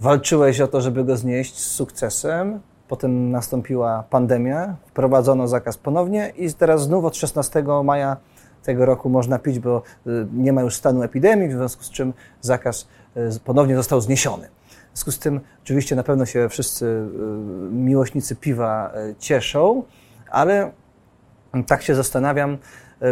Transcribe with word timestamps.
Walczyłeś 0.00 0.60
o 0.60 0.68
to, 0.68 0.80
żeby 0.80 1.04
go 1.04 1.16
znieść 1.16 1.58
z 1.58 1.70
sukcesem. 1.70 2.60
Potem 2.88 3.30
nastąpiła 3.30 4.04
pandemia, 4.10 4.76
wprowadzono 4.86 5.48
zakaz 5.48 5.78
ponownie 5.78 6.32
i 6.36 6.52
teraz 6.52 6.82
znów 6.82 7.04
od 7.04 7.16
16 7.16 7.64
maja 7.84 8.16
tego 8.62 8.86
roku 8.86 9.08
można 9.08 9.38
pić, 9.38 9.58
bo 9.58 9.82
y, 10.06 10.26
nie 10.32 10.52
ma 10.52 10.62
już 10.62 10.74
stanu 10.74 11.02
epidemii, 11.02 11.48
w 11.48 11.52
związku 11.52 11.84
z 11.84 11.90
czym 11.90 12.12
zakaz 12.40 12.88
y, 13.16 13.40
ponownie 13.44 13.76
został 13.76 14.00
zniesiony. 14.00 14.48
W 14.68 14.98
związku 14.98 15.12
z 15.12 15.18
tym 15.18 15.40
oczywiście 15.62 15.96
na 15.96 16.02
pewno 16.02 16.26
się 16.26 16.48
wszyscy 16.48 16.86
y, 16.86 17.08
miłośnicy 17.72 18.36
piwa 18.36 18.92
cieszą, 19.18 19.82
ale 20.30 20.70
tak 21.66 21.82
się 21.82 21.94
zastanawiam, 21.94 22.58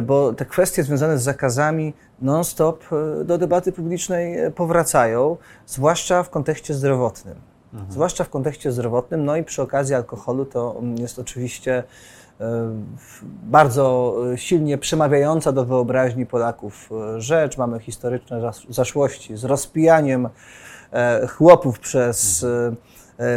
bo 0.03 0.33
te 0.33 0.45
kwestie 0.45 0.83
związane 0.83 1.19
z 1.19 1.23
zakazami 1.23 1.95
non-stop 2.23 2.85
do 3.25 3.39
debaty 3.39 3.73
publicznej 3.73 4.53
powracają, 4.53 5.37
zwłaszcza 5.67 6.23
w 6.23 6.31
kontekście 6.31 6.75
zdrowotnym. 6.75 7.35
Mhm. 7.73 7.93
Zwłaszcza 7.93 8.25
w 8.25 8.29
kontekście 8.29 8.73
zdrowotnym, 8.73 9.25
no 9.25 9.37
i 9.37 9.45
przy 9.45 9.63
okazji 9.63 9.95
alkoholu 9.95 10.45
to 10.45 10.81
jest 10.99 11.19
oczywiście 11.19 11.85
bardzo 13.43 14.17
silnie 14.37 14.79
przemawiająca 14.79 15.53
do 15.53 15.65
wyobraźni 15.65 16.27
Polaków 16.27 16.91
e, 16.93 17.21
rzecz. 17.21 17.59
Mamy 17.59 17.81
historyczne 17.81 18.51
zaszłości 18.69 19.37
z 19.37 19.45
rozpijaniem 19.45 20.29
e, 20.93 21.27
chłopów 21.27 21.79
przez 21.79 22.47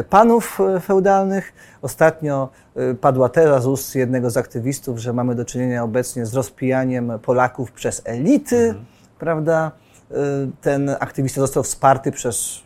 panów 0.10 0.60
feudalnych. 0.82 1.54
Ostatnio 1.82 2.50
padła 3.02 3.30
teza 3.30 3.62
z 3.62 3.68
ust 3.68 3.96
jednego 3.96 4.30
z 4.30 4.38
aktywistów, 4.38 4.98
że 4.98 5.14
mamy 5.14 5.36
do 5.36 5.46
czynienia 5.46 5.84
obecnie 5.84 6.26
z 6.26 6.34
rozpijaniem 6.34 7.12
Polaków 7.22 7.72
przez 7.72 8.02
elity, 8.06 8.68
mhm. 8.68 8.86
prawda? 9.20 9.72
Ten 10.62 10.96
aktywista 11.00 11.42
został 11.42 11.64
wsparty 11.64 12.12
przez 12.12 12.64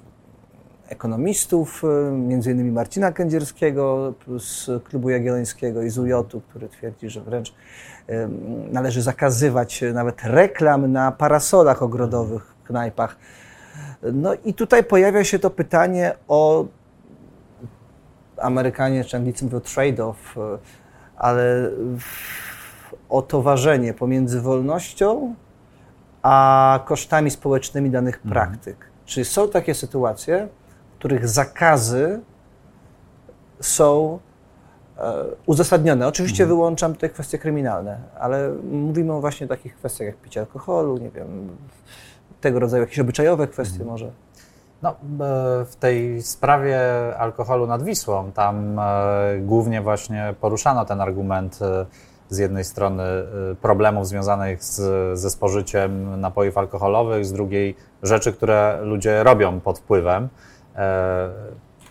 ekonomistów, 0.89 1.83
y, 1.83 2.11
między 2.11 2.51
innymi 2.51 2.71
Marcina 2.71 3.11
Kędzierskiego 3.11 4.13
z 4.39 4.83
Klubu 4.83 5.09
Jagiellońskiego 5.09 5.81
i 5.81 5.89
z 5.89 5.97
UJ-u, 5.97 6.41
który 6.49 6.69
twierdzi, 6.69 7.09
że 7.09 7.21
wręcz 7.21 7.49
y, 7.49 7.53
należy 8.71 9.01
zakazywać 9.01 9.83
nawet 9.93 10.23
reklam 10.23 10.91
na 10.91 11.11
parasolach 11.11 11.83
ogrodowych 11.83 12.55
w 12.63 12.67
knajpach. 12.67 13.17
No 14.13 14.33
i 14.45 14.53
tutaj 14.53 14.83
pojawia 14.83 15.23
się 15.23 15.39
to 15.39 15.49
pytanie 15.49 16.15
o 16.27 16.65
Amerykanie 18.37 19.03
czy 19.03 19.17
Anglicy 19.17 19.45
mówią 19.45 19.59
trade-off, 19.59 20.37
y, 20.37 20.59
ale 21.17 21.69
o 23.09 23.21
to 23.21 23.41
ważenie 23.41 23.93
pomiędzy 23.93 24.41
wolnością 24.41 25.35
a 26.21 26.79
kosztami 26.85 27.31
społecznymi 27.31 27.89
danych 27.89 28.15
mhm. 28.15 28.33
praktyk. 28.33 28.77
Czy 29.05 29.25
są 29.25 29.49
takie 29.49 29.73
sytuacje, 29.73 30.47
których 31.05 31.29
zakazy 31.29 32.19
są 33.61 34.19
e, 34.97 35.23
uzasadnione. 35.45 36.07
Oczywiście 36.07 36.43
mhm. 36.43 36.57
wyłączam 36.57 36.93
tutaj 36.93 37.09
kwestie 37.09 37.37
kryminalne, 37.37 37.99
ale 38.19 38.51
mówimy 38.71 39.13
o 39.13 39.21
właśnie 39.21 39.47
takich 39.47 39.75
kwestiach 39.75 40.07
jak 40.07 40.17
picie 40.17 40.39
alkoholu, 40.39 40.97
nie 40.97 41.09
wiem, 41.09 41.57
tego 42.41 42.59
rodzaju 42.59 42.83
jakieś 42.83 42.99
obyczajowe 42.99 43.47
kwestie 43.47 43.79
mhm. 43.79 43.89
może. 43.89 44.11
No, 44.81 44.89
e, 44.89 44.95
w 45.65 45.75
tej 45.79 46.21
sprawie 46.21 46.79
alkoholu 47.17 47.67
nad 47.67 47.83
Wisłą, 47.83 48.31
tam 48.31 48.79
e, 48.79 48.83
głównie 49.39 49.81
właśnie 49.81 50.35
poruszano 50.41 50.85
ten 50.85 51.01
argument 51.01 51.59
z 52.29 52.37
jednej 52.37 52.63
strony 52.63 53.03
problemów 53.61 54.07
związanych 54.07 54.63
z, 54.63 55.19
ze 55.19 55.29
spożyciem 55.29 56.21
napojów 56.21 56.57
alkoholowych, 56.57 57.25
z 57.25 57.33
drugiej 57.33 57.75
rzeczy, 58.03 58.33
które 58.33 58.79
ludzie 58.81 59.23
robią 59.23 59.59
pod 59.59 59.79
wpływem. 59.79 60.29
E, 60.75 61.29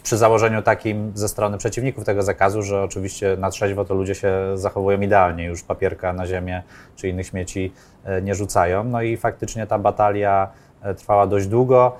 przy 0.02 0.16
założeniu 0.16 0.62
takim 0.62 1.12
ze 1.14 1.28
strony 1.28 1.58
przeciwników 1.58 2.04
tego 2.04 2.22
zakazu, 2.22 2.62
że 2.62 2.82
oczywiście 2.82 3.36
na 3.38 3.50
trzeźwo 3.50 3.84
to 3.84 3.94
ludzie 3.94 4.14
się 4.14 4.32
zachowują 4.54 5.00
idealnie, 5.00 5.44
już 5.44 5.62
papierka 5.62 6.12
na 6.12 6.26
ziemię 6.26 6.62
czy 6.96 7.08
innych 7.08 7.26
śmieci 7.26 7.72
e, 8.04 8.22
nie 8.22 8.34
rzucają. 8.34 8.84
No 8.84 9.02
i 9.02 9.16
faktycznie 9.16 9.66
ta 9.66 9.78
batalia 9.78 10.48
e, 10.82 10.94
trwała 10.94 11.26
dość 11.26 11.46
długo. 11.46 11.96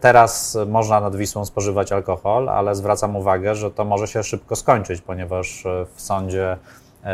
Teraz 0.00 0.58
można 0.66 1.00
nad 1.00 1.16
Wisłą 1.16 1.44
spożywać 1.44 1.92
alkohol, 1.92 2.48
ale 2.48 2.74
zwracam 2.74 3.16
uwagę, 3.16 3.54
że 3.54 3.70
to 3.70 3.84
może 3.84 4.06
się 4.06 4.22
szybko 4.22 4.56
skończyć, 4.56 5.00
ponieważ 5.00 5.64
w 5.94 6.02
sądzie 6.02 6.56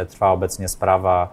trwa 0.08 0.30
obecnie 0.30 0.68
sprawa 0.68 1.28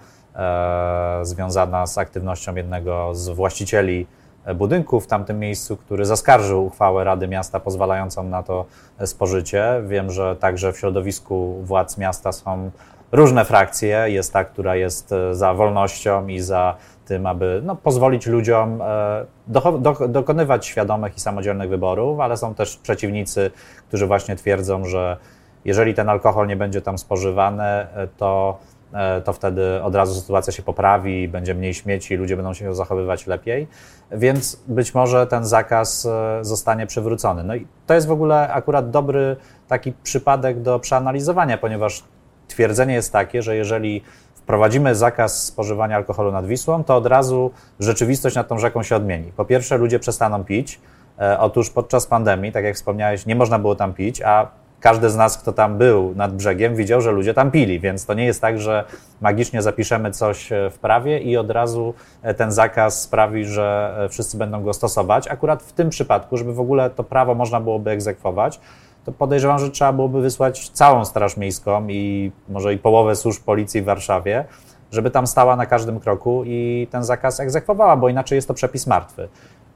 związana 1.21 1.88
z 1.88 1.97
aktywnością 1.97 2.56
jednego 2.56 3.16
z 3.16 3.29
właścicieli 3.29 4.07
budynku 4.55 5.00
w 5.00 5.07
tamtym 5.07 5.39
miejscu, 5.39 5.77
który 5.77 6.05
zaskarżył 6.05 6.66
uchwałę 6.66 7.03
Rady 7.03 7.27
Miasta 7.27 7.59
pozwalającą 7.59 8.23
na 8.23 8.44
to 8.44 8.66
spożycie. 9.05 9.81
Wiem, 9.88 10.11
że 10.11 10.35
także 10.35 10.73
w 10.73 10.77
środowisku 10.77 11.61
władz 11.63 11.97
miasta 11.97 12.31
są 12.31 12.72
różne 13.11 13.45
frakcje. 13.45 14.05
Jest 14.07 14.33
ta, 14.33 14.44
która 14.44 14.75
jest 14.75 15.11
e, 15.11 15.35
za 15.35 15.53
wolnością 15.53 16.27
i 16.27 16.39
za 16.39 16.75
tym, 17.05 17.25
aby 17.25 17.61
no, 17.66 17.75
pozwolić 17.75 18.27
ludziom 18.27 18.81
e, 18.81 19.25
do, 19.47 19.72
do, 19.72 20.07
dokonywać 20.07 20.66
świadomych 20.66 21.17
i 21.17 21.19
samodzielnych 21.19 21.69
wyborów, 21.69 22.19
ale 22.19 22.38
są 22.38 22.56
też 22.56 22.77
przeciwnicy, 22.77 23.51
którzy 23.88 24.07
właśnie 24.07 24.35
twierdzą, 24.35 24.85
że 24.85 25.17
jeżeli 25.66 25.94
ten 25.94 26.09
alkohol 26.09 26.47
nie 26.47 26.56
będzie 26.56 26.81
tam 26.81 26.97
spożywany, 26.97 27.63
e, 27.63 28.07
to 28.17 28.57
E, 28.78 28.78
to 29.25 29.33
wtedy 29.33 29.83
od 29.83 29.95
razu 29.95 30.22
sytuacja 30.22 30.53
się 30.53 30.63
poprawi, 30.63 31.27
będzie 31.27 31.55
mniej 31.55 31.73
śmieci, 31.73 32.16
ludzie 32.16 32.35
będą 32.35 32.53
się 32.53 32.75
zachowywać 32.75 33.27
lepiej, 33.27 33.67
więc 34.11 34.63
być 34.67 34.94
może 34.94 35.27
ten 35.27 35.45
zakaz 35.45 36.05
e, 36.05 36.39
zostanie 36.41 36.88
przywrócony. 36.88 37.44
No 37.44 37.55
i 37.55 37.67
to 37.88 37.94
jest 37.94 38.07
w 38.07 38.11
ogóle 38.11 38.53
akurat 38.53 38.89
dobry 38.89 39.35
taki 39.67 39.94
przypadek 40.03 40.61
do 40.61 40.79
przeanalizowania, 40.79 41.57
ponieważ 41.57 42.03
twierdzenie 42.47 42.94
jest 42.94 43.13
takie, 43.13 43.41
że 43.41 43.55
jeżeli 43.55 44.03
wprowadzimy 44.35 44.95
zakaz 44.95 45.44
spożywania 45.44 45.95
alkoholu 45.95 46.31
nad 46.31 46.45
Wisłą, 46.45 46.83
to 46.83 46.95
od 46.95 47.06
razu 47.06 47.51
rzeczywistość 47.79 48.35
nad 48.35 48.47
tą 48.47 48.57
rzeką 48.57 48.83
się 48.83 48.95
odmieni. 48.95 49.31
Po 49.31 49.45
pierwsze, 49.45 49.77
ludzie 49.77 50.00
przestaną 50.00 50.44
pić. 50.44 50.79
E, 51.19 51.39
otóż 51.39 51.69
podczas 51.69 52.06
pandemii, 52.06 52.51
tak 52.51 52.63
jak 52.63 52.75
wspomniałeś, 52.75 53.25
nie 53.25 53.35
można 53.35 53.59
było 53.59 53.75
tam 53.75 53.94
pić, 53.94 54.21
a 54.21 54.47
każdy 54.79 55.09
z 55.09 55.16
nas, 55.16 55.38
kto 55.38 55.53
tam 55.53 55.78
był 55.78 56.16
nad 56.16 56.35
brzegiem, 56.35 56.75
widział, 56.75 57.01
że 57.01 57.12
ludzie 57.12 57.34
tam 57.34 57.51
pili, 57.51 57.79
więc 57.79 58.06
to 58.06 58.13
nie 58.13 58.25
jest 58.25 58.41
tak, 58.41 58.59
że 58.59 58.84
magicznie 59.22 59.62
zapiszemy 59.62 60.12
coś 60.12 60.51
e, 60.51 60.69
w 60.69 60.79
prawie 60.79 61.19
i 61.19 61.38
od 61.38 61.51
razu 61.51 61.94
e, 62.22 62.34
ten 62.34 62.51
zakaz 62.51 63.01
sprawi, 63.01 63.45
że 63.45 63.98
e, 64.00 64.09
wszyscy 64.09 64.38
będą 64.38 64.63
go 64.63 64.74
stosować. 64.74 65.27
Akurat 65.27 65.63
w 65.63 65.74
tym 65.74 65.89
przypadku, 65.89 66.38
żeby 66.38 66.54
w 66.54 66.59
ogóle 66.59 66.89
to 66.89 67.04
prawo 67.04 67.36
można 67.36 67.59
byłoby 67.59 67.92
egzekwować, 67.92 68.59
to 69.06 69.12
podejrzewam, 69.12 69.59
że 69.59 69.71
trzeba 69.71 69.94
byłoby 69.94 70.21
wysłać 70.21 70.69
całą 70.69 71.06
Straż 71.06 71.38
Miejską 71.38 71.88
i 71.88 72.31
może 72.50 72.74
i 72.74 72.77
połowę 72.77 73.15
służb 73.15 73.44
policji 73.44 73.81
w 73.81 73.86
Warszawie, 73.86 74.45
żeby 74.92 75.12
tam 75.12 75.27
stała 75.27 75.56
na 75.56 75.65
każdym 75.65 76.00
kroku 76.00 76.44
i 76.45 76.88
ten 76.92 77.04
zakaz 77.04 77.39
egzekwowała, 77.39 77.98
bo 77.98 78.09
inaczej 78.09 78.36
jest 78.36 78.48
to 78.48 78.54
przepis 78.54 78.88
martwy. 78.88 79.27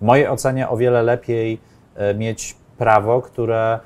W 0.02 0.06
mojej 0.06 0.28
ocenie 0.28 0.70
o 0.70 0.78
wiele 0.78 1.04
lepiej 1.04 1.60
mieć 2.16 2.56
prawo, 2.78 3.22
które 3.22 3.80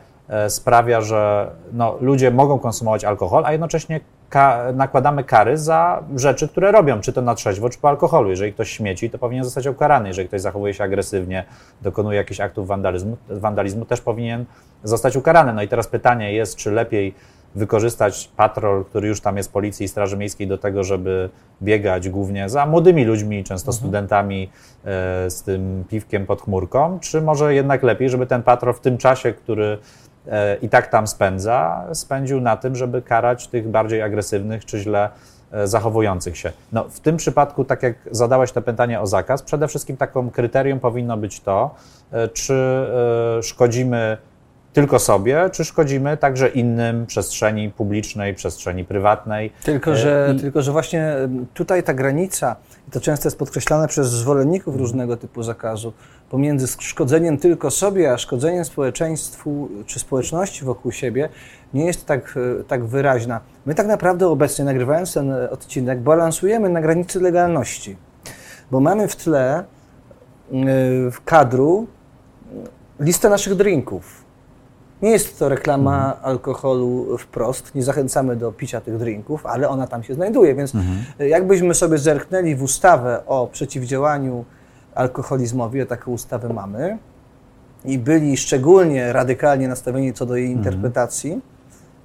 sprawia, 0.48 1.02
że 1.02 1.52
no, 1.74 1.98
ludzie 2.02 2.32
mogą 2.32 2.60
konsumować 2.60 3.06
alkohol, 3.06 3.46
a 3.46 3.52
jednocześnie 3.52 4.00
ka 4.30 4.64
nakładamy 4.74 5.24
kary 5.24 5.58
za 5.58 6.04
rzeczy, 6.16 6.48
które 6.48 6.72
robią, 6.72 7.02
czy 7.02 7.14
to 7.14 7.22
na 7.22 7.36
trzeźwo, 7.36 7.70
czy 7.70 7.80
po 7.80 7.90
alkoholu. 7.90 8.30
Jeżeli 8.30 8.54
ktoś 8.54 8.70
śmieci, 8.70 9.10
to 9.10 9.18
powinien 9.18 9.44
zostać 9.44 9.68
ukarany. 9.68 10.08
Jeżeli 10.08 10.28
ktoś 10.28 10.42
zachowuje 10.42 10.74
się 10.74 10.84
agresywnie, 10.84 11.44
dokonuje 11.82 12.18
jakichś 12.18 12.40
aktów 12.40 12.68
wandalizmu, 12.68 13.18
wandalizmu 13.30 13.86
też 13.86 14.02
powinien 14.02 14.46
zostać 14.84 15.16
ukarany. 15.16 15.54
No 15.54 15.62
i 15.62 15.68
teraz 15.68 15.88
pytanie 15.88 16.34
jest, 16.34 16.56
czy 16.56 16.72
lepiej 16.72 17.14
wykorzystać 17.56 18.30
patrol, 18.36 18.86
który 18.86 19.08
już 19.08 19.22
tam 19.22 19.38
jest 19.38 19.54
policji 19.54 19.86
i 19.86 19.88
Straży 19.88 20.18
Miejskiej 20.18 20.48
do 20.48 20.58
tego, 20.58 20.84
żeby 20.84 21.30
biegać 21.62 22.10
głównie 22.10 22.50
za 22.50 22.66
młodymi 22.66 23.06
ludźmi, 23.06 23.44
często 23.44 23.72
mhm. 23.72 23.80
studentami 23.80 24.50
e, 24.86 25.30
z 25.30 25.44
tym 25.44 25.84
piwkiem 25.90 26.26
pod 26.26 26.42
chmurką, 26.42 27.00
czy 27.00 27.22
może 27.22 27.54
jednak 27.54 27.84
lepiej, 27.84 28.10
żeby 28.10 28.26
ten 28.26 28.44
patrol 28.44 28.74
w 28.74 28.80
tym 28.80 28.98
czasie, 28.98 29.34
który 29.34 29.66
e, 29.66 29.78
i 30.62 30.70
tak 30.70 30.88
tam 30.88 31.08
spędza, 31.08 31.86
spędził 31.94 32.42
na 32.42 32.58
tym, 32.58 32.76
żeby 32.76 33.02
karać 33.02 33.48
tych 33.48 33.68
bardziej 33.68 34.02
agresywnych 34.02 34.66
czy 34.66 34.80
źle 34.80 35.10
e, 35.52 35.68
zachowujących 35.68 36.38
się. 36.38 36.52
No, 36.72 36.84
w 36.90 37.00
tym 37.00 37.18
przypadku, 37.18 37.66
tak 37.66 37.84
jak 37.84 37.96
zadałeś 38.12 38.52
to 38.52 38.62
pytanie 38.62 39.02
o 39.02 39.08
zakaz, 39.08 39.42
przede 39.42 39.68
wszystkim 39.68 39.98
taką 39.98 40.30
kryterium 40.30 40.80
powinno 40.80 41.18
być 41.18 41.40
to, 41.40 41.76
czy 42.34 42.88
szkodzimy 43.42 44.18
tylko 44.78 45.00
sobie, 45.00 45.50
czy 45.52 45.66
szkodzimy 45.66 46.18
także 46.18 46.48
innym 46.48 47.06
przestrzeni 47.06 47.70
publicznej, 47.70 48.34
przestrzeni 48.34 48.86
prywatnej. 48.86 49.52
Tylko, 49.64 49.96
że, 49.96 50.34
I... 50.36 50.40
tylko, 50.40 50.62
że 50.62 50.72
właśnie 50.72 51.16
tutaj 51.54 51.84
ta 51.84 51.94
granica, 51.94 52.56
i 52.88 52.92
to 52.92 53.02
często 53.02 53.28
jest 53.28 53.38
podkreślane 53.38 53.88
przez 53.88 54.08
zwolenników 54.10 54.76
różnego 54.76 55.18
typu 55.18 55.44
zakazu, 55.44 55.94
pomiędzy 56.30 56.68
szkodzeniem 56.80 57.38
tylko 57.38 57.72
sobie, 57.72 58.14
a 58.14 58.18
szkodzeniem 58.18 58.66
społeczeństwu 58.66 59.70
czy 59.86 60.00
społeczności 60.00 60.66
wokół 60.66 60.92
siebie, 60.92 61.30
nie 61.74 61.86
jest 61.86 62.06
tak, 62.06 62.38
e, 62.60 62.64
tak 62.64 62.86
wyraźna. 62.86 63.40
My 63.66 63.76
tak 63.76 63.88
naprawdę 63.88 64.28
obecnie, 64.28 64.66
nagrywając 64.66 65.14
ten 65.14 65.32
odcinek, 65.52 66.00
balansujemy 66.00 66.70
na 66.70 66.82
granicy 66.82 67.20
legalności, 67.20 67.98
bo 68.72 68.80
mamy 68.80 69.08
w 69.08 69.16
tle 69.16 69.64
w 71.12 71.18
kadru 71.26 71.88
listę 73.00 73.30
naszych 73.30 73.56
drinków 73.56 74.27
nie 75.02 75.12
jest 75.12 75.40
to 75.40 75.50
reklama 75.50 76.06
mhm. 76.06 76.26
alkoholu 76.26 77.18
wprost, 77.18 77.76
nie 77.76 77.84
zachęcamy 77.84 78.36
do 78.36 78.52
picia 78.52 78.82
tych 78.82 78.98
drinków, 78.98 79.46
ale 79.46 79.70
ona 79.70 79.88
tam 79.88 80.04
się 80.04 80.14
znajduje, 80.14 80.56
więc 80.56 80.76
mhm. 80.76 81.30
jakbyśmy 81.30 81.74
sobie 81.74 81.98
zerknęli 81.98 82.56
w 82.56 82.64
ustawę 82.64 83.26
o 83.26 83.48
przeciwdziałaniu 83.48 84.46
alkoholizmowi, 84.96 85.82
a 85.82 85.86
taką 85.86 86.12
ustawę 86.12 86.54
mamy, 86.54 86.98
i 87.86 88.00
byli 88.00 88.38
szczególnie 88.38 89.14
radykalnie 89.14 89.68
nastawieni 89.68 90.14
co 90.14 90.26
do 90.26 90.36
jej 90.36 90.46
mhm. 90.46 90.66
interpretacji, 90.66 91.42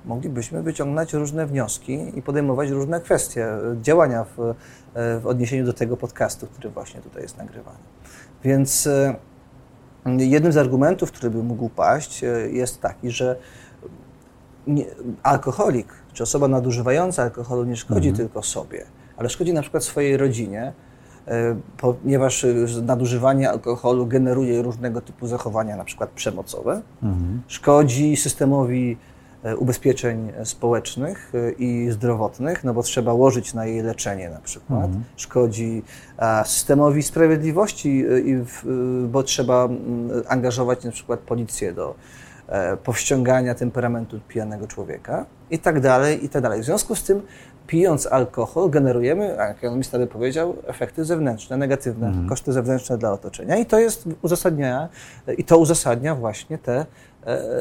moglibyśmy 0.05 0.63
wyciągnąć 0.63 1.13
różne 1.13 1.47
wnioski 1.47 2.19
i 2.19 2.23
podejmować 2.23 2.71
różne 2.71 3.01
kwestie 3.01 3.49
działania 3.83 4.25
w, 4.25 4.55
w 4.95 5.27
odniesieniu 5.27 5.65
do 5.65 5.73
tego 5.73 5.97
podcastu, 5.97 6.47
który 6.47 6.71
właśnie 6.71 7.01
tutaj 7.01 7.23
jest 7.23 7.39
nagrywany. 7.39 7.79
Więc 8.45 8.87
e, 8.87 9.15
Jednym 10.07 10.53
z 10.53 10.57
argumentów, 10.57 11.13
który 11.13 11.31
by 11.31 11.43
mógł 11.43 11.69
paść, 11.69 12.25
e, 12.25 12.27
jest 12.51 12.81
taki, 12.81 13.11
że 13.11 13.37
nie, 14.67 14.85
alkoholik 15.23 15.89
czy 16.13 16.23
osoba 16.23 16.49
nadużywająca 16.49 17.23
alkoholu 17.23 17.65
nie 17.65 17.77
szkodzi 17.77 18.09
mhm. 18.09 18.17
tylko 18.17 18.43
sobie, 18.43 18.85
ale 19.17 19.29
szkodzi 19.29 19.53
na 19.53 19.63
przykład 19.63 19.85
swojej 19.85 20.17
rodzinie, 20.17 20.73
e, 21.27 21.57
ponieważ 21.77 22.45
e, 22.45 22.55
nadużywanie 22.83 23.51
alkoholu 23.51 24.07
generuje 24.07 24.63
różnego 24.63 25.01
typu 25.01 25.27
zachowania, 25.27 25.77
na 25.77 25.85
przykład 25.85 26.11
przemocowe, 26.11 26.83
mhm. 27.03 27.43
szkodzi 27.49 28.17
systemowi 28.17 28.97
ubezpieczeń 29.59 30.33
społecznych 30.45 31.33
e, 31.35 31.53
i 31.53 31.91
zdrowotnych, 31.91 32.65
no 32.65 32.75
bo 32.75 32.83
trzeba 32.83 33.13
łożyć 33.13 33.55
na 33.55 33.67
jej 33.67 33.83
leczenie 33.83 34.31
na 34.31 34.39
przykład. 34.39 34.85
Mhm. 34.85 35.05
Szkodzi 35.17 35.83
systemowi 36.45 37.03
sprawiedliwości, 37.03 38.05
e, 38.05 39.09
bo 39.09 39.23
trzeba 39.23 39.69
angażować 40.29 40.85
na 40.85 40.91
przykład 40.91 41.21
policję 41.21 41.73
do 41.73 41.95
powściągania 42.85 43.55
temperamentu 43.55 44.21
pijanego 44.29 44.67
człowieka 44.67 45.27
i 45.51 45.59
tak 45.59 45.81
dalej, 45.81 46.25
i 46.25 46.29
tak 46.29 46.43
dalej. 46.43 46.63
W 46.63 46.65
związku 46.65 46.95
z 46.95 47.03
tym 47.03 47.23
pijąc 47.67 48.07
alkohol 48.07 48.71
generujemy, 48.71 49.35
jak 49.39 49.51
ekonomista 49.51 49.99
by 49.99 50.07
powiedział, 50.07 50.57
efekty 50.67 51.05
zewnętrzne, 51.05 51.57
negatywne, 51.57 52.07
mhm. 52.07 52.29
koszty 52.29 52.53
zewnętrzne 52.53 52.99
dla 52.99 53.13
otoczenia 53.13 53.57
i 53.57 53.67
to 53.67 53.79
jest 53.79 54.05
uzasadnienia, 54.23 54.89
i 55.39 55.45
to 55.45 55.59
uzasadnia 55.59 56.15
właśnie 56.15 56.59
te 56.59 56.73
E, 56.81 56.87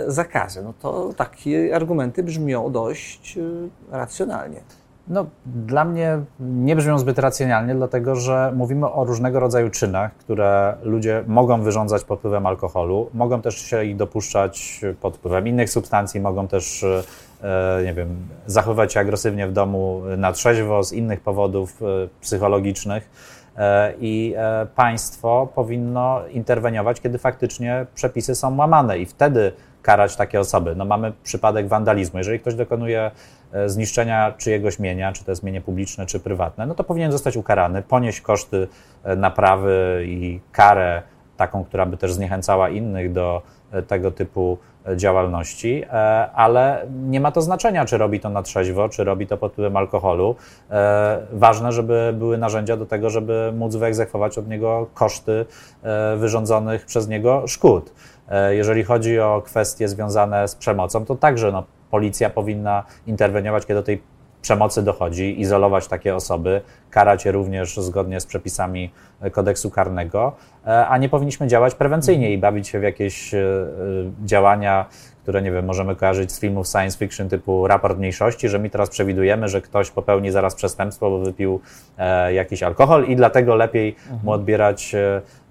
zakazy. 0.07 0.63
No 0.63 0.73
to 0.79 1.13
takie 1.17 1.75
argumenty 1.75 2.23
brzmią 2.23 2.71
dość 2.71 3.37
e, 3.37 3.97
racjonalnie. 3.97 4.61
No, 5.07 5.25
dla 5.45 5.85
mnie 5.85 6.19
nie 6.39 6.75
brzmią 6.75 6.99
zbyt 6.99 7.19
racjonalnie, 7.19 7.75
dlatego 7.75 8.15
że 8.15 8.51
mówimy 8.55 8.91
o 8.91 9.05
różnego 9.05 9.39
rodzaju 9.39 9.69
czynach, 9.69 10.15
które 10.15 10.75
ludzie 10.83 11.23
mogą 11.27 11.61
wyrządzać 11.61 12.03
pod 12.03 12.19
wpływem 12.19 12.45
alkoholu, 12.45 13.09
mogą 13.13 13.41
też 13.41 13.55
się 13.55 13.85
ich 13.85 13.95
dopuszczać 13.95 14.81
pod 15.01 15.17
wpływem 15.17 15.47
innych 15.47 15.69
substancji, 15.69 16.19
mogą 16.19 16.47
też, 16.47 16.83
e, 16.83 17.83
nie 17.85 17.93
wiem, 17.93 18.27
zachowywać 18.45 18.93
się 18.93 18.99
agresywnie 18.99 19.47
w 19.47 19.53
domu 19.53 20.01
na 20.17 20.31
trzeźwo 20.31 20.83
z 20.83 20.93
innych 20.93 21.21
powodów 21.21 21.81
psychologicznych. 22.21 23.09
E, 23.57 23.93
i 23.99 24.33
e, 24.37 24.65
państwo 24.75 25.47
powinno 25.55 26.21
interweniować, 26.27 27.01
kiedy 27.01 27.17
faktycznie 27.17 27.85
przepisy 27.95 28.35
są 28.35 28.57
łamane 28.57 28.99
i 28.99 29.05
wtedy 29.05 29.51
karać 29.81 30.15
takie 30.15 30.39
osoby. 30.39 30.75
No 30.75 30.85
mamy 30.85 31.13
przypadek 31.23 31.67
wandalizmu. 31.67 32.17
Jeżeli 32.17 32.39
ktoś 32.39 32.55
dokonuje 32.55 33.11
e, 33.51 33.69
zniszczenia 33.69 34.33
czyjegoś 34.37 34.79
mienia, 34.79 35.13
czy 35.13 35.25
to 35.25 35.31
jest 35.31 35.43
mienie 35.43 35.61
publiczne, 35.61 36.05
czy 36.05 36.19
prywatne, 36.19 36.65
no 36.65 36.75
to 36.75 36.83
powinien 36.83 37.11
zostać 37.11 37.37
ukarany, 37.37 37.81
ponieść 37.81 38.21
koszty 38.21 38.67
naprawy 39.17 40.03
i 40.05 40.39
karę 40.51 41.01
taką, 41.37 41.63
która 41.63 41.85
by 41.85 41.97
też 41.97 42.13
zniechęcała 42.13 42.69
innych 42.69 43.11
do 43.11 43.41
tego 43.87 44.11
typu 44.11 44.57
działalności, 44.95 45.83
e, 45.83 46.31
ale 46.31 46.85
nie 47.07 47.19
ma 47.19 47.31
to 47.31 47.41
znaczenia, 47.41 47.85
czy 47.85 47.97
robi 47.97 48.19
to 48.19 48.29
na 48.29 48.41
trzeźwo, 48.43 48.89
czy 48.89 49.03
robi 49.03 49.27
to 49.27 49.37
pod 49.37 49.51
wpływem 49.51 49.77
alkoholu. 49.77 50.35
E, 50.71 51.19
ważne, 51.31 51.71
żeby 51.71 52.13
były 52.17 52.37
narzędzia 52.37 52.77
do 52.77 52.85
tego, 52.85 53.09
żeby 53.09 53.53
móc 53.55 53.75
wyegzekwować 53.75 54.37
od 54.37 54.47
niego 54.47 54.87
koszty 54.93 55.45
e, 55.83 56.17
wyrządzonych 56.17 56.85
przez 56.85 57.07
niego 57.07 57.47
szkód. 57.47 57.93
Jeżeli 58.49 58.83
chodzi 58.83 59.19
o 59.19 59.41
kwestie 59.45 59.87
związane 59.87 60.47
z 60.47 60.55
przemocą, 60.55 61.05
to 61.05 61.15
także 61.15 61.51
no, 61.51 61.63
policja 61.91 62.29
powinna 62.29 62.83
interweniować, 63.07 63.65
kiedy 63.65 63.79
do 63.79 63.83
tej 63.83 64.01
przemocy 64.41 64.83
dochodzi, 64.83 65.41
izolować 65.41 65.87
takie 65.87 66.15
osoby, 66.15 66.61
karać 66.89 67.25
je 67.25 67.31
również 67.31 67.77
zgodnie 67.77 68.19
z 68.19 68.25
przepisami 68.25 68.91
kodeksu 69.31 69.71
karnego, 69.71 70.35
e, 70.65 70.87
a 70.87 70.97
nie 70.97 71.09
powinniśmy 71.09 71.47
działać 71.47 71.75
prewencyjnie 71.75 72.33
i 72.33 72.37
bawić 72.37 72.67
się 72.67 72.79
w 72.79 72.83
jakieś 72.83 73.33
e, 73.33 73.37
e, 73.37 73.45
działania, 74.25 74.85
które 75.21 75.41
nie 75.41 75.51
wiem, 75.51 75.65
możemy 75.65 75.95
kojarzyć 75.95 76.31
z 76.31 76.39
filmów 76.39 76.67
science 76.67 76.97
fiction 76.97 77.29
typu 77.29 77.67
raport 77.67 77.97
mniejszości, 77.97 78.49
że 78.49 78.59
my 78.59 78.69
teraz 78.69 78.89
przewidujemy, 78.89 79.47
że 79.47 79.61
ktoś 79.61 79.91
popełni 79.91 80.31
zaraz 80.31 80.55
przestępstwo, 80.55 81.09
bo 81.09 81.19
wypił 81.19 81.59
e, 81.97 82.33
jakiś 82.33 82.63
alkohol 82.63 83.05
i 83.05 83.15
dlatego 83.15 83.55
lepiej 83.55 83.95
mhm. 83.99 84.19
mu 84.23 84.31
odbierać 84.31 84.95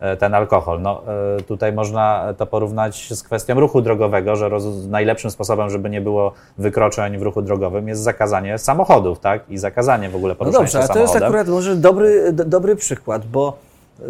e, 0.00 0.17
ten 0.17 0.34
alkohol. 0.34 0.83
No, 0.83 1.02
e, 1.38 1.42
tutaj 1.42 1.73
można 1.73 2.35
to 2.38 2.47
porównać 2.47 3.14
z 3.14 3.23
kwestią 3.23 3.61
ruchu 3.61 3.83
drogowego, 3.83 4.37
że 4.37 4.49
roz, 4.49 4.64
najlepszym 4.87 5.30
sposobem, 5.30 5.71
żeby 5.71 5.90
nie 5.90 6.00
było 6.00 6.33
wykroczeń 6.59 7.18
w 7.18 7.23
ruchu 7.23 7.42
drogowym 7.42 7.88
jest 7.88 8.02
zakazanie 8.02 8.59
samochodów, 8.59 9.21
tak? 9.21 9.50
I 9.50 9.59
zakazanie 9.59 10.09
w 10.09 10.16
ogóle 10.16 10.35
poruszania 10.35 10.64
no 10.64 10.73
dobrze, 10.73 10.88
się 10.88 10.94
to 10.94 11.00
jest 11.00 11.16
akurat 11.16 11.49
może 11.49 11.76
dobry, 11.76 12.33
do, 12.33 12.44
dobry 12.44 12.76
przykład, 12.76 13.26
bo 13.26 13.59
y, 14.00 14.04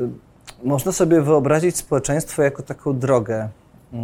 można 0.65 0.93
sobie 0.93 1.21
wyobrazić 1.21 1.77
społeczeństwo 1.77 2.43
jako 2.43 2.63
taką 2.63 2.99
drogę 2.99 3.49
y, 3.95 3.99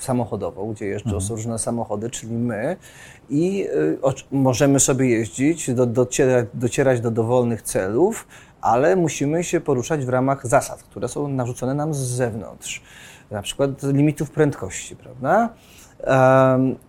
samochodową, 0.00 0.72
gdzie 0.72 0.86
jeżdżą 0.86 1.14
mhm. 1.14 1.30
różne 1.30 1.58
samochody, 1.58 2.10
czyli 2.10 2.32
my, 2.32 2.76
i 3.30 3.66
y, 3.74 3.98
o, 4.02 4.14
możemy 4.30 4.80
sobie 4.80 5.08
jeździć, 5.08 5.74
do, 5.74 5.86
docierać, 5.86 6.46
docierać 6.54 7.00
do 7.00 7.10
dowolnych 7.10 7.62
celów, 7.62 8.26
ale 8.60 8.96
musimy 8.96 9.44
się 9.44 9.60
poruszać 9.60 10.04
w 10.04 10.08
ramach 10.08 10.46
zasad, 10.46 10.82
które 10.82 11.08
są 11.08 11.28
narzucone 11.28 11.74
nam 11.74 11.94
z 11.94 11.98
zewnątrz, 11.98 12.82
na 13.30 13.42
przykład 13.42 13.82
limitów 13.82 14.30
prędkości, 14.30 14.96
prawda? 14.96 15.48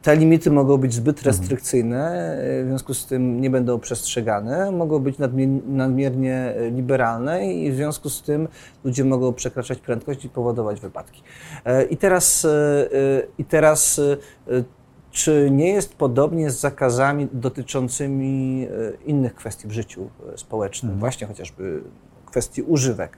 Te 0.02 0.16
limity 0.16 0.52
mogą 0.52 0.78
być 0.78 0.94
zbyt 0.94 1.18
mhm. 1.18 1.26
restrykcyjne, 1.26 2.36
w 2.64 2.68
związku 2.68 2.94
z 2.94 3.06
tym 3.06 3.42
nie 3.42 3.50
będą 3.50 3.80
przestrzegane, 3.80 4.72
mogą 4.72 5.00
być 5.00 5.18
nadmiernie 5.66 6.54
liberalne 6.72 7.54
i 7.54 7.72
w 7.72 7.76
związku 7.76 8.10
z 8.10 8.22
tym 8.22 8.48
ludzie 8.84 9.04
mogą 9.04 9.34
przekraczać 9.34 9.80
prędkość 9.80 10.26
i 10.26 10.30
powodować 10.30 10.80
wypadki. 10.80 11.24
E, 11.66 11.84
I 11.84 11.98
teraz, 11.98 12.46
e, 12.46 12.50
e, 12.50 12.88
i 13.38 13.46
teraz 13.46 14.02
czy 15.12 15.50
nie 15.52 15.74
jest 15.74 15.96
podobnie 15.96 16.52
z 16.52 16.60
zakazami 16.60 17.28
dotyczącymi 17.34 18.68
innych 19.06 19.36
kwestii 19.36 19.68
w 19.68 19.72
życiu 19.72 20.10
społecznym, 20.36 20.90
mhm. 20.90 21.00
właśnie 21.00 21.28
chociażby 21.28 21.82
kwestii 22.26 22.62
używek, 22.62 23.18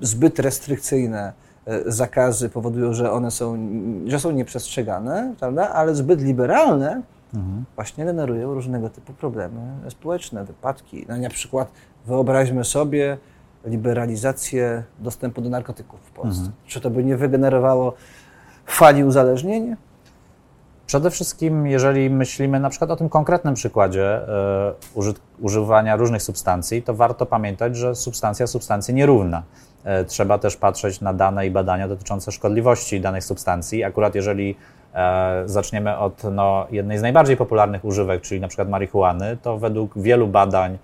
zbyt 0.00 0.38
restrykcyjne, 0.38 1.32
E, 1.32 1.51
zakazy 1.86 2.48
powodują, 2.48 2.92
że 2.92 3.12
one 3.12 3.30
są, 3.30 3.58
że 4.06 4.20
są 4.20 4.30
nieprzestrzegane, 4.30 5.34
prawda? 5.38 5.68
ale 5.68 5.94
zbyt 5.94 6.20
liberalne 6.20 7.02
mhm. 7.34 7.64
właśnie 7.74 8.04
generują 8.04 8.54
różnego 8.54 8.90
typu 8.90 9.12
problemy 9.12 9.60
społeczne, 9.88 10.44
wypadki. 10.44 11.06
No, 11.08 11.16
na 11.16 11.28
przykład 11.28 11.72
wyobraźmy 12.06 12.64
sobie 12.64 13.18
liberalizację 13.64 14.82
dostępu 14.98 15.40
do 15.40 15.50
narkotyków 15.50 16.00
w 16.00 16.10
Polsce. 16.10 16.40
Mhm. 16.40 16.56
Czy 16.66 16.80
to 16.80 16.90
by 16.90 17.04
nie 17.04 17.16
wygenerowało 17.16 17.92
fali 18.66 19.04
uzależnień? 19.04 19.76
Przede 20.86 21.10
wszystkim, 21.10 21.66
jeżeli 21.66 22.10
myślimy 22.10 22.60
na 22.60 22.70
przykład 22.70 22.90
o 22.90 22.96
tym 22.96 23.08
konkretnym 23.08 23.54
przykładzie 23.54 24.28
e, 24.28 24.74
używania 25.40 25.96
różnych 25.96 26.22
substancji, 26.22 26.82
to 26.82 26.94
warto 26.94 27.26
pamiętać, 27.26 27.76
że 27.76 27.94
substancja 27.94 28.46
substancji 28.46 28.94
nierówna. 28.94 29.42
E, 29.84 30.04
trzeba 30.04 30.38
też 30.38 30.56
patrzeć 30.56 31.00
na 31.00 31.12
dane 31.12 31.46
i 31.46 31.50
badania 31.50 31.88
dotyczące 31.88 32.32
szkodliwości 32.32 33.00
danych 33.00 33.24
substancji. 33.24 33.84
Akurat 33.84 34.14
jeżeli 34.14 34.56
e, 34.94 35.42
zaczniemy 35.46 35.98
od 35.98 36.24
no, 36.24 36.66
jednej 36.70 36.98
z 36.98 37.02
najbardziej 37.02 37.36
popularnych 37.36 37.84
używek, 37.84 38.22
czyli 38.22 38.40
na 38.40 38.48
przykład 38.48 38.68
marihuany, 38.68 39.36
to 39.42 39.58
według 39.58 39.98
wielu 39.98 40.26
badań 40.26 40.78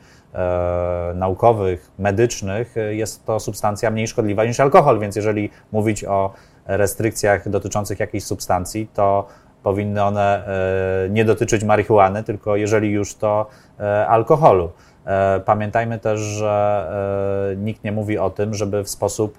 naukowych, 1.15 1.91
medycznych 1.99 2.75
jest 2.91 3.27
to 3.27 3.41
substancja 3.41 3.91
mniej 3.91 4.07
szkodliwa 4.07 4.45
niż 4.45 4.61
alkohol, 4.61 5.01
więc 5.01 5.17
jeżeli 5.17 5.51
mówić 5.73 6.05
o 6.05 6.33
restrykcjach 6.67 7.49
dotyczących 7.49 8.01
jakiejś 8.01 8.25
substancji, 8.25 8.89
to 8.95 9.27
powinny 9.63 10.05
one 10.05 10.47
e, 10.47 11.09
nie 11.11 11.25
dotyczyć 11.25 11.65
marihuany, 11.65 12.25
tylko 12.25 12.57
jeżeli 12.57 12.91
już 12.91 13.15
to 13.15 13.47
e, 13.81 14.07
alkoholu. 14.09 14.71
E, 15.05 15.41
pamiętajmy 15.41 15.99
też, 15.99 16.21
że 16.21 16.89
nikt 17.57 17.85
nie 17.85 17.93
mówi 17.93 18.19
o 18.19 18.31
tym, 18.31 18.55
żeby 18.55 18.85
w 18.85 18.89
sposób 18.89 19.39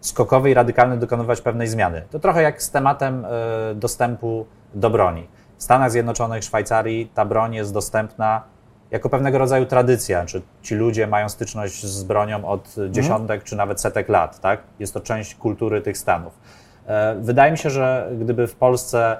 skokowy 0.00 0.50
i 0.50 0.54
radykalny 0.54 0.96
dokonywać 0.96 1.40
pewnej 1.40 1.68
zmiany. 1.68 2.02
To 2.10 2.18
trochę 2.18 2.42
jak 2.42 2.62
z 2.62 2.70
tematem 2.70 3.26
dostępu 3.74 4.46
do 4.74 4.90
broni. 4.90 5.26
W 5.56 5.62
Stanach 5.62 5.90
Zjednoczonych, 5.90 6.44
Szwajcarii 6.44 7.10
ta 7.14 7.24
broń 7.24 7.54
jest 7.54 7.74
dostępna 7.74 8.42
jako 8.90 9.08
pewnego 9.08 9.38
rodzaju 9.38 9.66
tradycja, 9.66 10.26
czy 10.26 10.42
ci 10.62 10.74
ludzie 10.74 11.06
mają 11.06 11.28
styczność 11.28 11.86
z 11.86 12.04
bronią 12.04 12.44
od 12.44 12.74
dziesiątek 12.90 13.34
mhm. 13.34 13.40
czy 13.40 13.56
nawet 13.56 13.80
setek 13.80 14.08
lat, 14.08 14.40
tak? 14.40 14.60
Jest 14.78 14.94
to 14.94 15.00
część 15.00 15.34
kultury 15.34 15.82
tych 15.82 15.98
stanów. 15.98 16.38
E, 16.86 17.16
wydaje 17.20 17.52
mi 17.52 17.58
się, 17.58 17.70
że 17.70 18.10
gdyby 18.20 18.46
w 18.46 18.54
Polsce 18.54 19.16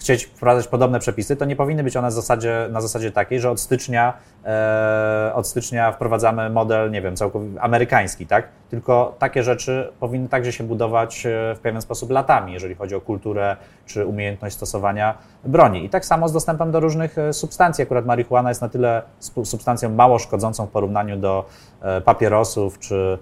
chcieć 0.00 0.24
wprowadzać 0.24 0.68
podobne 0.68 1.00
przepisy, 1.00 1.36
to 1.36 1.44
nie 1.44 1.56
powinny 1.56 1.84
być 1.84 1.96
one 1.96 2.12
zasadzie, 2.12 2.68
na 2.70 2.80
zasadzie 2.80 3.12
takiej, 3.12 3.40
że 3.40 3.50
od 3.50 3.60
stycznia, 3.60 4.14
e, 4.44 5.32
od 5.34 5.46
stycznia 5.46 5.92
wprowadzamy 5.92 6.50
model, 6.50 6.90
nie 6.90 7.02
wiem, 7.02 7.16
całkowicie 7.16 7.62
amerykański, 7.62 8.26
tak? 8.26 8.48
Tylko 8.70 9.14
takie 9.18 9.42
rzeczy 9.42 9.92
powinny 10.00 10.28
także 10.28 10.52
się 10.52 10.64
budować 10.64 11.26
e, 11.26 11.54
w 11.54 11.58
pewien 11.58 11.82
sposób 11.82 12.10
latami, 12.10 12.52
jeżeli 12.52 12.74
chodzi 12.74 12.94
o 12.94 13.00
kulturę 13.00 13.56
czy 13.86 14.06
umiejętność 14.06 14.56
stosowania 14.56 15.18
broni. 15.44 15.84
I 15.84 15.90
tak 15.90 16.04
samo 16.04 16.28
z 16.28 16.32
dostępem 16.32 16.70
do 16.70 16.80
różnych 16.80 17.18
e, 17.18 17.32
substancji. 17.32 17.82
Akurat 17.82 18.06
marihuana 18.06 18.48
jest 18.48 18.60
na 18.60 18.68
tyle 18.68 19.02
substancją 19.44 19.90
mało 19.90 20.18
szkodzącą 20.18 20.66
w 20.66 20.70
porównaniu 20.70 21.16
do 21.16 21.44
e, 21.82 22.00
papierosów 22.00 22.78
czy, 22.78 23.18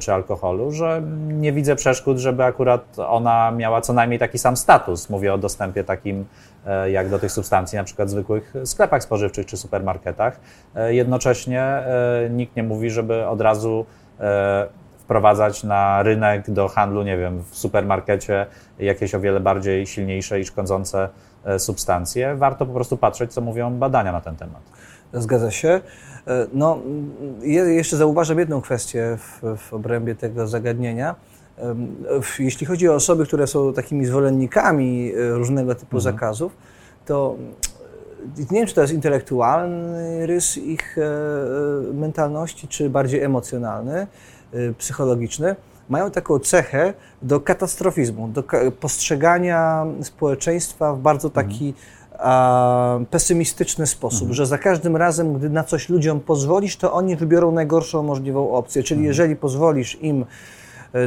czy 0.00 0.12
alkoholu, 0.12 0.72
że 0.72 1.02
nie 1.28 1.52
widzę 1.52 1.76
przeszkód, 1.76 2.18
żeby 2.18 2.44
akurat 2.44 2.98
ona 2.98 3.50
miała 3.50 3.80
co 3.80 3.92
najmniej 3.92 4.18
taki 4.18 4.38
sam 4.38 4.56
status. 4.56 5.10
Mówię 5.10 5.34
o 5.34 5.38
dostępie 5.38 5.84
takim 5.84 6.24
jak 6.86 7.08
do 7.08 7.18
tych 7.18 7.32
substancji, 7.32 7.78
na 7.78 7.84
przykład 7.84 8.08
w 8.08 8.10
zwykłych 8.10 8.54
sklepach 8.64 9.02
spożywczych 9.02 9.46
czy 9.46 9.56
supermarketach. 9.56 10.40
Jednocześnie 10.88 11.84
nikt 12.30 12.56
nie 12.56 12.62
mówi, 12.62 12.90
żeby 12.90 13.26
od 13.26 13.40
razu 13.40 13.86
wprowadzać 15.08 15.64
na 15.64 16.02
rynek 16.02 16.50
do 16.50 16.68
handlu, 16.68 17.02
nie 17.02 17.18
wiem, 17.18 17.42
w 17.50 17.56
supermarkecie 17.56 18.46
jakieś 18.78 19.14
o 19.14 19.20
wiele 19.20 19.40
bardziej 19.40 19.86
silniejsze 19.86 20.40
i 20.40 20.44
szkodzące 20.44 21.08
e, 21.44 21.58
substancje. 21.58 22.36
Warto 22.36 22.66
po 22.66 22.72
prostu 22.72 22.96
patrzeć, 22.96 23.32
co 23.32 23.40
mówią 23.40 23.78
badania 23.78 24.12
na 24.12 24.20
ten 24.20 24.36
temat. 24.36 24.62
Zgadza 25.12 25.50
się. 25.50 25.68
E, 25.68 26.46
no, 26.52 26.78
jeszcze 27.66 27.96
zauważam 27.96 28.38
jedną 28.38 28.60
kwestię 28.60 29.18
w, 29.18 29.56
w 29.56 29.74
obrębie 29.74 30.14
tego 30.14 30.46
zagadnienia. 30.46 31.14
Jeśli 32.38 32.66
chodzi 32.66 32.88
o 32.88 32.94
osoby, 32.94 33.26
które 33.26 33.46
są 33.46 33.72
takimi 33.72 34.06
zwolennikami 34.06 35.12
e, 35.12 35.30
różnego 35.30 35.74
typu 35.74 35.96
mhm. 35.96 36.14
zakazów, 36.14 36.56
to 37.06 37.36
nie 38.50 38.58
wiem, 38.58 38.66
czy 38.66 38.74
to 38.74 38.80
jest 38.80 38.92
intelektualny 38.92 40.26
rys 40.26 40.58
ich 40.58 40.96
mentalności, 41.94 42.68
czy 42.68 42.90
bardziej 42.90 43.22
emocjonalny. 43.22 44.06
Y, 44.54 44.74
psychologiczny, 44.78 45.56
mają 45.88 46.10
taką 46.10 46.38
cechę 46.38 46.94
do 47.22 47.40
katastrofizmu, 47.40 48.28
do 48.28 48.44
postrzegania 48.80 49.86
społeczeństwa 50.02 50.94
w 50.94 51.00
bardzo 51.00 51.30
taki 51.30 51.74
a, 52.18 52.98
pesymistyczny 53.10 53.86
sposób, 53.86 54.20
mhm. 54.22 54.34
że 54.34 54.46
za 54.46 54.58
każdym 54.58 54.96
razem, 54.96 55.34
gdy 55.34 55.50
na 55.50 55.64
coś 55.64 55.88
ludziom 55.88 56.20
pozwolisz, 56.20 56.76
to 56.76 56.92
oni 56.92 57.16
wybiorą 57.16 57.52
najgorszą 57.52 58.02
możliwą 58.02 58.52
opcję. 58.52 58.82
Czyli 58.82 58.98
mhm. 58.98 59.08
jeżeli 59.08 59.36
pozwolisz 59.36 60.02
im 60.02 60.24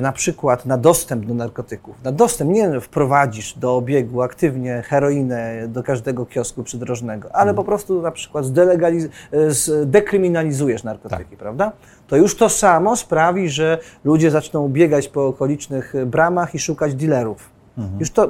na 0.01 0.11
przykład 0.11 0.65
na 0.65 0.77
dostęp 0.77 1.25
do 1.25 1.33
narkotyków, 1.33 2.03
na 2.03 2.11
dostęp 2.11 2.51
nie 2.51 2.81
wprowadzisz 2.81 3.53
do 3.53 3.75
obiegu 3.75 4.21
aktywnie 4.21 4.83
heroinę 4.85 5.67
do 5.67 5.83
każdego 5.83 6.25
kiosku 6.25 6.63
przydrożnego, 6.63 7.27
ale 7.27 7.39
hmm. 7.39 7.55
po 7.55 7.63
prostu 7.63 8.01
na 8.01 8.11
przykład 8.11 8.45
e, 8.45 9.51
zdekryminalizujesz 9.51 10.83
narkotyki, 10.83 11.29
tak. 11.29 11.39
prawda? 11.39 11.71
To 12.07 12.17
już 12.17 12.35
to 12.35 12.49
samo 12.49 12.95
sprawi, 12.95 13.49
że 13.49 13.77
ludzie 14.03 14.31
zaczną 14.31 14.69
biegać 14.69 15.07
po 15.07 15.27
okolicznych 15.27 15.93
bramach 16.05 16.55
i 16.55 16.59
szukać 16.59 16.95
dealerów. 16.95 17.49
Mhm. 17.77 17.99
Już 17.99 18.11
to, 18.11 18.27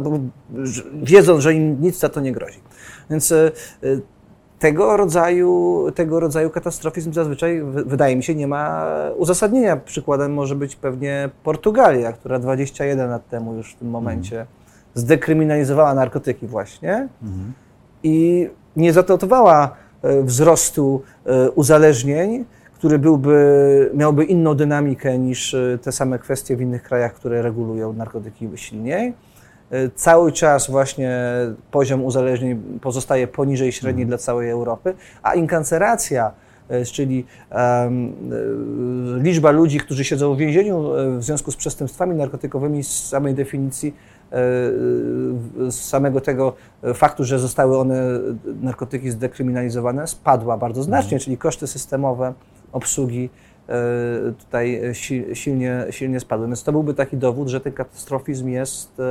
wiedząc, 1.03 1.43
że 1.43 1.53
im 1.53 1.81
nic 1.81 1.99
za 1.99 2.09
to 2.09 2.19
nie 2.19 2.31
grozi. 2.31 2.59
Więc 3.09 3.31
e, 3.31 3.51
tego 4.61 4.97
rodzaju, 4.97 5.85
tego 5.95 6.19
rodzaju 6.19 6.49
katastrofizm 6.49 7.13
zazwyczaj, 7.13 7.61
wydaje 7.85 8.15
mi 8.15 8.23
się, 8.23 8.35
nie 8.35 8.47
ma 8.47 8.85
uzasadnienia. 9.17 9.77
Przykładem 9.77 10.33
może 10.33 10.55
być 10.55 10.75
pewnie 10.75 11.29
Portugalia, 11.43 12.13
która 12.13 12.39
21 12.39 13.09
lat 13.09 13.29
temu 13.29 13.53
już 13.53 13.73
w 13.73 13.75
tym 13.75 13.89
momencie 13.89 14.39
mhm. 14.39 14.57
zdekryminalizowała 14.93 15.93
narkotyki 15.93 16.47
właśnie 16.47 17.07
mhm. 17.23 17.53
i 18.03 18.49
nie 18.75 18.93
zatotowała 18.93 19.75
e, 20.01 20.23
wzrostu 20.23 21.01
e, 21.25 21.51
uzależnień, 21.51 22.45
który 22.73 22.99
byłby, 22.99 23.91
miałby 23.93 24.25
inną 24.25 24.55
dynamikę 24.55 25.17
niż 25.17 25.53
e, 25.53 25.77
te 25.81 25.91
same 25.91 26.19
kwestie 26.19 26.55
w 26.55 26.61
innych 26.61 26.83
krajach, 26.83 27.13
które 27.13 27.41
regulują 27.41 27.93
narkotyki 27.93 28.49
silniej 28.55 29.13
cały 29.95 30.31
czas 30.31 30.69
właśnie 30.69 31.21
poziom 31.71 32.05
uzależnień 32.05 32.79
pozostaje 32.81 33.27
poniżej 33.27 33.71
średniej 33.71 34.03
mhm. 34.03 34.07
dla 34.07 34.17
całej 34.17 34.49
Europy, 34.49 34.93
a 35.23 35.35
inkanceracja, 35.35 36.31
e, 36.69 36.85
czyli 36.85 37.25
um, 37.51 38.13
liczba 39.23 39.51
ludzi, 39.51 39.79
którzy 39.79 40.03
siedzą 40.05 40.35
w 40.35 40.37
więzieniu 40.37 40.91
w 41.17 41.23
związku 41.23 41.51
z 41.51 41.55
przestępstwami 41.55 42.15
narkotykowymi 42.15 42.83
z 42.83 43.07
samej 43.07 43.33
definicji, 43.33 43.95
z 45.69 45.75
samego 45.75 46.21
tego 46.21 46.53
faktu, 46.93 47.23
że 47.23 47.39
zostały 47.39 47.77
one, 47.77 48.03
narkotyki 48.61 49.09
zdekryminalizowane, 49.09 50.07
spadła 50.07 50.57
bardzo 50.57 50.83
znacznie, 50.83 51.15
mhm. 51.15 51.19
czyli 51.19 51.37
koszty 51.37 51.67
systemowe 51.67 52.33
obsługi 52.71 53.29
tutaj 54.39 54.81
silnie, 55.33 55.85
silnie 55.89 56.19
spadły. 56.19 56.47
Więc 56.47 56.63
to 56.63 56.71
byłby 56.71 56.93
taki 56.93 57.17
dowód, 57.17 57.47
że 57.47 57.61
ten 57.61 57.73
katastrofizm 57.73 58.47
jest 58.47 59.01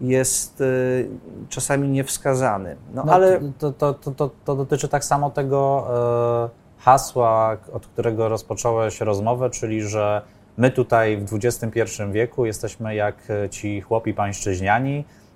jest 0.00 0.60
y, 0.60 1.08
czasami 1.48 1.88
niewskazany. 1.88 2.76
No, 2.94 3.04
no 3.04 3.12
ale 3.12 3.40
to, 3.58 3.72
to, 3.72 3.94
to, 3.94 4.30
to, 4.44 4.56
dotyczy 4.56 4.88
tak 4.88 5.04
samo 5.04 5.30
tego 5.30 5.88
y, 6.46 6.82
hasła, 6.82 7.56
od 7.72 7.86
którego 7.86 8.28
rozpocząłeś 8.28 9.00
rozmowę, 9.00 9.50
czyli 9.50 9.82
że 9.82 10.22
my 10.56 10.70
tutaj 10.70 11.16
w 11.16 11.34
XXI 11.34 11.82
wieku 12.12 12.46
jesteśmy 12.46 12.94
jak 12.94 13.16
ci 13.50 13.80
chłopi 13.80 14.14
pańszczyźniani, 14.14 15.04
E, 15.04 15.27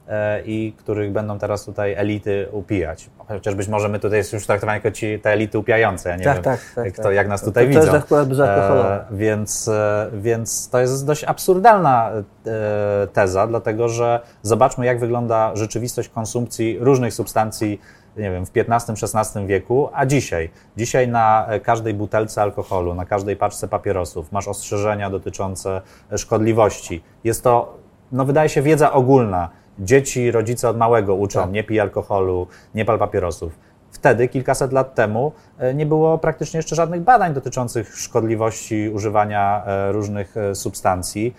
i 0.45 0.75
których 0.79 1.13
będą 1.13 1.39
teraz 1.39 1.65
tutaj 1.65 1.95
elity 1.95 2.49
upijać. 2.53 3.11
Chociaż 3.29 3.55
być 3.55 3.69
może 3.69 3.89
my 3.89 3.99
tutaj 3.99 4.19
jesteśmy 4.19 4.37
już 4.37 4.47
traktowani 4.47 4.77
jako 4.77 4.91
ci, 4.91 5.19
te 5.19 5.31
elity 5.31 5.59
upijające. 5.59 6.09
Ja 6.09 6.17
nie 6.17 6.25
tak, 6.25 6.35
wiem, 6.35 6.45
tak, 6.45 6.61
tak, 6.75 6.93
kto, 6.93 7.03
tak. 7.03 7.15
jak 7.15 7.29
nas 7.29 7.43
tutaj 7.43 7.65
to, 7.67 7.75
to 7.75 7.81
widzą. 7.81 7.95
Jest 7.95 8.13
akurat. 8.13 9.13
E, 9.13 9.17
więc, 9.17 9.69
e, 9.69 10.11
więc 10.15 10.71
to 10.71 10.81
jest 10.81 11.07
dość 11.07 11.25
absurdalna 11.25 12.11
e, 12.11 13.07
teza, 13.07 13.47
dlatego 13.47 13.89
że 13.89 14.21
zobaczmy, 14.43 14.87
jak 14.87 15.01
wygląda 15.01 15.57
rzeczywistość 15.57 16.09
konsumpcji 16.09 16.79
różnych 16.81 17.15
substancji 17.15 17.81
nie 18.17 18.31
wiem, 18.31 18.47
w 18.47 18.51
XV-XVI 18.57 19.47
wieku, 19.47 19.89
a 19.93 20.07
dzisiaj. 20.07 20.51
Dzisiaj 20.77 21.09
na 21.09 21.47
każdej 21.63 21.95
butelce 21.95 22.43
alkoholu, 22.43 22.95
na 22.95 23.05
każdej 23.05 23.37
paczce 23.37 23.69
papierosów 23.69 24.33
masz 24.33 24.49
ostrzeżenia 24.49 25.11
dotyczące 25.11 25.81
szkodliwości. 26.17 27.03
Jest 27.25 27.45
to, 27.45 27.79
no 28.13 28.25
wydaje 28.25 28.49
się, 28.49 28.63
wiedza 28.63 28.93
ogólna 28.93 29.49
Dzieci, 29.79 30.31
rodzice 30.31 30.69
od 30.69 30.77
małego 30.77 31.15
uczą, 31.15 31.41
tak. 31.41 31.53
nie 31.53 31.65
pij 31.65 31.81
alkoholu, 31.81 32.47
nie 32.75 32.85
pal 32.85 32.99
papierosów. 32.99 33.53
Wtedy, 33.93 34.29
kilkaset 34.29 34.73
lat 34.73 34.95
temu, 34.95 35.33
e, 35.59 35.75
nie 35.75 35.87
było 35.87 36.19
praktycznie 36.19 36.59
jeszcze 36.59 36.77
żadnych 36.77 37.01
badań 37.01 37.35
dotyczących 37.35 37.97
szkodliwości 37.97 38.91
używania 38.95 39.65
e, 39.67 39.93
różnych 39.93 40.37
e, 40.37 40.55
substancji, 40.55 41.35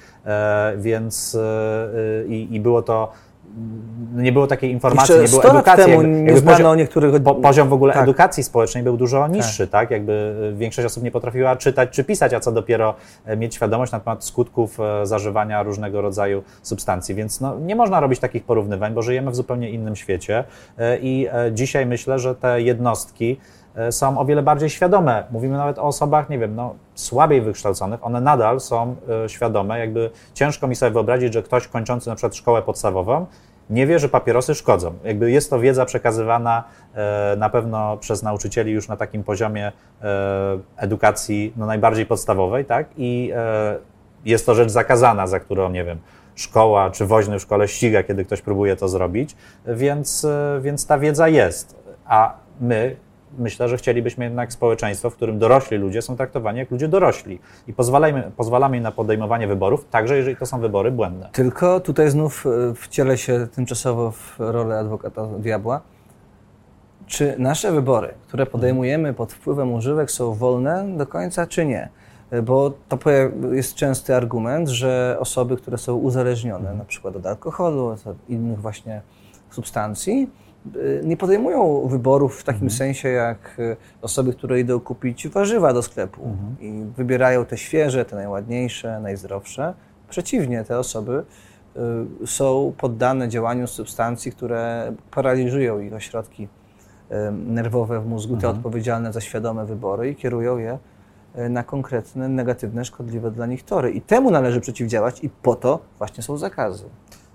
więc 0.77 1.37
i, 2.27 2.47
i 2.51 2.59
było 2.59 2.81
to 2.81 3.11
nie 4.15 4.31
było 4.31 4.47
takiej 4.47 4.71
informacji, 4.71 5.15
Jeszcze 5.15 5.23
nie 5.23 5.29
było 5.29 5.41
100 5.41 5.47
lat 5.53 5.57
edukacji. 5.67 5.85
temu 5.93 6.01
jakby- 6.03 6.31
jakby 6.31 6.51
poziom- 6.51 6.77
niektórych... 6.77 7.23
po, 7.23 7.35
poziom 7.35 7.69
w 7.69 7.73
ogóle 7.73 7.93
Tak. 7.93 8.03
edukacji 8.03 8.43
społecznej 8.43 8.83
był 8.83 8.97
dużo 8.97 9.27
niższy, 9.27 9.67
tak. 9.67 9.91
Jakby 9.91 10.35
y, 10.53 10.55
większość 10.57 10.85
osób 10.85 11.03
nie 11.03 11.11
potrafiła 11.11 11.55
czytać 11.55 11.89
czy 11.89 12.03
pisać, 12.03 12.33
a 12.33 12.39
co 12.39 12.51
dopiero 12.51 12.95
e, 13.25 13.37
mieć 13.37 13.55
świadomość 13.55 13.91
na 13.91 13.99
temat 13.99 14.23
skutków 14.25 14.79
e, 14.79 15.05
zażywania 15.05 15.63
różnego 15.63 16.01
rodzaju 16.01 16.43
substancji. 16.61 17.15
Więc 17.15 17.41
no, 17.41 17.59
nie 17.59 17.75
można 17.75 17.99
robić 17.99 18.19
takich 18.19 18.43
porównywań, 18.43 18.93
bo 18.93 19.01
żyjemy 19.01 19.31
w 19.31 19.35
zupełnie 19.35 19.69
innym 19.69 19.95
świecie 19.95 20.43
e, 20.77 20.97
i 20.97 21.27
e, 21.27 21.51
dzisiaj 21.51 21.85
myślę, 21.85 22.19
że 22.19 22.35
te 22.35 22.61
jednostki 22.61 23.31
e, 23.31 23.62
są 23.91 24.17
o 24.17 24.25
wiele 24.25 24.43
bardziej 24.43 24.69
świadome. 24.69 25.23
Mówimy 25.31 25.57
nawet 25.57 25.79
o 25.79 25.83
osobach, 25.83 26.29
nie 26.29 26.39
wiem, 26.39 26.55
no, 26.55 26.75
słabiej 26.95 27.41
wykształconych, 27.41 28.05
one 28.05 28.21
nadal 28.21 28.59
są 28.59 28.95
e, 29.25 29.29
świadome. 29.29 29.79
Jakby 29.79 30.09
ciężko 30.33 30.67
mi 30.67 30.75
sobie 30.75 30.91
wyobrazić, 30.91 31.33
że 31.33 31.43
ktoś 31.43 31.67
kończący 31.67 32.09
na 32.09 32.15
przykład 32.15 32.35
szkołę 32.35 32.61
podstawową 32.61 33.25
nie 33.69 33.87
wie, 33.87 33.99
że 33.99 34.09
papierosy 34.09 34.55
szkodzą. 34.55 34.93
Jakby 35.03 35.31
jest 35.31 35.49
to 35.49 35.59
wiedza 35.59 35.85
przekazywana 35.85 36.63
e, 36.93 37.35
na 37.37 37.49
pewno 37.49 37.97
przez 37.97 38.23
nauczycieli 38.23 38.71
już 38.71 38.87
na 38.87 38.97
takim 38.97 39.23
poziomie 39.23 39.71
e, 40.01 40.59
edukacji 40.77 41.53
no, 41.57 41.65
najbardziej 41.65 42.05
podstawowej, 42.05 42.65
tak? 42.65 42.87
I 42.97 43.31
e, 43.35 43.77
jest 44.25 44.45
to 44.45 44.55
rzecz 44.55 44.69
zakazana, 44.69 45.27
za 45.27 45.39
którą, 45.39 45.69
nie 45.69 45.83
wiem, 45.83 45.97
szkoła 46.35 46.91
czy 46.91 47.05
woźny 47.05 47.39
w 47.39 47.41
szkole 47.41 47.67
ściga, 47.67 48.03
kiedy 48.03 48.25
ktoś 48.25 48.41
próbuje 48.41 48.75
to 48.75 48.87
zrobić, 48.87 49.35
więc, 49.67 50.25
e, 50.25 50.59
więc 50.61 50.87
ta 50.87 50.97
wiedza 50.99 51.27
jest. 51.27 51.75
A 52.05 52.33
my, 52.61 52.95
myślę, 53.37 53.69
że 53.69 53.77
chcielibyśmy 53.77 54.23
jednak 54.25 54.53
społeczeństwo, 54.53 55.09
w 55.09 55.15
którym 55.15 55.39
dorośli 55.39 55.77
ludzie 55.77 56.01
są 56.01 56.17
traktowani 56.17 56.59
jak 56.59 56.71
ludzie 56.71 56.87
dorośli 56.87 57.39
i 57.67 57.73
pozwalamy, 57.73 58.31
pozwalamy 58.37 58.77
im 58.77 58.83
na 58.83 58.91
podejmowanie 58.91 59.47
wyborów, 59.47 59.85
także 59.89 60.17
jeżeli 60.17 60.37
to 60.37 60.45
są 60.45 60.59
wybory 60.59 60.91
błędne. 60.91 61.29
Tylko 61.31 61.79
tutaj 61.79 62.09
znów 62.09 62.45
e, 62.45 62.75
wcielę 62.75 63.17
się 63.17 63.47
tymczasowo 63.55 64.11
w 64.11 64.35
rolę 64.39 64.79
adwokata 64.79 65.25
diabła. 65.25 65.81
Czy 67.07 67.35
nasze 67.37 67.71
wybory, 67.71 68.13
które 68.27 68.45
podejmujemy 68.45 69.13
pod 69.13 69.33
wpływem 69.33 69.73
używek, 69.73 70.11
są 70.11 70.33
wolne 70.33 70.97
do 70.97 71.07
końca, 71.07 71.47
czy 71.47 71.65
nie? 71.65 71.89
E, 72.31 72.41
Bo 72.41 72.73
to 72.89 72.97
jest 73.51 73.75
częsty 73.75 74.15
argument, 74.15 74.69
że 74.69 75.17
osoby, 75.19 75.57
które 75.57 75.77
są 75.77 75.95
uzależnione 75.95 76.73
na 76.73 76.85
przykład 76.85 77.15
od 77.15 77.25
alkoholu, 77.25 77.87
od 77.87 78.29
innych 78.29 78.61
właśnie 78.61 79.01
substancji, 79.49 80.29
nie 81.03 81.17
podejmują 81.17 81.87
wyborów 81.87 82.39
w 82.39 82.43
takim 82.43 82.69
sensie 82.69 83.09
jak 83.09 83.55
e, 83.59 83.75
osoby, 84.01 84.33
które 84.33 84.59
idą 84.59 84.79
kupić 84.79 85.27
warzywa 85.27 85.73
do 85.73 85.81
sklepu 85.81 86.21
i 86.59 86.83
wybierają 86.97 87.45
te 87.45 87.57
świeże, 87.57 88.05
te 88.05 88.15
najładniejsze, 88.15 88.99
najzdrowsze. 88.99 89.73
Przeciwnie, 90.09 90.63
te 90.63 90.79
osoby 90.79 91.23
y, 92.23 92.27
są 92.27 92.73
poddane 92.77 93.29
działaniu 93.29 93.67
substancji, 93.67 94.31
które 94.31 94.93
paraliżują 95.11 95.79
ich 95.79 95.93
ośrodki 95.93 96.43
y, 96.43 97.15
nerwowe 97.31 98.01
w 98.01 98.05
mózgu, 98.05 98.37
te 98.37 98.49
odpowiedzialne 98.49 99.13
za 99.13 99.21
świadome 99.21 99.65
wybory 99.65 100.09
i 100.09 100.15
kierują 100.15 100.57
je 100.57 100.77
y, 101.37 101.49
na 101.49 101.63
konkretne, 101.63 102.29
negatywne, 102.29 102.85
szkodliwe 102.85 103.31
dla 103.31 103.45
nich 103.45 103.63
tory. 103.63 103.91
I 103.91 104.01
temu 104.01 104.31
należy 104.31 104.61
przeciwdziałać 104.61 105.23
i 105.23 105.29
po 105.29 105.55
to 105.55 105.79
właśnie 105.97 106.23
są 106.23 106.37
zakazy. 106.37 106.85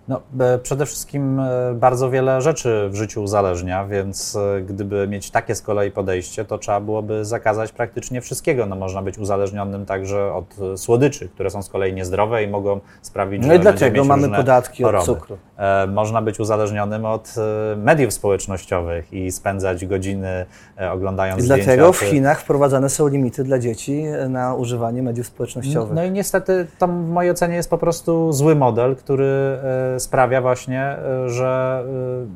No, 0.09 0.21
e, 0.41 0.59
przede 0.59 0.87
wszystkim 0.87 1.41
e, 1.41 1.75
bardzo 1.75 2.11
wiele 2.11 2.41
rzeczy 2.41 2.89
w 2.91 2.95
życiu 2.95 3.23
uzależnia, 3.23 3.87
więc 3.87 4.37
e, 4.37 4.61
gdyby 4.61 5.09
mieć 5.09 5.31
takie 5.31 5.55
z 5.55 5.63
kolei 5.63 5.91
podejście, 5.91 6.45
to 6.45 6.59
trzeba 6.59 6.81
byłoby 6.81 7.25
zakazać 7.25 7.73
praktycznie 7.73 8.21
wszystkiego. 8.21 8.67
No, 8.67 8.77
można 8.77 9.03
być 9.03 9.19
uzależnionym 9.19 9.87
także 9.87 10.33
od 10.35 10.57
słodyczy, 10.77 11.29
które 11.29 11.51
są 11.51 11.63
z 11.63 11.69
kolei 11.69 11.93
niezdrowe 11.95 12.43
i 12.43 12.49
mogą 12.49 12.81
sprawić, 13.03 13.43
No 13.43 13.49
że 13.49 13.55
i 13.55 13.59
będziemy 13.59 13.79
dlatego 13.79 13.99
mieć 14.01 14.09
mamy 14.09 14.37
podatki 14.37 14.85
od 14.85 14.91
choroby. 14.91 15.07
cukru. 15.07 15.39
E, 15.57 15.87
Można 15.87 16.23
być 16.23 16.41
uzależnionym 16.41 17.05
od 17.05 17.35
mediów 17.77 18.13
społecznościowych 18.13 19.13
i 19.13 19.33
spędzać 19.33 19.87
godziny 19.87 20.47
oglądając 20.93 21.41
I 21.41 21.45
zdjęcia. 21.45 21.65
dlatego 21.65 21.93
w 21.93 21.99
Chinach 22.01 22.41
wprowadzane 22.41 22.89
są 22.89 23.09
limity 23.09 23.45
dla 23.45 23.59
dzieci 23.59 24.05
na 24.29 24.55
używanie 24.55 25.03
mediów 25.03 25.27
społecznościowych. 25.27 25.95
No 25.95 26.05
i 26.05 26.11
niestety 26.11 26.67
to 26.79 26.87
w 26.89 26.91
mojej 26.91 27.31
ocenie 27.31 27.55
jest 27.55 27.71
po 27.71 27.79
prostu 27.79 28.33
zły 28.33 28.55
model, 28.55 28.97
który 28.97 29.59
sprawia 30.01 30.41
właśnie, 30.41 30.83
e, 30.83 31.29
że 31.29 31.85
e, 31.87 32.27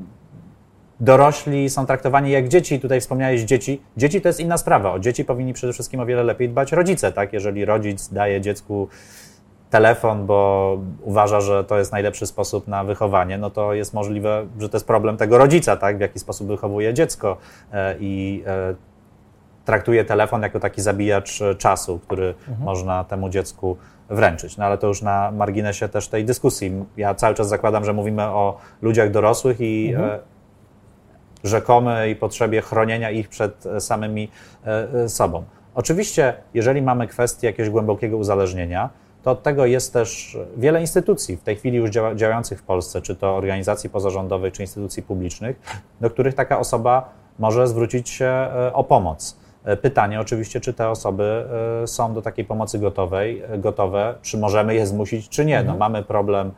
dorośli 1.00 1.71
są 1.71 1.87
traktowani 1.87 2.31
jak 2.31 2.49
dzieci. 2.49 2.81
Tutaj 2.81 3.00
wspomniałeś 3.00 3.42
dzieci. 3.42 3.83
Dzieci 3.97 4.21
to 4.21 4.28
jest 4.28 4.40
inna 4.40 4.59
sprawa. 4.59 4.92
O 4.92 4.99
dzieci 4.99 5.25
powinni 5.25 5.52
przede 5.52 5.73
wszystkim 5.73 6.00
o 6.00 6.07
wiele 6.07 6.23
lepiej 6.23 6.49
dbać 6.49 6.73
rodzice, 6.73 7.12
tak? 7.12 7.33
Jeżeli 7.33 7.64
rodzic 7.64 8.12
daje 8.12 8.40
dziecku 8.40 8.88
telefon, 9.71 10.26
bo 10.26 10.78
uważa, 11.02 11.40
że 11.40 11.64
to 11.64 11.78
jest 11.78 11.92
najlepszy 11.92 12.27
sposób 12.27 12.68
na 12.68 12.85
wychowanie, 12.85 13.38
no 13.38 13.51
to 13.51 13.75
jest 13.75 13.94
możliwe, 13.94 14.46
że 14.61 14.68
to 14.68 14.77
jest 14.77 14.87
problem 14.87 15.16
tego 15.16 15.38
rodzica, 15.38 15.77
tak? 15.77 15.98
W 15.98 16.01
jaki 16.01 16.18
sposób 16.18 16.48
wychowuje 16.48 16.94
dziecko 16.94 17.37
e, 17.72 17.96
i 18.01 18.44
traktuje 19.64 20.05
telefon 20.05 20.42
jako 20.42 20.61
taki 20.61 20.83
zabijacz 20.83 21.40
czasu, 21.59 21.98
który 21.98 22.35
można 22.61 23.05
temu 23.05 23.29
dziecku 23.29 23.77
wręczyć. 24.12 24.57
No 24.57 24.64
ale 24.64 24.79
to 24.79 24.87
już 24.87 25.03
na 25.03 25.31
marginesie 25.31 25.88
też 25.88 26.09
tej 26.09 26.25
dyskusji. 26.25 26.85
Ja 26.96 27.14
cały 27.14 27.35
czas 27.35 27.48
zakładam, 27.48 27.85
że 27.85 27.92
mówimy 27.92 28.22
o 28.22 28.59
ludziach 28.83 29.11
dorosłych 29.11 29.61
i 29.61 29.94
e, 29.96 30.18
rzekomej 31.44 32.16
potrzebie 32.16 32.62
chronienia 32.62 33.11
ich 33.11 33.29
przed 33.29 33.66
e, 33.66 33.81
samymi 33.81 34.29
e, 34.64 35.09
sobą. 35.09 35.44
Oczywiście, 35.75 36.35
jeżeli 36.55 36.83
mamy 36.83 37.07
kwestię 37.07 37.46
jakiegoś 37.46 37.70
głębokiego 37.70 38.16
uzależnienia, 38.16 38.90
to 39.22 39.31
od 39.31 39.42
tego 39.42 39.66
jest 39.66 39.92
też 39.92 40.38
wiele 40.57 40.81
instytucji 40.81 41.37
w 41.37 41.42
tej 41.42 41.57
chwili 41.57 41.77
już 41.77 41.90
działa, 41.90 42.14
działających 42.14 42.59
w 42.59 42.62
Polsce, 42.62 43.03
czy 43.03 43.16
to 43.16 43.37
organizacji 43.37 43.90
pozarządowych, 43.90 44.53
czy 44.53 44.62
instytucji 44.62 45.03
publicznych, 45.03 45.61
do 46.01 46.11
których 46.11 46.35
taka 46.35 46.59
osoba 46.59 47.12
może 47.38 47.66
zwrócić 47.66 48.09
się 48.09 48.48
o 48.72 48.85
pomoc. 48.85 49.41
E, 49.64 49.77
Pytanie 49.77 50.20
oczywiście, 50.20 50.61
czy 50.61 50.72
te 50.72 50.88
osoby 50.88 51.44
e, 51.83 51.87
są 51.87 52.14
do 52.14 52.22
takiej 52.22 52.44
pomocy 52.44 52.79
gotowej, 52.79 53.42
e, 53.48 53.59
gotowe, 53.59 54.14
czy 54.22 54.38
możemy 54.38 54.75
je 54.75 54.87
zmusić, 54.87 55.29
czy 55.29 55.44
nie. 55.44 55.62
No, 55.62 55.77
mamy 55.77 56.03
problem 56.03 56.51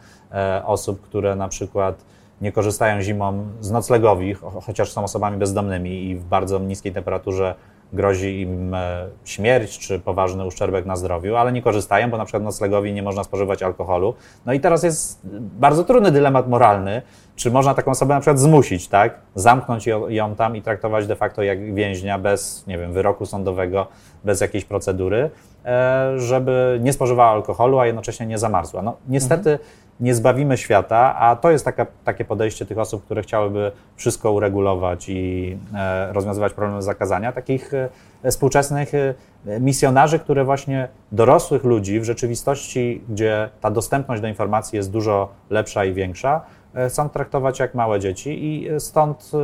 osób, 0.65 1.01
które 1.01 1.37
na 1.37 1.49
przykład 1.49 2.05
nie 2.41 2.53
korzystają 2.53 3.03
zimą 3.03 3.47
z 3.61 3.71
noclegowi, 3.71 4.35
cho- 4.35 4.63
chociaż 4.63 4.93
są 4.93 5.05
osobami 5.05 5.37
bezdomnymi 5.37 6.05
i 6.11 6.17
w 6.17 6.25
bardzo 6.25 6.59
niskiej 6.59 6.93
temperaturze 6.93 7.55
grozi 7.93 8.41
im 8.41 8.75
e, 8.75 9.07
śmierć 9.25 9.79
czy 9.79 10.01
poważny 10.01 10.47
uszczerbek 10.47 10.87
na 10.87 10.97
zdrowiu, 10.97 11.37
ale 11.37 11.53
nie 11.53 11.63
korzystają, 11.63 12.11
bo 12.11 12.19
na 12.19 12.25
przykład 12.25 12.43
noclegowi 12.43 12.93
nie 12.93 13.03
można 13.03 13.25
spożywać 13.25 13.63
alkoholu. 13.63 14.15
No 14.47 14.53
i 14.53 14.61
teraz 14.61 14.83
jest 14.83 15.21
bardzo 15.59 15.85
trudny 15.85 16.11
dylemat 16.11 16.49
moralny, 16.49 17.03
czy 17.37 17.51
można 17.51 17.75
taką 17.75 17.91
osobę 17.91 18.15
na 18.15 18.21
przykład 18.21 18.39
zmusić, 18.39 18.89
tak? 18.89 19.19
Zamknąć 19.35 19.87
ją, 20.09 20.35
tam 20.35 20.57
i 20.57 20.63
traktować 20.63 21.07
de 21.07 21.17
facto 21.17 21.43
jak 21.43 21.75
więźnia 21.75 22.19
bez, 22.19 22.67
nie 22.67 22.79
wiem, 22.79 22.93
wyroku 22.93 23.27
sądowego, 23.27 23.87
bez 24.25 24.41
jakiejś 24.41 24.65
procedury, 24.65 25.31
e, 25.65 26.13
żeby 26.19 26.79
nie 26.83 26.93
spożywała 26.93 27.31
alkoholu, 27.31 27.79
a 27.79 27.87
jednocześnie 27.87 28.27
nie 28.27 28.39
zamarzła. 28.39 28.83
No 28.83 28.97
niestety 29.09 29.59
nie 30.01 30.15
zbawimy 30.15 30.57
świata, 30.57 31.17
a 31.19 31.37
to 31.37 31.51
jest 31.51 31.65
taka, 31.65 31.87
takie 32.05 32.25
podejście 32.25 32.67
tych 32.67 32.79
osób, 32.79 33.05
które 33.05 33.23
chciałyby 33.23 33.73
wszystko 33.97 34.33
uregulować 34.33 35.09
i 35.09 35.57
e, 35.75 36.13
rozwiązywać 36.13 36.53
problemy 36.53 36.83
zakazania, 36.83 37.33
takich 37.33 37.75
e, 37.75 38.31
współczesnych 38.31 38.93
e, 38.95 39.15
misjonarzy, 39.61 40.19
które 40.19 40.45
właśnie 40.45 40.89
dorosłych 41.13 41.65
ludzi 41.65 42.01
w 42.01 42.05
rzeczywistości, 42.05 43.03
gdzie 43.09 43.49
ta 43.61 43.71
dostępność 43.71 44.23
do 44.23 44.29
informacji 44.29 44.77
jest 44.77 44.91
dużo 44.91 45.29
lepsza 45.51 45.85
i 45.85 45.93
większa, 45.93 46.41
e, 46.75 46.89
chcą 46.89 47.09
traktować 47.09 47.59
jak 47.59 47.75
małe 47.75 48.01
dzieci 48.01 48.45
i 48.45 48.69
stąd 48.81 49.31
e, 49.35 49.39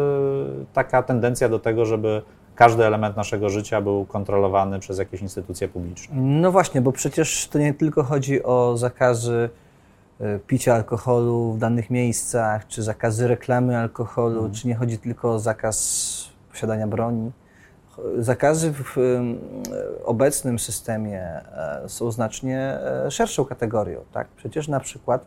taka 0.73 1.03
tendencja 1.03 1.49
do 1.49 1.59
tego, 1.59 1.85
żeby 1.85 2.23
każdy 2.55 2.85
element 2.85 3.17
naszego 3.17 3.51
życia 3.51 3.81
był 3.81 4.05
kontrolowany 4.05 4.79
przez 4.79 4.99
jakieś 4.99 5.23
instytucje 5.23 5.69
publiczne. 5.69 6.17
No 6.17 6.53
właśnie, 6.53 6.81
bo 6.81 6.93
przecież 6.93 7.49
to 7.49 7.59
nie 7.59 7.75
tylko 7.75 8.03
chodzi 8.03 8.43
o 8.43 8.77
zakazy 8.77 9.51
picia 10.47 10.75
alkoholu 10.75 11.53
w 11.53 11.59
danych 11.59 11.91
miejscach, 11.91 12.67
czy 12.67 12.83
zakazy 12.83 13.29
reklamy 13.29 13.79
alkoholu, 13.79 14.51
czy 14.53 14.69
nie 14.69 14.75
chodzi 14.75 14.99
tylko 14.99 15.33
o 15.35 15.39
zakaz 15.39 16.31
posiadania 16.51 16.87
broni. 16.87 17.31
Zakazy 18.19 18.73
w 18.73 18.97
obecnym 20.05 20.59
systemie 20.59 21.23
e, 21.23 21.89
są 21.89 22.11
znacznie 22.11 22.59
e, 22.59 23.11
szerszą 23.11 23.45
kategorią. 23.45 24.01
Tak? 24.13 24.29
Przecież 24.29 24.69
na 24.69 24.81
przykład 24.81 25.27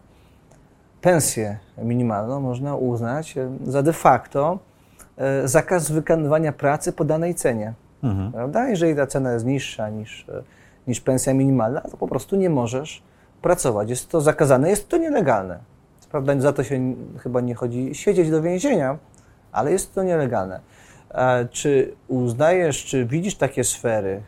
pensję 1.01 1.57
minimalną 1.77 2.39
można 2.39 2.75
uznać 2.75 3.37
e, 3.37 3.49
za 3.63 3.83
de 3.83 3.93
facto 3.93 4.59
e, 5.17 5.47
zakaz 5.47 5.91
wykonywania 5.91 6.51
pracy 6.51 6.93
po 6.93 7.05
danej 7.05 7.35
cenie. 7.35 7.73
Prawda? 8.33 8.69
Jeżeli 8.69 8.95
ta 8.95 9.07
cena 9.07 9.33
jest 9.33 9.45
niższa 9.45 9.89
niż, 9.89 10.29
e, 10.29 10.43
niż 10.87 11.01
pensja 11.01 11.33
minimalna, 11.33 11.81
to 11.81 11.97
po 11.97 12.07
prostu 12.07 12.35
nie 12.35 12.49
możesz 12.49 13.03
pracować. 13.43 13.89
Jest 13.89 14.09
to 14.09 14.21
zakazane, 14.21 14.69
jest 14.69 14.89
to 14.89 14.97
nielegalne. 14.97 15.59
Prawda 16.11 16.39
za 16.39 16.53
to 16.53 16.63
się 16.63 16.95
chyba 17.19 17.41
nie 17.41 17.55
chodzi 17.55 17.95
siedzieć 17.95 18.29
do 18.29 18.41
więzienia, 18.41 18.97
ale 19.51 19.71
jest 19.71 19.93
to 19.95 20.03
nielegalne. 20.03 20.59
Czy 21.51 21.93
uznajesz, 22.07 22.85
czy 22.85 23.05
widzisz 23.05 23.35
takie 23.35 23.63
sfery 23.63 24.21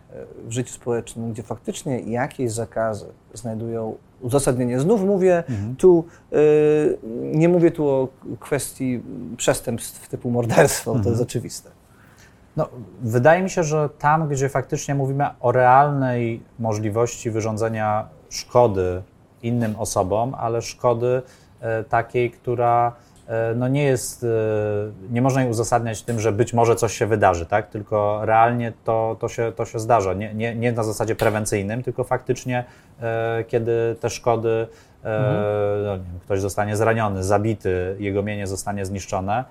w 0.48 0.52
życiu 0.52 0.74
społecznym, 0.74 1.32
gdzie 1.32 1.44
faktycznie 1.44 2.00
jakieś 2.00 2.52
zakazy 2.52 3.06
znajdują 3.34 3.96
uzasadnienie? 4.22 4.80
Znów 4.80 5.04
mówię 5.04 5.44
mhm. 5.50 5.76
tu, 5.76 6.06
nie 7.22 7.50
mówię 7.50 7.72
tu 7.72 7.88
o 7.88 8.08
kwestii 8.40 9.02
przestępstw 9.38 10.10
typu 10.10 10.32
morderstwo, 10.32 10.92
mhm. 10.92 11.04
to 11.04 11.10
jest 11.10 11.22
mhm. 11.22 11.28
oczywiste. 11.30 11.70
No, 12.58 12.70
wydaje 13.02 13.44
mi 13.44 13.50
się, 13.50 13.64
że 13.64 13.90
tam, 14.00 14.28
gdzie 14.28 14.50
faktycznie 14.50 14.96
mówimy 14.96 15.26
o 15.40 15.52
realnej 15.52 16.42
możliwości 16.60 17.32
wyrządzenia 17.32 18.08
szkody 18.30 19.02
innym 19.44 19.76
osobom, 19.80 20.36
ale 20.36 20.62
szkody 20.62 21.22
e, 21.62 21.84
takiej, 21.84 22.32
która 22.32 22.94
e, 23.28 23.56
no 23.56 23.68
nie 23.68 23.84
jest, 23.84 24.24
e, 24.24 24.28
nie 25.10 25.22
można 25.22 25.42
jej 25.42 25.52
uzasadniać 25.52 26.04
tym, 26.04 26.20
że 26.20 26.32
być 26.32 26.54
może 26.54 26.76
coś 26.76 26.98
się 26.98 27.06
wydarzy, 27.06 27.46
tak? 27.46 27.70
tylko 27.70 28.20
realnie 28.26 28.74
to, 28.84 29.16
to, 29.20 29.30
się, 29.30 29.52
to 29.56 29.66
się 29.66 29.80
zdarza. 29.80 30.14
Nie, 30.14 30.34
nie, 30.34 30.56
nie 30.56 30.72
na 30.72 30.84
zasadzie 30.84 31.16
prewencyjnym, 31.16 31.84
tylko 31.84 32.04
faktycznie, 32.04 32.64
kiedy 33.48 33.96
te 34.00 34.10
szkody, 34.10 34.68
mhm. 35.04 35.44
no, 35.86 35.98
wiem, 35.98 36.20
ktoś 36.26 36.42
zostanie 36.42 36.76
zraniony, 36.76 37.24
zabity, 37.24 37.96
jego 38.00 38.24
mienie 38.24 38.48
zostanie 38.48 38.86
zniszczone, 38.86 39.44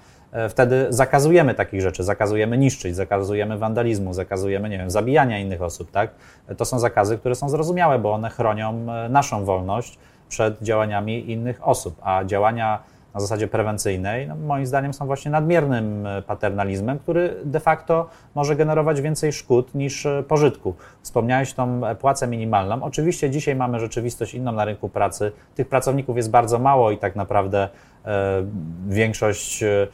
wtedy 0.48 0.86
zakazujemy 0.88 1.54
takich 1.54 1.80
rzeczy, 1.80 2.04
zakazujemy 2.04 2.58
niszczyć, 2.58 2.96
zakazujemy 2.96 3.58
wandalizmu, 3.58 4.14
zakazujemy, 4.14 4.68
nie 4.68 4.78
wiem, 4.78 4.90
zabijania 4.90 5.38
innych 5.38 5.62
osób, 5.62 5.90
tak? 5.90 6.10
E, 6.48 6.54
to 6.54 6.64
są 6.64 6.78
zakazy, 6.78 7.18
które 7.18 7.34
są 7.34 7.48
zrozumiałe, 7.48 7.98
bo 7.98 8.12
one 8.12 8.30
chronią 8.30 8.86
e, 8.92 9.08
naszą 9.08 9.44
wolność 9.44 9.98
przed 10.28 10.62
działaniami 10.62 11.30
innych 11.30 11.68
osób, 11.68 11.96
a 12.02 12.24
działania 12.24 12.82
na 13.14 13.20
zasadzie 13.20 13.48
prewencyjnej, 13.48 14.28
no, 14.28 14.36
moim 14.36 14.66
zdaniem 14.66 14.94
są 14.94 15.06
właśnie 15.06 15.30
nadmiernym 15.30 16.08
paternalizmem, 16.26 16.98
który 16.98 17.36
de 17.44 17.60
facto 17.60 18.08
może 18.34 18.56
generować 18.56 19.00
więcej 19.00 19.32
szkód 19.32 19.74
niż 19.74 20.06
pożytku. 20.28 20.74
Wspomniałeś 21.02 21.54
tą 21.54 21.80
płacę 22.00 22.26
minimalną. 22.26 22.82
Oczywiście 22.82 23.30
dzisiaj 23.30 23.56
mamy 23.56 23.80
rzeczywistość 23.80 24.34
inną 24.34 24.52
na 24.52 24.64
rynku 24.64 24.88
pracy. 24.88 25.32
Tych 25.54 25.68
pracowników 25.68 26.16
jest 26.16 26.30
bardzo 26.30 26.58
mało 26.58 26.90
i 26.90 26.98
tak 26.98 27.16
naprawdę 27.16 27.68
E, 28.04 28.44
większość 28.88 29.62
e, 29.62 29.88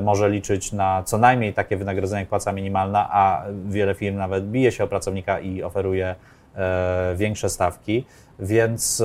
może 0.00 0.30
liczyć 0.30 0.72
na 0.72 1.02
co 1.02 1.18
najmniej 1.18 1.54
takie 1.54 1.76
wynagrodzenie 1.76 2.20
jak 2.20 2.28
płaca 2.28 2.52
minimalna, 2.52 3.08
a 3.10 3.44
wiele 3.68 3.94
firm 3.94 4.16
nawet 4.16 4.50
bije 4.50 4.72
się 4.72 4.84
o 4.84 4.88
pracownika 4.88 5.40
i 5.40 5.62
oferuje 5.62 6.14
e, 6.56 7.14
większe 7.16 7.48
stawki, 7.48 8.04
więc, 8.38 9.02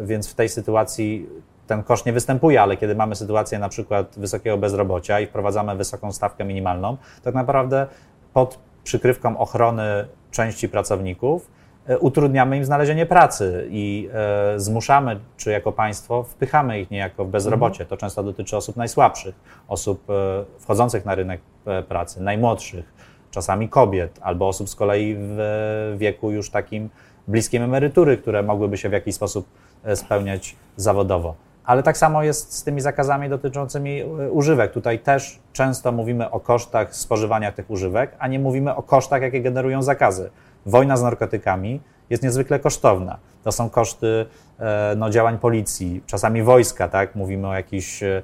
więc 0.00 0.28
w 0.28 0.34
tej 0.34 0.48
sytuacji 0.48 1.28
ten 1.70 1.82
koszt 1.82 2.06
nie 2.06 2.12
występuje, 2.12 2.62
ale 2.62 2.76
kiedy 2.76 2.94
mamy 2.94 3.14
sytuację 3.14 3.58
na 3.58 3.68
przykład 3.68 4.18
wysokiego 4.18 4.58
bezrobocia 4.58 5.20
i 5.20 5.26
wprowadzamy 5.26 5.76
wysoką 5.76 6.12
stawkę 6.12 6.44
minimalną, 6.44 6.96
tak 7.22 7.34
naprawdę 7.34 7.86
pod 8.32 8.58
przykrywką 8.84 9.38
ochrony 9.38 10.08
części 10.30 10.68
pracowników 10.68 11.50
E, 11.90 11.98
utrudniamy 11.98 12.56
im 12.56 12.64
znalezienie 12.64 13.06
pracy 13.06 13.68
i 13.70 14.08
e, 14.12 14.60
zmuszamy, 14.60 15.20
czy 15.36 15.50
jako 15.50 15.72
państwo 15.72 16.22
wpychamy 16.22 16.80
ich 16.80 16.90
niejako 16.90 17.24
w 17.24 17.28
bezrobocie. 17.28 17.84
To 17.84 17.96
często 17.96 18.22
dotyczy 18.22 18.56
osób 18.56 18.76
najsłabszych, 18.76 19.34
osób 19.68 20.10
e, 20.10 20.44
wchodzących 20.58 21.04
na 21.04 21.14
rynek 21.14 21.40
pracy, 21.88 22.22
najmłodszych, 22.22 22.92
czasami 23.30 23.68
kobiet, 23.68 24.18
albo 24.22 24.48
osób 24.48 24.68
z 24.68 24.74
kolei 24.74 25.16
w 25.18 25.94
wieku 25.98 26.30
już 26.30 26.50
takim 26.50 26.90
bliskim 27.28 27.62
emerytury, 27.62 28.16
które 28.16 28.42
mogłyby 28.42 28.76
się 28.76 28.88
w 28.88 28.92
jakiś 28.92 29.14
sposób 29.14 29.48
spełniać 29.94 30.56
zawodowo. 30.76 31.34
Ale 31.70 31.82
tak 31.82 31.98
samo 31.98 32.22
jest 32.22 32.52
z 32.52 32.64
tymi 32.64 32.80
zakazami 32.80 33.28
dotyczącymi 33.28 34.04
używek. 34.30 34.72
Tutaj 34.72 34.98
też 34.98 35.38
często 35.52 35.92
mówimy 35.92 36.30
o 36.30 36.40
kosztach 36.40 36.94
spożywania 36.94 37.52
tych 37.52 37.70
używek, 37.70 38.16
a 38.18 38.28
nie 38.28 38.38
mówimy 38.38 38.74
o 38.74 38.82
kosztach, 38.82 39.22
jakie 39.22 39.40
generują 39.40 39.82
zakazy 39.82 40.30
wojna 40.66 40.96
z 40.96 41.02
narkotykami 41.02 41.80
jest 42.10 42.22
niezwykle 42.22 42.58
kosztowna. 42.58 43.18
To 43.44 43.52
są 43.52 43.70
koszty 43.70 44.26
e, 44.58 44.94
no, 44.96 45.10
działań 45.10 45.38
policji, 45.38 46.02
czasami 46.06 46.42
wojska, 46.42 46.88
tak? 46.88 47.14
Mówimy 47.14 47.48
o 47.48 47.54
jakichś 47.54 48.02
e, 48.02 48.22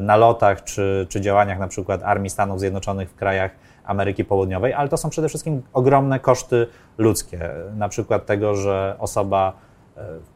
nalotach 0.00 0.64
czy, 0.64 1.06
czy 1.08 1.20
działaniach 1.20 1.58
na 1.58 1.68
przykład 1.68 2.02
Armii 2.02 2.30
Stanów 2.30 2.60
Zjednoczonych 2.60 3.10
w 3.10 3.14
krajach 3.14 3.50
Ameryki 3.84 4.24
Południowej, 4.24 4.72
ale 4.72 4.88
to 4.88 4.96
są 4.96 5.10
przede 5.10 5.28
wszystkim 5.28 5.62
ogromne 5.72 6.20
koszty 6.20 6.66
ludzkie. 6.98 7.50
Na 7.76 7.88
przykład 7.88 8.26
tego, 8.26 8.54
że 8.54 8.96
osoba 8.98 9.52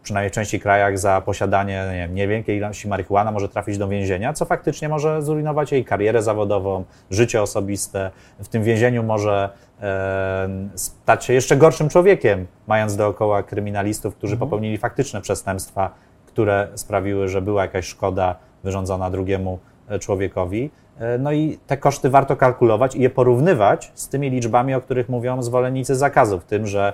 przynajmniej 0.02 0.30
w 0.30 0.32
części 0.32 0.60
krajach 0.60 0.98
za 0.98 1.20
posiadanie 1.20 1.84
nie 1.92 1.98
wiem, 1.98 2.14
niewielkiej 2.14 2.56
ilości 2.56 2.88
marihuana 2.88 3.32
może 3.32 3.48
trafić 3.48 3.78
do 3.78 3.88
więzienia, 3.88 4.32
co 4.32 4.44
faktycznie 4.44 4.88
może 4.88 5.22
zrujnować 5.22 5.72
jej 5.72 5.84
karierę 5.84 6.22
zawodową, 6.22 6.84
życie 7.10 7.42
osobiste. 7.42 8.10
W 8.38 8.48
tym 8.48 8.62
więzieniu 8.62 9.02
może 9.02 9.50
e, 9.80 10.48
stać 10.74 11.24
się 11.24 11.32
jeszcze 11.32 11.56
gorszym 11.56 11.88
człowiekiem, 11.88 12.46
mając 12.66 12.96
dookoła 12.96 13.42
kryminalistów, 13.42 14.16
którzy 14.16 14.34
mhm. 14.34 14.50
popełnili 14.50 14.78
faktyczne 14.78 15.20
przestępstwa, 15.20 15.90
które 16.26 16.68
sprawiły, 16.74 17.28
że 17.28 17.42
była 17.42 17.62
jakaś 17.62 17.86
szkoda 17.86 18.36
wyrządzona 18.64 19.10
drugiemu 19.10 19.58
e, 19.88 19.98
człowiekowi. 19.98 20.70
E, 20.98 21.18
no 21.18 21.32
i 21.32 21.58
te 21.66 21.76
koszty 21.76 22.10
warto 22.10 22.36
kalkulować 22.36 22.96
i 22.96 23.00
je 23.00 23.10
porównywać 23.10 23.92
z 23.94 24.08
tymi 24.08 24.30
liczbami, 24.30 24.74
o 24.74 24.80
których 24.80 25.08
mówią 25.08 25.42
zwolennicy 25.42 25.94
zakazu, 25.94 26.40
w 26.40 26.44
tym, 26.44 26.66
że 26.66 26.92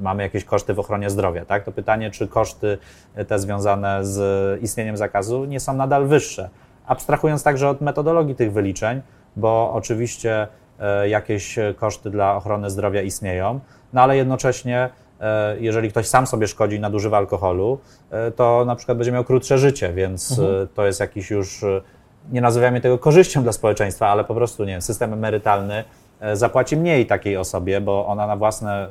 mamy 0.00 0.22
jakieś 0.22 0.44
koszty 0.44 0.74
w 0.74 0.78
ochronie 0.78 1.10
zdrowia. 1.10 1.44
Tak? 1.44 1.64
To 1.64 1.72
pytanie, 1.72 2.10
czy 2.10 2.28
koszty 2.28 2.78
te 3.28 3.38
związane 3.38 4.04
z 4.04 4.62
istnieniem 4.62 4.96
zakazu 4.96 5.44
nie 5.44 5.60
są 5.60 5.74
nadal 5.74 6.06
wyższe. 6.06 6.50
Abstrahując 6.86 7.42
także 7.42 7.68
od 7.68 7.80
metodologii 7.80 8.34
tych 8.34 8.52
wyliczeń, 8.52 9.02
bo 9.36 9.72
oczywiście 9.72 10.48
e, 10.78 11.08
jakieś 11.08 11.58
koszty 11.76 12.10
dla 12.10 12.36
ochrony 12.36 12.70
zdrowia 12.70 13.02
istnieją, 13.02 13.60
no 13.92 14.02
ale 14.02 14.16
jednocześnie, 14.16 14.88
jeżeli 15.58 15.90
ktoś 15.90 16.06
sam 16.06 16.26
sobie 16.26 16.46
szkodzi 16.46 16.76
i 16.76 16.80
nadużywa 16.80 17.16
alkoholu, 17.16 17.78
to 18.36 18.64
na 18.66 18.76
przykład 18.76 18.98
będzie 18.98 19.12
miał 19.12 19.24
krótsze 19.24 19.58
życie, 19.58 19.92
więc 19.92 20.30
mhm. 20.38 20.68
to 20.74 20.86
jest 20.86 21.00
jakiś 21.00 21.30
już, 21.30 21.64
nie 22.32 22.40
nazywamy 22.40 22.80
tego 22.80 22.98
korzyścią 22.98 23.42
dla 23.42 23.52
społeczeństwa, 23.52 24.08
ale 24.08 24.24
po 24.24 24.34
prostu 24.34 24.64
nie 24.64 24.80
system 24.80 25.12
emerytalny 25.12 25.84
zapłaci 26.32 26.76
mniej 26.76 27.06
takiej 27.06 27.36
osobie, 27.36 27.80
bo 27.80 28.06
ona 28.06 28.26
na 28.26 28.36
własne 28.36 28.88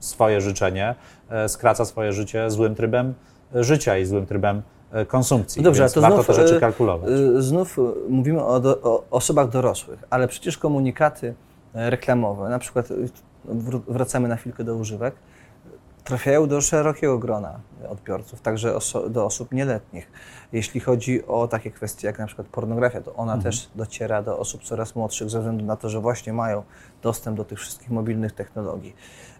swoje 0.00 0.40
życzenie, 0.40 0.94
e, 1.30 1.48
skraca 1.48 1.84
swoje 1.84 2.12
życie 2.12 2.50
złym 2.50 2.74
trybem 2.74 3.14
e, 3.54 3.64
życia 3.64 3.98
i 3.98 4.04
złym 4.04 4.26
trybem 4.26 4.62
e, 4.92 5.06
konsumpcji. 5.06 5.62
Dobrze, 5.62 5.82
Więc 5.82 5.92
to 5.92 6.00
warto 6.00 6.22
znów, 6.22 6.26
te 6.26 6.34
rzeczy 6.34 6.60
kalkulować. 6.60 7.10
Znów 7.38 7.76
mówimy 8.08 8.44
o, 8.44 8.60
do, 8.60 8.80
o 8.82 9.04
osobach 9.10 9.48
dorosłych, 9.48 10.04
ale 10.10 10.28
przecież 10.28 10.58
komunikaty 10.58 11.34
reklamowe, 11.74 12.48
na 12.48 12.58
przykład 12.58 12.88
wracamy 13.88 14.28
na 14.28 14.36
chwilkę 14.36 14.64
do 14.64 14.76
używek, 14.76 15.14
trafiają 16.10 16.46
do 16.46 16.60
szerokiego 16.60 17.18
grona 17.18 17.60
odbiorców, 17.88 18.40
także 18.40 18.76
oso 18.76 19.08
do 19.08 19.26
osób 19.26 19.52
nieletnich. 19.52 20.10
Jeśli 20.52 20.80
chodzi 20.80 21.26
o 21.26 21.48
takie 21.48 21.70
kwestie 21.70 22.06
jak 22.06 22.18
na 22.18 22.26
przykład 22.26 22.46
pornografia, 22.46 23.00
to 23.00 23.14
ona 23.14 23.34
mhm. 23.34 23.42
też 23.42 23.70
dociera 23.74 24.22
do 24.22 24.38
osób 24.38 24.62
coraz 24.62 24.96
młodszych 24.96 25.30
ze 25.30 25.38
względu 25.38 25.64
na 25.64 25.76
to, 25.76 25.88
że 25.88 26.00
właśnie 26.00 26.32
mają 26.32 26.62
dostęp 27.02 27.36
do 27.36 27.44
tych 27.44 27.58
wszystkich 27.58 27.90
mobilnych 27.90 28.32
technologii. 28.32 28.94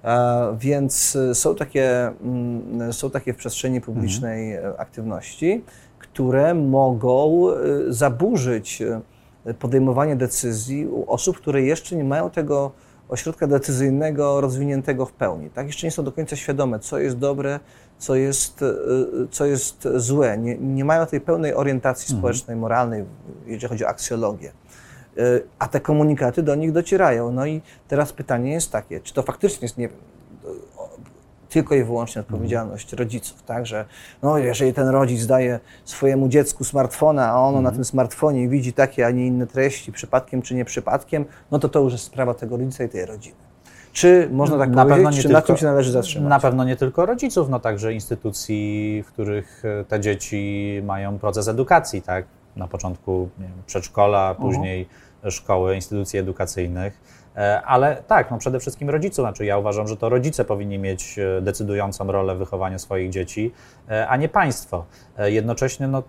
E, 0.05 0.57
więc 0.59 1.19
są 1.35 1.55
takie, 1.55 2.07
mm, 2.07 2.93
są 2.93 3.11
takie 3.11 3.33
w 3.33 3.37
przestrzeni 3.37 3.81
publicznej 3.81 4.57
mhm. 4.57 4.75
aktywności, 4.79 5.65
które 5.99 6.55
mogą 6.55 7.47
zaburzyć 7.89 8.83
podejmowanie 9.59 10.17
decyzji 10.17 10.87
u 10.87 11.11
osób, 11.11 11.37
które 11.37 11.63
jeszcze 11.63 11.97
nie 11.97 12.05
mają 12.05 12.31
tego 12.31 12.73
ośrodka 13.11 13.46
decyzyjnego 13.46 14.40
rozwiniętego 14.40 15.07
w 15.07 15.12
pełni. 15.12 15.51
Tak? 15.51 15.66
Jeszcze 15.66 15.87
nie 15.87 15.90
są 15.90 16.05
do 16.05 16.12
końca 16.12 16.37
świadome, 16.37 16.79
co 16.79 16.99
jest 16.99 17.18
dobre, 17.18 17.61
co 17.99 18.14
jest, 18.14 18.62
e, 18.62 18.66
co 19.31 19.46
jest 19.46 19.88
złe. 19.96 20.38
Nie, 20.38 20.59
nie 20.59 20.85
mają 20.85 21.07
tej 21.07 21.20
pełnej 21.20 21.55
orientacji 21.55 22.05
mhm. 22.05 22.20
społecznej, 22.20 22.57
moralnej, 22.57 23.05
jeżeli 23.46 23.68
chodzi 23.68 23.85
o 23.85 23.88
aksjologię. 23.88 24.53
E, 25.18 25.23
a 25.59 25.68
te 25.68 25.81
komunikaty 25.81 26.42
do 26.42 26.55
nich 26.55 26.73
docierają. 26.73 27.33
No 27.33 27.46
i 27.46 27.62
teraz 27.88 28.12
pytanie 28.12 28.53
jest 28.53 28.73
takie, 28.73 29.01
czy 29.01 29.14
to 29.14 29.23
faktycznie 29.23 29.64
jest, 29.64 29.79
nie 29.79 29.88
wiem, 29.88 29.96
tylko 31.51 31.75
i 31.75 31.85
wyłącznie 31.85 32.21
odpowiedzialność 32.21 32.93
rodziców, 32.93 33.43
tak, 33.43 33.67
że 33.67 33.85
no, 34.23 34.39
jeżeli 34.39 34.73
ten 34.73 34.89
rodzic 34.89 35.27
daje 35.27 35.61
swojemu 35.85 36.29
dziecku 36.29 36.65
smartfona, 36.65 37.29
a 37.29 37.39
ono 37.39 37.59
mhm. 37.59 37.65
na 37.65 37.71
tym 37.71 37.85
smartfonie 37.85 38.49
widzi 38.49 38.73
takie, 38.73 39.07
a 39.07 39.11
nie 39.11 39.27
inne 39.27 39.47
treści, 39.47 39.93
przypadkiem 39.93 40.43
czy 40.43 40.55
nie 40.55 40.65
przypadkiem, 40.65 41.25
no 41.51 41.59
to 41.59 41.69
to 41.69 41.81
już 41.81 41.93
jest 41.93 42.05
sprawa 42.05 42.35
tego 42.35 42.57
rodzica 42.57 42.85
i 42.85 42.89
tej 42.89 43.07
rodziny. 43.07 43.37
Czy 43.93 44.29
można 44.33 44.59
tak 44.59 44.71
na 44.71 44.85
powiedzieć, 44.85 45.17
czy 45.17 45.23
tylko, 45.23 45.33
na 45.33 45.43
tym 45.43 45.57
się 45.57 45.67
należy 45.67 45.93
zatrzymać? 45.93 46.29
Na 46.29 46.41
pewno 46.41 46.65
nie 46.65 46.77
tylko 46.77 47.07
rodziców, 47.07 47.49
no 47.49 47.61
także 47.61 47.93
instytucji, 47.93 49.03
w 49.07 49.13
których 49.13 49.63
e, 49.65 49.85
te 49.85 50.01
dzieci 50.01 50.83
mają 50.85 51.19
proces 51.19 51.49
edukacji, 51.49 52.03
tak? 52.03 52.25
Na 52.57 52.69
początku 52.69 53.29
wiem, 53.39 53.51
przedszkola, 53.67 54.31
mhm. 54.31 54.49
później 54.49 54.89
szkoły, 55.31 55.75
instytucji 55.75 56.19
edukacyjnych 56.19 57.01
ale 57.64 58.03
tak, 58.07 58.31
no 58.31 58.38
przede 58.38 58.61
wszystkim 58.61 58.90
rodziców. 58.90 59.23
Znaczy 59.23 59.45
ja 59.45 59.59
uważam, 59.59 59.88
że 59.88 59.97
to 59.97 60.09
rodzice 60.09 60.45
powinni 60.45 60.79
mieć 60.79 61.19
e, 61.19 61.40
decydującą 61.40 62.12
rolę 62.12 62.35
w 62.35 62.38
wychowaniu 62.38 62.79
swoich 62.79 63.11
dzieci, 63.11 63.53
e, 63.90 64.09
a 64.09 64.16
nie 64.16 64.29
państwo. 64.29 64.85
Jednocześnie 65.19 65.88
no, 65.88 66.03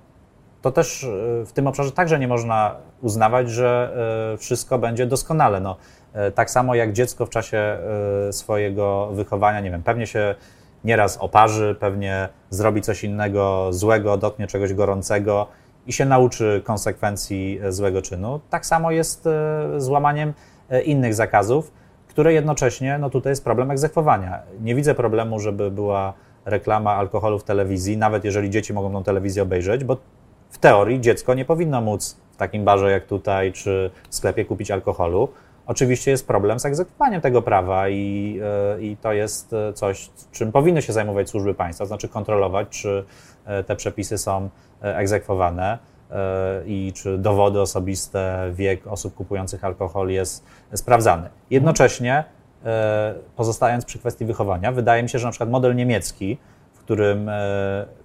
to 0.62 0.72
też 0.72 1.08
w 1.46 1.52
tym 1.54 1.68
obszarze 1.68 1.92
także 1.92 2.20
nie 2.20 2.28
można 2.28 2.76
uznawać, 3.02 3.50
że 3.50 3.98
wszystko 4.40 4.80
będzie 4.80 5.06
doskonale. 5.06 5.60
No, 5.60 5.76
tak 6.36 6.50
samo 6.50 6.76
jak 6.76 6.94
dziecko 6.94 7.26
w 7.26 7.30
czasie 7.30 7.78
swojego 8.32 9.08
wychowania, 9.12 9.60
nie 9.60 9.72
wiem, 9.72 9.84
pewnie 9.84 10.08
się 10.08 10.36
nieraz 10.84 11.18
oparzy, 11.18 11.76
pewnie 11.80 12.30
zrobi 12.50 12.82
coś 12.82 13.04
innego 13.04 13.68
złego, 13.74 14.18
dotknie 14.18 14.48
czegoś 14.48 14.74
gorącego 14.74 15.48
i 15.88 15.94
się 15.94 16.06
nauczy 16.06 16.62
konsekwencji 16.66 17.60
złego 17.70 18.02
czynu. 18.02 18.40
Tak 18.50 18.66
samo 18.66 18.92
jest 18.92 19.24
z 19.78 19.88
łamaniem 19.88 20.34
innych 20.86 21.14
zakazów, 21.14 21.72
które 22.08 22.34
jednocześnie, 22.34 22.98
no 22.98 23.10
tutaj 23.10 23.32
jest 23.32 23.44
problem 23.44 23.72
egzekwowania. 23.72 24.40
Nie 24.62 24.76
widzę 24.76 24.96
problemu, 24.96 25.40
żeby 25.40 25.72
była 25.72 26.14
reklama 26.46 26.92
alkoholu 26.96 27.40
w 27.40 27.44
telewizji, 27.44 27.98
nawet 27.98 28.26
jeżeli 28.26 28.50
dzieci 28.50 28.74
mogą 28.74 28.92
tą 28.94 29.04
telewizję 29.04 29.44
obejrzeć, 29.44 29.84
bo 29.84 29.98
w 30.50 30.58
teorii 30.58 31.02
dziecko 31.02 31.34
nie 31.34 31.46
powinno 31.46 31.82
móc 31.82 32.18
w 32.32 32.36
takim 32.36 32.66
barze 32.66 32.92
jak 32.92 33.06
tutaj, 33.06 33.54
czy 33.54 33.92
w 34.10 34.16
sklepie 34.16 34.46
kupić 34.46 34.72
alkoholu. 34.72 35.30
Oczywiście 35.68 36.12
jest 36.12 36.28
problem 36.28 36.60
z 36.60 36.66
egzekwowaniem 36.66 37.22
tego 37.22 37.42
prawa 37.42 37.90
i, 37.90 38.34
yy, 38.78 38.84
i 38.86 38.98
to 38.98 39.14
jest 39.14 39.54
e, 39.54 39.74
coś, 39.74 40.10
czym 40.32 40.52
powinny 40.52 40.82
się 40.82 40.94
zajmować 40.94 41.30
służby 41.30 41.54
państwa, 41.54 41.84
to 41.84 41.88
znaczy 41.88 42.08
kontrolować, 42.08 42.68
czy 42.70 43.06
e, 43.46 43.64
te 43.64 43.76
przepisy 43.76 44.18
są 44.18 44.50
egzekwowane 44.82 45.78
i 46.66 46.94
czy 46.96 47.18
dowody 47.18 47.62
osobiste, 47.62 48.50
wiek 48.54 48.88
osób 48.88 49.16
kupujących 49.16 49.64
alkohol 49.64 50.10
jest 50.10 50.46
sprawdzany. 50.74 51.30
Jednocześnie, 51.50 52.24
pozostając 53.36 53.86
przy 53.86 54.00
kwestii 54.00 54.26
wychowania, 54.26 54.72
wydaje 54.72 55.04
mi 55.04 55.10
się, 55.10 55.20
że 55.20 55.26
na 55.26 55.32
przykład 55.32 55.50
model 55.50 55.76
niemiecki, 55.76 56.38
w 56.74 56.80
którym 56.80 57.32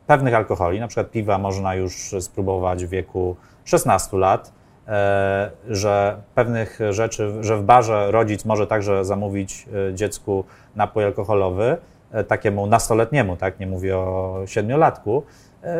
pewnych 0.06 0.34
alkoholi, 0.34 0.80
na 0.80 0.88
przykład 0.88 1.10
piwa, 1.10 1.38
można 1.38 1.74
już 1.74 2.14
spróbować 2.20 2.84
w 2.84 2.88
wieku 2.88 3.36
16 3.64 4.16
lat, 4.16 4.52
E, 4.88 5.50
że 5.68 6.16
pewnych 6.34 6.78
rzeczy, 6.90 7.32
że 7.40 7.56
w 7.56 7.62
barze 7.62 8.10
rodzic 8.10 8.44
może 8.44 8.66
także 8.66 9.04
zamówić 9.04 9.68
e, 9.90 9.94
dziecku 9.94 10.44
napój 10.76 11.04
alkoholowy, 11.04 11.76
e, 12.12 12.24
takiemu 12.24 12.66
nastoletniemu, 12.66 13.36
tak, 13.36 13.60
nie 13.60 13.66
mówię 13.66 13.96
o 13.96 14.42
siedmiolatku, 14.46 15.22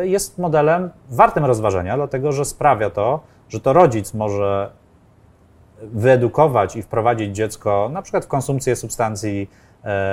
jest 0.01 0.37
modelem 0.37 0.89
wartym 1.09 1.45
rozważenia, 1.45 1.95
dlatego 1.95 2.31
że 2.31 2.45
sprawia 2.45 2.89
to, 2.89 3.19
że 3.49 3.59
to 3.59 3.73
rodzic 3.73 4.13
może 4.13 4.71
wyedukować 5.81 6.75
i 6.75 6.81
wprowadzić 6.81 7.35
dziecko 7.35 7.89
na 7.93 8.01
przykład 8.01 8.25
w 8.25 8.27
konsumpcję 8.27 8.75
substancji 8.75 9.49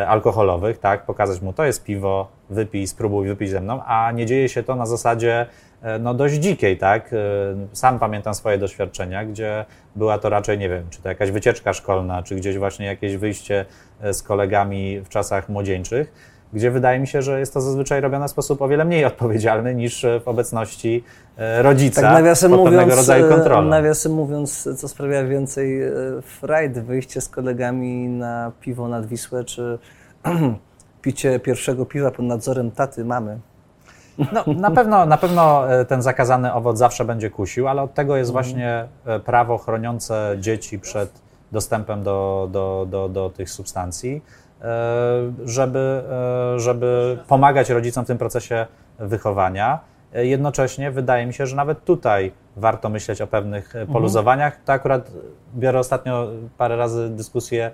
alkoholowych, 0.07 0.79
tak, 0.79 1.07
pokazać 1.07 1.43
mu 1.43 1.53
to 1.53 1.65
jest 1.65 1.85
piwo, 1.85 2.29
wypij, 2.51 2.87
spróbuj 2.87 3.29
wypić 3.29 3.51
ze 3.51 3.61
mną, 3.61 3.83
a 3.85 4.13
nie 4.13 4.27
dzieje 4.27 4.49
się 4.49 4.63
to 4.63 4.75
na 4.75 4.87
zasadzie 4.87 5.47
E, 5.85 5.99
no, 5.99 6.15
dość 6.15 6.35
dzikiej, 6.35 6.79
tak? 6.79 7.13
E, 7.13 7.17
sam 7.73 7.99
pamiętam 7.99 8.35
swoje 8.35 8.59
doświadczenia, 8.59 9.25
gdzie 9.25 9.65
była 9.97 10.19
to 10.19 10.29
raczej, 10.29 10.59
nie 10.59 10.69
wiem, 10.69 10.87
czy 10.91 11.03
to 11.03 11.09
jakaś 11.09 11.31
wycieczka 11.31 11.73
szkolna, 11.73 12.23
czy 12.23 12.37
gdzieś 12.37 12.59
właśnie 12.59 12.87
jakieś 12.87 13.17
wyjście 13.17 13.65
e, 14.01 14.15
z 14.15 14.23
kolegami 14.23 15.01
w 15.01 15.09
czasach 15.09 15.49
młodzieńczych, 15.49 16.13
gdzie 16.55 16.71
wydaje 16.71 17.01
mi 17.01 17.07
się, 17.07 17.23
że 17.23 17.41
jest 17.41 17.55
to 17.55 17.61
zazwyczaj 17.61 18.01
robione 18.01 18.29
w 18.29 18.31
sposób 18.31 18.63
o 18.63 18.69
wiele 18.69 18.85
mniej 18.85 19.05
odpowiedzialny 19.05 19.75
niż 19.75 20.07
w 20.25 20.29
obecności 20.29 21.05
rodzica 21.59 22.03
tak, 22.03 22.13
nawiasem 22.13 22.51
pod 22.51 22.61
mówiąc, 22.61 22.77
pewnego 22.77 22.97
rodzaju 22.97 23.29
kontrolą. 23.29 23.69
Nawiasem 23.69 24.13
mówiąc, 24.13 24.69
co 24.77 24.89
sprawia 24.89 25.25
więcej 25.25 25.81
frajd, 26.23 26.79
wyjście 26.79 27.21
z 27.21 27.29
kolegami 27.29 28.09
na 28.09 28.53
piwo 28.61 28.89
nad 28.89 29.07
Wisłę, 29.07 29.45
czy 29.45 29.79
picie 31.03 31.41
pierwszego 31.41 31.87
piwa 31.87 32.11
pod 32.11 32.25
nadzorem 32.25 32.71
taty, 32.71 33.05
mamy. 33.05 33.39
No, 34.33 34.45
na, 34.57 34.71
pewno, 34.71 35.07
na 35.07 35.17
pewno 35.17 35.73
e, 35.73 35.85
ten 35.85 36.03
zakazany 36.03 36.53
owoc 36.53 36.79
zawsze 36.79 37.05
będzie 37.05 37.31
kusił, 37.31 37.69
ale 37.69 37.83
od 37.83 37.95
tego 37.95 38.17
jest 38.17 38.31
mhm. 38.31 38.45
właśnie 38.45 38.89
e, 39.07 39.21
prawo 39.21 39.59
chroniące 39.59 40.37
dzieci 40.41 40.79
przed 40.79 41.11
dostępem 41.53 42.03
do, 42.03 42.49
do, 42.53 42.87
do, 42.91 43.09
do 43.09 43.31
tych 43.31 43.51
substancji, 43.51 44.17
e, 44.17 44.23
żeby, 45.45 46.03
żeby 46.57 47.19
pomagać 47.29 47.71
rodzicom 47.71 48.05
w 48.05 48.07
tym 48.07 48.19
procesie 48.19 48.67
wychowania. 48.99 49.81
Jednocześnie 50.13 50.91
wydaje 50.91 51.27
mi 51.27 51.35
się, 51.35 51.47
że 51.47 51.57
nawet 51.57 51.85
tutaj 51.85 52.33
warto 52.57 52.89
myśleć 52.89 53.21
o 53.21 53.27
pewnych 53.27 53.67
mhm. 53.67 53.87
poluzowaniach. 53.87 54.59
To 54.65 54.73
akurat 54.73 55.11
biorę 55.57 55.79
ostatnio 55.79 56.29
parę 56.59 56.77
razy 56.77 57.11
dyskusję 57.11 57.71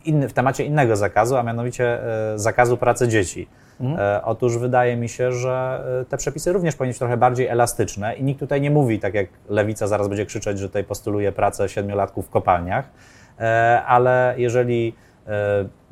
w, 0.00 0.06
inny, 0.06 0.28
w 0.28 0.32
temacie 0.32 0.64
innego 0.64 0.96
zakazu, 0.96 1.36
a 1.36 1.42
mianowicie 1.42 1.98
zakazu 2.36 2.76
pracy 2.76 3.08
dzieci. 3.08 3.48
Mhm. 3.80 4.00
E, 4.00 4.24
otóż 4.24 4.58
wydaje 4.58 4.96
mi 4.96 5.08
się, 5.08 5.32
że 5.32 5.84
e, 6.00 6.04
te 6.04 6.16
przepisy 6.16 6.52
również 6.52 6.76
powinny 6.76 6.90
być 6.90 6.98
trochę 6.98 7.16
bardziej 7.16 7.46
elastyczne 7.46 8.14
i 8.14 8.24
nikt 8.24 8.40
tutaj 8.40 8.60
nie 8.60 8.70
mówi, 8.70 8.98
tak 8.98 9.14
jak 9.14 9.26
lewica 9.48 9.86
zaraz 9.86 10.08
będzie 10.08 10.26
krzyczeć, 10.26 10.58
że 10.58 10.68
tutaj 10.68 10.84
postuluje 10.84 11.32
pracę 11.32 11.68
siedmiolatków 11.68 12.26
w 12.26 12.30
kopalniach, 12.30 12.90
e, 13.38 13.82
ale 13.86 14.34
jeżeli 14.36 14.94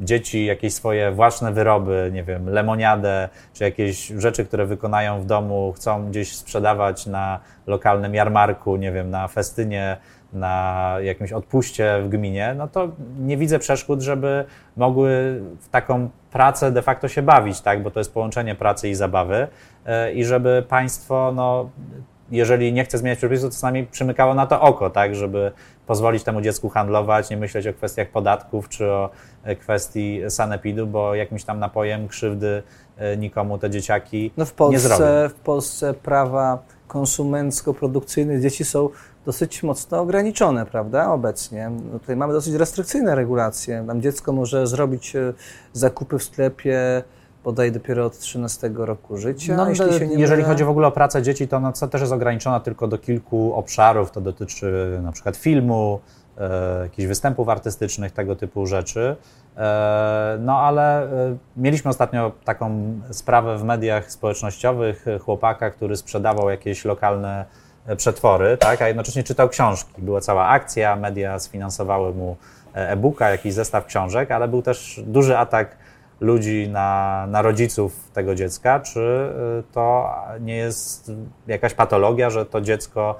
dzieci 0.00 0.46
jakieś 0.46 0.74
swoje 0.74 1.12
własne 1.12 1.52
wyroby, 1.52 2.10
nie 2.12 2.24
wiem, 2.24 2.48
lemoniadę, 2.48 3.28
czy 3.52 3.64
jakieś 3.64 4.06
rzeczy, 4.06 4.44
które 4.44 4.66
wykonają 4.66 5.20
w 5.20 5.26
domu, 5.26 5.72
chcą 5.76 6.08
gdzieś 6.08 6.36
sprzedawać 6.36 7.06
na 7.06 7.40
lokalnym 7.66 8.14
jarmarku, 8.14 8.76
nie 8.76 8.92
wiem, 8.92 9.10
na 9.10 9.28
festynie 9.28 9.96
na 10.32 10.96
jakimś 11.02 11.32
odpuście 11.32 12.02
w 12.02 12.08
gminie, 12.08 12.54
no 12.58 12.68
to 12.68 12.88
nie 13.18 13.36
widzę 13.36 13.58
przeszkód, 13.58 14.02
żeby 14.02 14.44
mogły 14.76 15.40
w 15.60 15.68
taką 15.68 16.10
pracę 16.30 16.72
de 16.72 16.82
facto 16.82 17.08
się 17.08 17.22
bawić, 17.22 17.60
tak? 17.60 17.82
bo 17.82 17.90
to 17.90 18.00
jest 18.00 18.14
połączenie 18.14 18.54
pracy 18.54 18.88
i 18.88 18.94
zabawy 18.94 19.48
e, 19.86 20.12
i 20.12 20.24
żeby 20.24 20.64
państwo, 20.68 21.32
no, 21.34 21.70
jeżeli 22.30 22.72
nie 22.72 22.84
chce 22.84 22.98
zmieniać 22.98 23.18
przepisów, 23.18 23.44
to 23.44 23.54
czasami 23.54 23.86
przymykało 23.86 24.34
na 24.34 24.46
to 24.46 24.60
oko, 24.60 24.90
tak, 24.90 25.14
żeby 25.14 25.52
pozwolić 25.86 26.22
temu 26.22 26.40
dziecku 26.40 26.68
handlować, 26.68 27.30
nie 27.30 27.36
myśleć 27.36 27.66
o 27.66 27.72
kwestiach 27.72 28.08
podatków 28.08 28.68
czy 28.68 28.90
o 28.90 29.10
e, 29.42 29.56
kwestii 29.56 30.20
sanepidu, 30.28 30.86
bo 30.86 31.14
jakimś 31.14 31.44
tam 31.44 31.58
napojem 31.58 32.08
krzywdy 32.08 32.62
e, 32.96 33.16
nikomu 33.16 33.58
te 33.58 33.70
dzieciaki 33.70 34.30
no 34.36 34.44
w 34.44 34.52
Polsce, 34.52 34.72
nie 34.72 34.80
zrobią. 34.80 35.28
W 35.28 35.34
Polsce 35.34 35.94
prawa 35.94 36.58
konsumencko-produkcyjne 36.88 38.40
dzieci 38.40 38.64
są 38.64 38.88
dosyć 39.26 39.62
mocno 39.62 40.00
ograniczone, 40.00 40.66
prawda, 40.66 41.12
obecnie. 41.12 41.70
No 41.92 41.98
tutaj 41.98 42.16
mamy 42.16 42.32
dosyć 42.32 42.54
restrykcyjne 42.54 43.14
regulacje. 43.14 43.84
Tam 43.86 44.02
dziecko 44.02 44.32
może 44.32 44.66
zrobić 44.66 45.16
e, 45.16 45.32
zakupy 45.72 46.18
w 46.18 46.24
sklepie 46.24 47.02
bodaj 47.44 47.72
dopiero 47.72 48.06
od 48.06 48.18
13 48.18 48.70
roku 48.74 49.16
życia. 49.16 49.56
No, 49.56 49.68
jeśli 49.68 50.20
jeżeli 50.20 50.42
chodzi 50.42 50.64
w 50.64 50.68
ogóle 50.68 50.86
o 50.86 50.92
pracę 50.92 51.22
dzieci, 51.22 51.48
to 51.48 51.72
to 51.80 51.88
też 51.88 52.00
jest 52.00 52.12
ograniczona 52.12 52.60
tylko 52.60 52.88
do 52.88 52.98
kilku 52.98 53.54
obszarów. 53.54 54.10
To 54.10 54.20
dotyczy 54.20 54.98
na 55.02 55.12
przykład 55.12 55.36
filmu, 55.36 56.00
e, 56.38 56.82
jakichś 56.82 57.08
występów 57.08 57.48
artystycznych, 57.48 58.12
tego 58.12 58.36
typu 58.36 58.66
rzeczy. 58.66 59.16
E, 59.56 60.38
no 60.40 60.58
ale 60.58 61.02
e, 61.02 61.36
mieliśmy 61.56 61.88
ostatnio 61.88 62.32
taką 62.44 63.00
sprawę 63.10 63.58
w 63.58 63.64
mediach 63.64 64.12
społecznościowych 64.12 65.04
chłopaka, 65.20 65.70
który 65.70 65.96
sprzedawał 65.96 66.50
jakieś 66.50 66.84
lokalne 66.84 67.44
E, 67.86 67.96
przetwory, 67.96 68.56
tak, 68.56 68.82
a 68.82 68.88
jednocześnie 68.88 69.22
czytał 69.22 69.48
książki. 69.48 70.02
Była 70.02 70.20
cała 70.20 70.48
akcja, 70.48 70.96
media 70.96 71.38
sfinansowały 71.38 72.14
mu 72.14 72.36
e, 72.74 72.90
e-booka, 72.90 73.30
jakiś 73.30 73.54
zestaw 73.54 73.86
książek, 73.86 74.30
ale 74.30 74.48
był 74.48 74.62
też 74.62 75.00
duży 75.06 75.38
atak 75.38 75.76
ludzi 76.22 76.68
na, 76.68 77.26
na 77.28 77.42
rodziców 77.42 78.10
tego 78.12 78.34
dziecka, 78.34 78.80
czy 78.80 79.00
e, 79.00 79.62
to 79.72 80.14
nie 80.40 80.56
jest 80.56 81.12
jakaś 81.46 81.74
patologia, 81.74 82.30
że 82.30 82.46
to 82.46 82.60
dziecko 82.60 83.18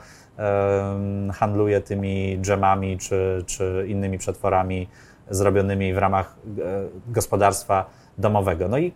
handluje 1.32 1.80
tymi 1.80 2.38
dżemami 2.40 2.98
czy, 2.98 3.44
czy 3.46 3.84
innymi 3.88 4.18
przetworami 4.18 4.88
zrobionymi 5.30 5.94
w 5.94 5.98
ramach 5.98 6.36
gospodarstwa 7.08 7.84
domowego. 8.18 8.68
No 8.68 8.78
i 8.78 8.92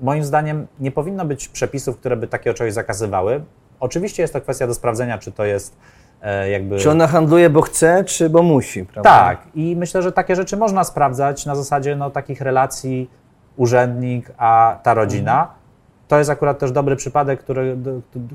moim 0.00 0.24
zdaniem 0.24 0.66
nie 0.80 0.90
powinno 0.90 1.24
być 1.24 1.48
przepisów, 1.48 1.96
które 1.96 2.16
by 2.16 2.26
takie 2.26 2.54
czegoś 2.54 2.72
zakazywały, 2.72 3.42
Oczywiście 3.80 4.22
jest 4.22 4.32
to 4.32 4.40
kwestia 4.40 4.66
do 4.66 4.74
sprawdzenia, 4.74 5.18
czy 5.18 5.32
to 5.32 5.44
jest 5.44 5.76
e, 6.22 6.50
jakby... 6.50 6.78
Czy 6.78 6.90
ona 6.90 7.06
handluje, 7.06 7.50
bo 7.50 7.62
chce, 7.62 8.04
czy 8.04 8.30
bo 8.30 8.42
musi, 8.42 8.84
prawda? 8.84 9.10
Tak. 9.10 9.38
I 9.54 9.76
myślę, 9.76 10.02
że 10.02 10.12
takie 10.12 10.36
rzeczy 10.36 10.56
można 10.56 10.84
sprawdzać 10.84 11.46
na 11.46 11.54
zasadzie 11.54 11.96
no, 11.96 12.10
takich 12.10 12.40
relacji 12.40 13.10
urzędnik 13.58 14.32
a 14.38 14.78
ta 14.82 14.94
rodzina. 14.94 15.40
Mhm. 15.40 15.58
To 16.08 16.18
jest 16.18 16.30
akurat 16.30 16.58
też 16.58 16.72
dobry 16.72 16.96
przypadek, 16.96 17.40
który, 17.40 17.76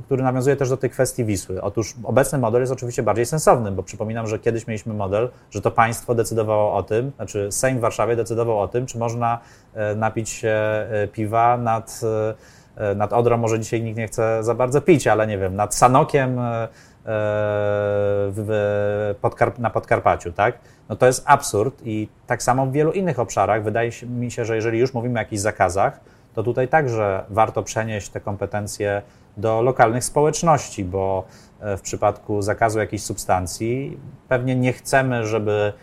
który 0.05 0.23
nawiązuje 0.23 0.55
też 0.55 0.69
do 0.69 0.77
tej 0.77 0.89
kwestii 0.89 1.25
Wisły. 1.25 1.61
Otóż 1.61 1.95
obecny 2.03 2.39
model 2.39 2.61
jest 2.61 2.73
oczywiście 2.73 3.03
bardziej 3.03 3.25
sensowny, 3.25 3.71
bo 3.71 3.83
przypominam, 3.83 4.27
że 4.27 4.39
kiedyś 4.39 4.67
mieliśmy 4.67 4.93
model, 4.93 5.29
że 5.51 5.61
to 5.61 5.71
państwo 5.71 6.15
decydowało 6.15 6.75
o 6.75 6.83
tym, 6.83 7.11
znaczy 7.15 7.51
Sejm 7.51 7.77
w 7.77 7.81
Warszawie 7.81 8.15
decydował 8.15 8.59
o 8.59 8.67
tym, 8.67 8.85
czy 8.85 8.97
można 8.97 9.39
e, 9.73 9.95
napić 9.95 10.29
się 10.29 10.49
e, 10.49 11.07
piwa 11.11 11.57
nad 11.57 12.01
E, 12.75 12.95
nad 12.95 13.13
Odrą 13.13 13.37
może 13.37 13.59
dzisiaj 13.59 13.81
nikt 13.81 13.97
nie 13.97 14.07
chce 14.07 14.43
za 14.43 14.55
bardzo 14.55 14.81
pić, 14.81 15.07
ale 15.07 15.27
nie 15.27 15.37
wiem, 15.37 15.55
nad 15.55 15.75
Sanokiem 15.75 16.39
w, 17.05 19.13
na 19.57 19.69
Podkarpaciu, 19.69 20.31
tak? 20.31 20.59
No 20.89 20.95
to 20.95 21.05
jest 21.05 21.23
absurd 21.25 21.81
i 21.85 22.07
tak 22.27 22.43
samo 22.43 22.65
w 22.65 22.71
wielu 22.71 22.91
innych 22.91 23.19
obszarach 23.19 23.63
wydaje 23.63 23.91
mi 24.03 24.31
się, 24.31 24.45
że 24.45 24.55
jeżeli 24.55 24.79
już 24.79 24.93
mówimy 24.93 25.19
o 25.19 25.21
jakichś 25.21 25.41
zakazach, 25.41 25.99
to 26.33 26.43
tutaj 26.43 26.67
także 26.67 27.23
warto 27.29 27.63
przenieść 27.63 28.09
te 28.09 28.19
kompetencje 28.19 29.01
do 29.37 29.61
lokalnych 29.61 30.03
społeczności, 30.03 30.85
bo 30.85 31.25
w 31.59 31.81
przypadku 31.81 32.41
zakazu 32.41 32.79
jakiejś 32.79 33.03
substancji 33.03 33.99
pewnie 34.27 34.55
nie 34.55 34.73
chcemy, 34.73 35.27
żeby 35.27 35.73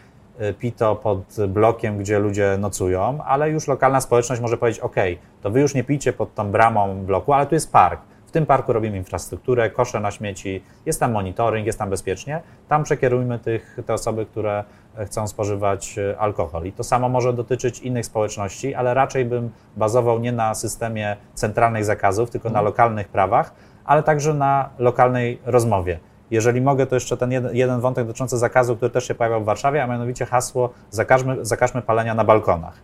pito 0.59 0.97
pod 0.97 1.37
blokiem, 1.49 1.99
gdzie 1.99 2.19
ludzie 2.19 2.57
nocują, 2.59 3.19
ale 3.25 3.51
już 3.51 3.69
lokalna 3.69 4.01
społeczność 4.01 4.43
może 4.43 4.57
powiedzieć: 4.57 4.81
OK, 4.81 4.97
to 5.43 5.51
wy 5.51 5.61
już 5.61 5.75
nie 5.75 5.85
pijcie 5.85 6.13
pod 6.13 6.35
tą 6.35 6.51
bramą 6.51 7.05
bloku, 7.05 7.33
ale 7.33 7.47
tu 7.47 7.55
jest 7.55 7.73
park. 7.73 8.01
W 8.31 8.33
tym 8.33 8.47
parku 8.47 8.73
robimy 8.73 8.97
infrastrukturę, 8.97 9.71
kosze 9.71 10.01
na 10.01 10.11
śmieci, 10.11 10.63
jest 10.87 11.01
tam 11.01 11.13
monitoring, 11.13 11.67
jest 11.67 11.79
tam 11.79 11.91
bezpiecznie. 11.91 12.41
Tam 12.69 12.85
przekierujmy 12.85 13.39
tych, 13.39 13.77
te 13.87 13.95
osoby, 13.95 14.27
które 14.27 14.65
chcą 15.07 15.29
spożywać 15.29 15.99
e, 15.99 16.19
alkohol. 16.19 16.65
I 16.65 16.73
to 16.73 16.85
samo 16.85 17.09
może 17.09 17.33
dotyczyć 17.33 17.81
innych 17.81 18.07
społeczności, 18.07 18.75
ale 18.75 18.95
raczej 18.95 19.25
bym 19.25 19.51
bazował 19.77 20.19
nie 20.19 20.33
na 20.33 20.55
systemie 20.55 21.17
centralnych 21.35 21.85
zakazów, 21.85 22.31
tylko 22.31 22.49
na 22.49 22.59
mhm. 22.59 22.65
lokalnych 22.65 23.09
prawach, 23.09 23.55
ale 23.85 24.03
także 24.03 24.35
na 24.35 24.71
lokalnej 24.79 25.39
rozmowie. 25.45 25.99
Jeżeli 26.31 26.61
mogę, 26.61 26.87
to 26.87 26.97
jeszcze 26.97 27.17
ten 27.17 27.33
jeden, 27.33 27.57
jeden 27.57 27.81
wątek 27.81 28.07
dotyczący 28.07 28.39
zakazu, 28.39 28.77
który 28.77 28.91
też 28.91 29.09
się 29.09 29.15
pojawiał 29.15 29.43
w 29.43 29.45
Warszawie, 29.45 29.83
a 29.83 29.87
mianowicie 29.87 30.27
hasło 30.27 30.71
zakażmy, 30.91 31.45
zakażmy 31.45 31.83
palenia 31.83 32.15
na 32.15 32.25
balkonach. 32.25 32.75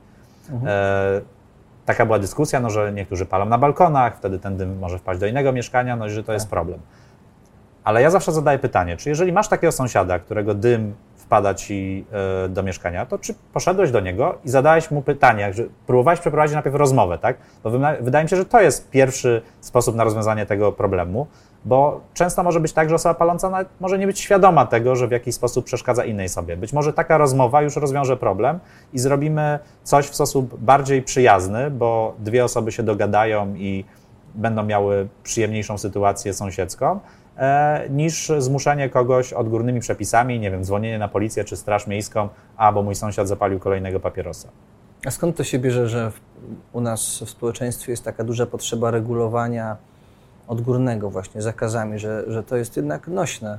Mhm. 0.50 0.68
E, 0.68 1.35
taka 1.86 2.06
była 2.06 2.18
dyskusja, 2.18 2.60
no, 2.60 2.70
że 2.70 2.92
niektórzy 2.92 3.26
palą 3.26 3.46
na 3.46 3.58
balkonach, 3.58 4.16
wtedy 4.16 4.38
ten 4.38 4.56
dym 4.56 4.78
może 4.78 4.98
wpaść 4.98 5.20
do 5.20 5.26
innego 5.26 5.52
mieszkania, 5.52 5.96
no 5.96 6.06
i 6.06 6.10
że 6.10 6.22
to 6.22 6.26
tak. 6.26 6.34
jest 6.34 6.50
problem. 6.50 6.80
Ale 7.84 8.02
ja 8.02 8.10
zawsze 8.10 8.32
zadaję 8.32 8.58
pytanie, 8.58 8.96
czy 8.96 9.08
jeżeli 9.08 9.32
masz 9.32 9.48
takiego 9.48 9.72
sąsiada, 9.72 10.18
którego 10.18 10.54
dym 10.54 10.94
wpada 11.16 11.54
ci 11.54 12.04
e, 12.44 12.48
do 12.48 12.62
mieszkania, 12.62 13.06
to 13.06 13.18
czy 13.18 13.34
poszedłeś 13.52 13.90
do 13.90 14.00
niego 14.00 14.38
i 14.44 14.48
zadałeś 14.48 14.90
mu 14.90 15.02
pytanie, 15.02 15.52
że 15.52 15.64
próbowałeś 15.86 16.20
przeprowadzić 16.20 16.54
najpierw 16.54 16.74
rozmowę, 16.76 17.18
tak? 17.18 17.36
Bo 17.64 17.70
wydaje 18.00 18.24
mi 18.24 18.30
się, 18.30 18.36
że 18.36 18.44
to 18.44 18.60
jest 18.60 18.90
pierwszy 18.90 19.42
sposób 19.60 19.96
na 19.96 20.04
rozwiązanie 20.04 20.46
tego 20.46 20.72
problemu, 20.72 21.26
bo 21.66 22.00
często 22.14 22.42
może 22.42 22.60
być 22.60 22.72
tak, 22.72 22.88
że 22.88 22.94
osoba 22.94 23.14
paląca 23.14 23.64
może 23.80 23.98
nie 23.98 24.06
być 24.06 24.20
świadoma 24.20 24.66
tego, 24.66 24.96
że 24.96 25.08
w 25.08 25.10
jakiś 25.10 25.34
sposób 25.34 25.64
przeszkadza 25.64 26.04
innej 26.04 26.28
sobie. 26.28 26.56
Być 26.56 26.72
może 26.72 26.92
taka 26.92 27.18
rozmowa 27.18 27.62
już 27.62 27.76
rozwiąże 27.76 28.16
problem 28.16 28.58
i 28.92 28.98
zrobimy 28.98 29.58
coś 29.82 30.06
w 30.06 30.14
sposób 30.14 30.60
bardziej 30.60 31.02
przyjazny, 31.02 31.70
bo 31.70 32.14
dwie 32.18 32.44
osoby 32.44 32.72
się 32.72 32.82
dogadają 32.82 33.54
i 33.54 33.84
będą 34.34 34.62
miały 34.62 35.08
przyjemniejszą 35.22 35.78
sytuację 35.78 36.34
sąsiedzką, 36.34 37.00
e, 37.36 37.86
niż 37.90 38.32
zmuszenie 38.38 38.88
kogoś 38.88 39.32
odgórnymi 39.32 39.80
przepisami, 39.80 40.40
nie 40.40 40.50
wiem, 40.50 40.64
dzwonienie 40.64 40.98
na 40.98 41.08
policję 41.08 41.44
czy 41.44 41.56
straż 41.56 41.86
miejską, 41.86 42.28
a 42.56 42.72
bo 42.72 42.82
mój 42.82 42.94
sąsiad 42.94 43.28
zapalił 43.28 43.58
kolejnego 43.58 44.00
papierosa. 44.00 44.48
A 45.06 45.10
skąd 45.10 45.36
to 45.36 45.44
się 45.44 45.58
bierze, 45.58 45.88
że 45.88 46.12
u 46.72 46.80
nas 46.80 47.22
w 47.26 47.30
społeczeństwie 47.30 47.92
jest 47.92 48.04
taka 48.04 48.24
duża 48.24 48.46
potrzeba 48.46 48.90
regulowania 48.90 49.76
odgórnego 50.48 51.10
właśnie 51.10 51.42
zakazami, 51.42 51.98
że, 51.98 52.24
że 52.26 52.42
to 52.42 52.56
jest 52.56 52.76
jednak 52.76 53.08
nośne, 53.08 53.58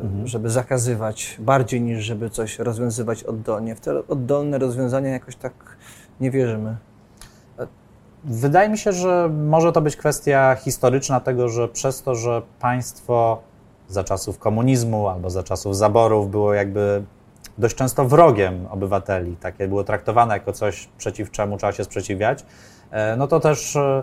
mhm. 0.00 0.26
żeby 0.26 0.50
zakazywać 0.50 1.36
bardziej 1.38 1.80
niż 1.80 2.04
żeby 2.04 2.30
coś 2.30 2.58
rozwiązywać 2.58 3.24
oddolnie. 3.24 3.74
W 3.74 3.80
te 3.80 4.06
oddolne 4.08 4.58
rozwiązania 4.58 5.10
jakoś 5.10 5.36
tak 5.36 5.52
nie 6.20 6.30
wierzymy. 6.30 6.76
Wydaje 8.24 8.68
mi 8.68 8.78
się, 8.78 8.92
że 8.92 9.30
może 9.46 9.72
to 9.72 9.80
być 9.80 9.96
kwestia 9.96 10.56
historyczna 10.60 11.20
tego, 11.20 11.48
że 11.48 11.68
przez 11.68 12.02
to, 12.02 12.14
że 12.14 12.42
państwo 12.60 13.42
za 13.88 14.04
czasów 14.04 14.38
komunizmu 14.38 15.08
albo 15.08 15.30
za 15.30 15.42
czasów 15.42 15.76
zaborów 15.76 16.30
było 16.30 16.54
jakby 16.54 17.02
dość 17.58 17.76
często 17.76 18.04
wrogiem 18.04 18.66
obywateli, 18.70 19.36
takie 19.36 19.68
było 19.68 19.84
traktowane 19.84 20.34
jako 20.34 20.52
coś, 20.52 20.88
przeciw 20.98 21.30
czemu 21.30 21.56
trzeba 21.56 21.72
się 21.72 21.84
sprzeciwiać, 21.84 22.44
e, 22.90 23.16
no 23.16 23.26
to 23.26 23.40
też 23.40 23.76
e, 23.76 24.02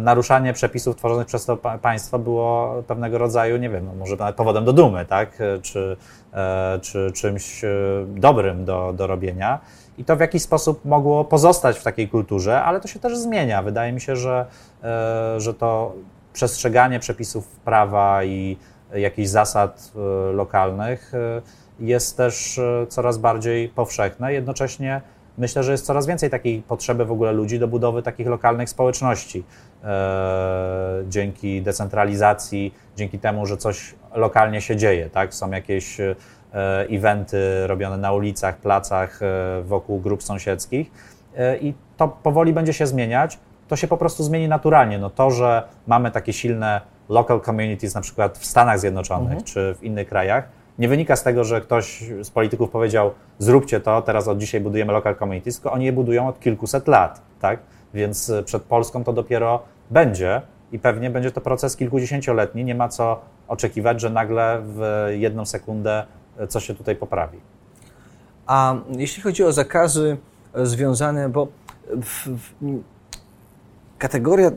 naruszanie 0.00 0.52
przepisów 0.52 0.96
tworzonych 0.96 1.26
przez 1.26 1.44
to 1.44 1.56
państwo 1.56 2.18
było 2.18 2.82
pewnego 2.86 3.18
rodzaju, 3.18 3.56
nie 3.56 3.70
wiem, 3.70 3.86
no 3.86 3.94
może 3.94 4.16
nawet 4.16 4.36
powodem 4.36 4.64
do 4.64 4.72
dumy, 4.72 5.06
tak? 5.06 5.40
E, 5.40 5.58
czy, 5.62 5.96
e, 6.32 6.78
czy 6.82 7.12
czymś 7.14 7.62
dobrym 8.06 8.64
do, 8.64 8.92
do 8.96 9.06
robienia. 9.06 9.58
I 9.98 10.04
to 10.04 10.16
w 10.16 10.20
jakiś 10.20 10.42
sposób 10.42 10.84
mogło 10.84 11.24
pozostać 11.24 11.78
w 11.78 11.82
takiej 11.82 12.08
kulturze, 12.08 12.62
ale 12.62 12.80
to 12.80 12.88
się 12.88 13.00
też 13.00 13.18
zmienia. 13.18 13.62
Wydaje 13.62 13.92
mi 13.92 14.00
się, 14.00 14.16
że, 14.16 14.46
że 15.36 15.54
to 15.54 15.92
przestrzeganie 16.32 17.00
przepisów 17.00 17.48
prawa 17.48 18.24
i 18.24 18.56
jakichś 18.94 19.28
zasad 19.28 19.92
lokalnych 20.32 21.12
jest 21.80 22.16
też 22.16 22.60
coraz 22.88 23.18
bardziej 23.18 23.68
powszechne. 23.68 24.32
Jednocześnie 24.32 25.00
myślę, 25.38 25.62
że 25.62 25.72
jest 25.72 25.86
coraz 25.86 26.06
więcej 26.06 26.30
takiej 26.30 26.62
potrzeby 26.62 27.04
w 27.04 27.12
ogóle 27.12 27.32
ludzi 27.32 27.58
do 27.58 27.68
budowy 27.68 28.02
takich 28.02 28.26
lokalnych 28.26 28.70
społeczności. 28.70 29.44
E, 29.84 31.02
dzięki 31.08 31.62
decentralizacji, 31.62 32.74
dzięki 32.96 33.18
temu, 33.18 33.46
że 33.46 33.56
coś 33.56 33.94
lokalnie 34.14 34.60
się 34.60 34.76
dzieje, 34.76 35.10
tak? 35.10 35.34
Są 35.34 35.50
jakieś 35.50 36.00
e, 36.00 36.14
eventy 36.90 37.66
robione 37.66 37.96
na 37.96 38.12
ulicach, 38.12 38.56
placach, 38.56 39.22
e, 39.22 39.62
wokół 39.62 40.00
grup 40.00 40.22
sąsiedzkich 40.22 40.90
i 41.60 41.74
to 41.96 42.08
powoli 42.08 42.52
będzie 42.52 42.72
się 42.72 42.86
zmieniać. 42.86 43.38
To 43.68 43.76
się 43.76 43.88
po 43.88 43.96
prostu 43.96 44.22
zmieni 44.22 44.48
naturalnie. 44.48 44.98
No 44.98 45.10
to, 45.10 45.30
że 45.30 45.62
mamy 45.86 46.10
takie 46.10 46.32
silne 46.32 46.80
local 47.08 47.40
communities, 47.40 47.94
na 47.94 48.00
przykład 48.00 48.38
w 48.38 48.44
Stanach 48.44 48.80
Zjednoczonych 48.80 49.38
mhm. 49.38 49.44
czy 49.44 49.74
w 49.78 49.84
innych 49.84 50.08
krajach, 50.08 50.48
nie 50.78 50.88
wynika 50.88 51.16
z 51.16 51.22
tego, 51.22 51.44
że 51.44 51.60
ktoś 51.60 52.04
z 52.22 52.30
polityków 52.30 52.70
powiedział, 52.70 53.10
zróbcie 53.38 53.80
to, 53.80 54.02
teraz 54.02 54.28
od 54.28 54.38
dzisiaj 54.38 54.60
budujemy 54.60 54.92
local 54.92 55.16
communities, 55.18 55.54
tylko 55.54 55.72
oni 55.72 55.84
je 55.84 55.92
budują 55.92 56.28
od 56.28 56.40
kilkuset 56.40 56.88
lat, 56.88 57.22
tak? 57.40 57.60
Więc 57.94 58.30
e, 58.30 58.42
przed 58.42 58.62
Polską 58.62 59.04
to 59.04 59.12
dopiero 59.12 59.62
będzie 59.90 60.42
i 60.72 60.78
pewnie 60.78 61.10
będzie 61.10 61.30
to 61.30 61.40
proces 61.40 61.76
kilkudziesięcioletni. 61.76 62.64
Nie 62.64 62.74
ma 62.74 62.88
co 62.88 63.20
oczekiwać, 63.48 64.00
że 64.00 64.10
nagle 64.10 64.62
w 64.64 65.06
jedną 65.10 65.46
sekundę 65.46 66.04
e, 66.38 66.46
coś 66.46 66.64
się 66.64 66.74
tutaj 66.74 66.96
poprawi. 66.96 67.38
A 68.46 68.74
jeśli 68.90 69.22
chodzi 69.22 69.44
o 69.44 69.52
zakazy 69.52 70.16
e, 70.54 70.66
związane, 70.66 71.28
bo 71.28 71.48
w, 72.02 72.28
w, 72.28 72.52
kategoria 74.02 74.50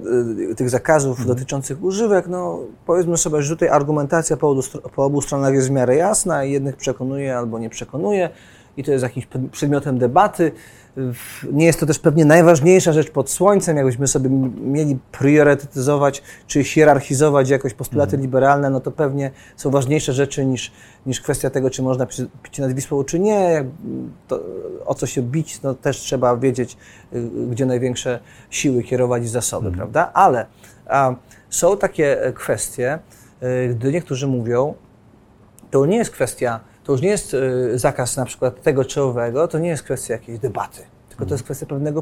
y, 0.52 0.56
tych 0.56 0.70
zakazów 0.70 1.20
mhm. 1.20 1.28
dotyczących 1.28 1.84
używek, 1.84 2.28
no 2.28 2.60
powiedzmy 2.86 3.18
sobie, 3.18 3.42
że 3.42 3.56
tutaj 3.56 3.70
argumentacja 3.70 4.38
po, 4.38 4.56
po 4.96 5.06
obu 5.06 5.22
stronach 5.22 5.54
jest 5.54 5.68
w 5.68 5.72
miarę 5.72 5.96
jasna 5.96 6.46
i 6.46 6.52
jednych 6.52 6.76
przekonuje 6.76 7.38
albo 7.38 7.60
nie 7.60 7.70
przekonuje 7.70 8.30
i 8.78 8.84
to 8.84 8.92
jest 8.92 9.04
jakimś 9.04 9.28
przedmiotem 9.52 9.98
debaty. 9.98 10.52
Nie 11.52 11.66
jest 11.66 11.80
to 11.80 11.86
też 11.86 12.00
pewnie 12.00 12.26
najważniejsza 12.26 12.94
rzecz 12.94 13.12
pod 13.12 13.30
słońcem. 13.30 13.78
Jakbyśmy 13.78 14.08
sobie 14.08 14.30
mieli 14.62 14.98
priorytetyzować 15.12 16.24
czy 16.48 16.64
hierarchizować 16.64 17.50
jakoś 17.50 17.74
postulaty 17.74 18.10
mhm. 18.10 18.22
liberalne, 18.22 18.70
no 18.70 18.80
to 18.80 18.92
pewnie 18.92 19.32
są 19.56 19.70
ważniejsze 19.72 20.14
rzeczy 20.14 20.46
niż, 20.46 20.72
niż 21.06 21.22
kwestia 21.22 21.50
tego, 21.50 21.70
czy 21.70 21.84
można 21.84 22.06
pić 22.44 22.60
nad 22.60 22.74
Wisłą, 22.74 23.04
czy 23.04 23.20
nie. 23.20 23.66
To, 24.28 24.40
o 24.86 24.96
co 24.96 25.06
się 25.06 25.22
bić, 25.22 25.62
no 25.62 25.74
też 25.74 25.98
trzeba 25.98 26.38
wiedzieć, 26.38 26.78
y, 27.14 27.30
gdzie 27.50 27.66
największe 27.66 28.20
siły 28.50 28.84
kierować 28.84 29.24
i 29.24 29.28
zasoby, 29.28 29.68
mhm. 29.68 29.78
prawda? 29.78 30.14
Ale 30.14 30.46
a, 30.88 31.16
są 31.50 31.78
takie 31.78 32.24
e, 32.24 32.34
kwestie, 32.34 33.00
y, 33.44 33.76
gdy 33.76 33.92
niektórzy 33.92 34.28
mówią, 34.28 34.74
to 35.72 35.86
nie 35.86 35.98
jest 35.98 36.12
kwestia 36.12 36.60
to 36.86 36.92
już 36.92 37.02
nie 37.02 37.10
jest 37.10 37.34
y, 37.34 37.80
zakaz 37.80 38.18
na 38.18 38.26
przykład 38.26 38.62
tego 38.62 38.86
czy 38.86 39.02
owego, 39.02 39.48
to 39.48 39.60
nie 39.60 39.70
jest 39.70 39.84
kwestia 39.84 40.14
jakiejś 40.14 40.40
debaty, 40.40 40.82
tylko 41.10 41.26
to 41.26 41.34
jest 41.34 41.44
kwestia 41.44 41.66
pewnego 41.66 42.02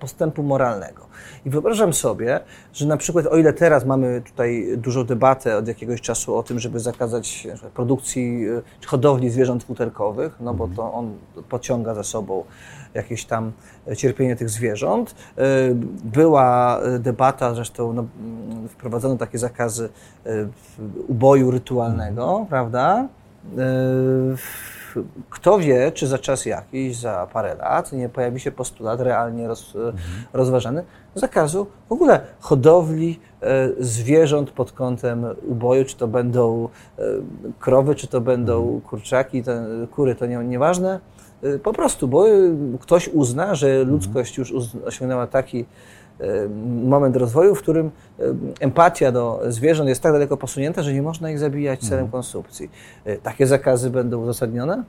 postępu 0.00 0.42
moralnego. 0.42 1.06
I 1.46 1.50
wyobrażam 1.50 1.92
sobie, 1.92 2.40
że 2.72 2.86
na 2.86 2.96
przykład 2.96 3.26
o 3.26 3.36
ile 3.36 3.52
teraz 3.52 3.84
mamy 3.84 4.22
tutaj 4.26 4.66
dużą 4.76 5.04
debatę 5.04 5.56
od 5.56 5.68
jakiegoś 5.68 6.00
czasu 6.00 6.36
o 6.36 6.42
tym, 6.42 6.58
żeby 6.58 6.80
zakazać 6.80 7.48
produkcji 7.74 8.48
y, 8.48 8.62
czy 8.80 8.88
hodowli 8.88 9.30
zwierząt 9.30 9.64
futerkowych, 9.64 10.36
no 10.40 10.54
bo 10.54 10.68
to 10.68 10.92
on 10.92 11.18
pociąga 11.48 11.94
za 11.94 12.02
sobą 12.02 12.44
jakieś 12.94 13.24
tam 13.24 13.52
cierpienie 13.96 14.36
tych 14.36 14.50
zwierząt. 14.50 15.14
Y, 15.38 15.74
była 16.04 16.80
debata, 16.98 17.54
zresztą 17.54 17.92
no, 17.92 18.04
mm, 18.20 18.68
wprowadzono 18.68 19.16
takie 19.16 19.38
zakazy 19.38 19.88
uboju 21.08 21.50
rytualnego, 21.50 22.30
mhm. 22.30 22.46
prawda? 22.46 23.08
Yy, 23.56 24.36
kto 25.30 25.58
wie, 25.58 25.92
czy 25.92 26.06
za 26.06 26.18
czas 26.18 26.46
jakiś, 26.46 26.96
za 26.96 27.28
parę 27.32 27.54
lat 27.54 27.92
nie 27.92 28.08
pojawi 28.08 28.40
się 28.40 28.52
postulat 28.52 29.00
realnie 29.00 29.48
roz, 29.48 29.76
mhm. 29.76 29.94
rozważany 30.32 30.84
zakazu 31.14 31.66
w 31.88 31.92
ogóle 31.92 32.20
hodowli 32.40 33.20
e, 33.42 33.68
zwierząt 33.78 34.50
pod 34.50 34.72
kątem 34.72 35.26
uboju, 35.42 35.84
czy 35.84 35.96
to 35.96 36.08
będą 36.08 36.68
e, 36.98 37.02
krowy, 37.58 37.94
czy 37.94 38.06
to 38.06 38.20
będą 38.20 38.62
mhm. 38.62 38.80
kurczaki, 38.80 39.42
kury, 39.90 40.14
to 40.14 40.26
nie, 40.26 40.36
nieważne. 40.36 41.00
E, 41.42 41.58
po 41.58 41.72
prostu, 41.72 42.08
bo 42.08 42.24
ktoś 42.80 43.08
uzna, 43.08 43.54
że 43.54 43.68
mhm. 43.68 43.90
ludzkość 43.90 44.38
już 44.38 44.52
osiągnęła 44.86 45.26
taki 45.26 45.64
moment 46.84 47.16
rozwoju, 47.16 47.54
w 47.54 47.58
którym 47.58 47.86
y, 48.20 48.34
empatia 48.60 49.12
do 49.12 49.40
zwierząt 49.48 49.88
jest 49.88 50.02
tak 50.02 50.12
daleko 50.12 50.36
posunięta, 50.36 50.82
że 50.82 50.92
nie 50.92 51.02
można 51.02 51.30
ich 51.30 51.38
zabijać 51.38 51.80
celem 51.80 52.04
mhm. 52.04 52.10
konsumpcji. 52.12 52.70
Y, 53.06 53.18
takie 53.22 53.46
zakazy 53.46 53.90
będą 53.90 54.22
uzasadnione? 54.22 54.84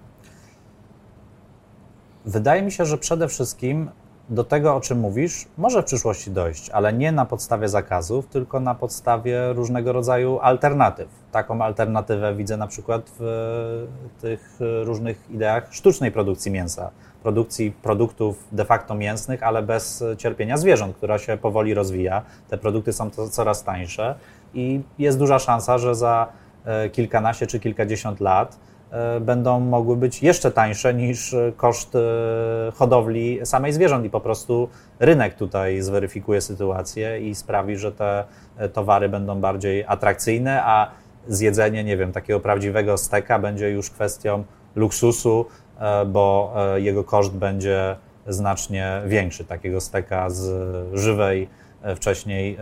Wydaje 2.26 2.61
mi 2.61 2.71
się, 2.71 2.86
że 2.86 2.97
przede 2.97 3.28
wszystkim 3.28 3.89
do 4.30 4.43
tego, 4.43 4.76
o 4.76 4.82
czym 4.82 4.99
mówisz, 4.99 5.47
może 5.57 5.82
w 5.82 5.86
przyszłości 5.86 6.32
dojść, 6.32 6.69
ale 6.69 6.93
nie 6.93 7.11
na 7.11 7.26
podstawie 7.26 7.69
zakazów, 7.69 8.28
tylko 8.28 8.59
na 8.59 8.76
podstawie 8.76 9.53
różnego 9.53 9.93
rodzaju 9.93 10.39
alternatyw. 10.41 11.07
Taką 11.32 11.61
alternatywę 11.61 12.36
widzę 12.36 12.57
na 12.57 12.67
przykład 12.67 13.11
w 13.19 13.78
tych 14.21 14.57
różnych 14.84 15.30
ideach 15.32 15.73
sztucznej 15.73 16.11
produkcji 16.11 16.51
mięsa, 16.51 16.91
produkcji 17.26 17.71
produktów 17.71 18.47
de 18.51 18.65
facto 18.65 18.95
mięsnych, 18.95 19.43
ale 19.43 19.63
bez 19.63 20.03
cierpienia 20.17 20.57
zwierząt, 20.57 20.95
która 20.95 21.17
się 21.17 21.38
powoli 21.38 21.73
rozwija. 21.73 22.21
Te 22.49 22.57
produkty 22.57 22.93
są 22.93 23.09
coraz 23.09 23.63
tańsze 23.63 24.15
i 24.53 24.82
jest 24.99 25.19
duża 25.19 25.39
szansa, 25.39 25.78
że 25.78 25.95
za 25.95 26.28
e, 26.65 26.89
kilkanaście 26.89 27.47
czy 27.47 27.59
kilkadziesiąt 27.59 28.19
lat 28.19 28.57
E, 28.91 29.19
będą 29.19 29.59
mogły 29.59 29.95
być 29.95 30.23
jeszcze 30.23 30.51
tańsze 30.51 30.93
niż 30.93 31.36
koszt 31.57 31.95
e, 31.95 31.99
hodowli 32.76 33.39
samej 33.43 33.73
zwierząt 33.73 34.05
i 34.05 34.09
po 34.09 34.21
prostu 34.21 34.69
rynek 34.99 35.36
tutaj 35.36 35.82
zweryfikuje 35.82 36.41
sytuację 36.41 37.19
i 37.19 37.36
sprawi, 37.36 37.78
że 37.78 37.91
te 37.91 38.23
towary 38.73 39.09
będą 39.09 39.39
bardziej 39.39 39.84
atrakcyjne, 39.88 40.63
a 40.63 40.91
zjedzenie, 41.28 41.84
nie 41.84 41.97
wiem, 41.97 42.11
takiego 42.11 42.39
prawdziwego 42.39 42.97
steka 42.97 43.39
będzie 43.39 43.69
już 43.69 43.89
kwestią 43.89 44.43
luksusu, 44.76 45.45
bo 46.07 46.53
jego 46.76 47.03
koszt 47.03 47.34
będzie 47.34 47.95
znacznie 48.28 49.01
większy, 49.05 49.45
takiego 49.45 49.82
steka 49.82 50.30
z 50.30 50.53
żywej 50.93 51.49
wcześniej 51.95 52.57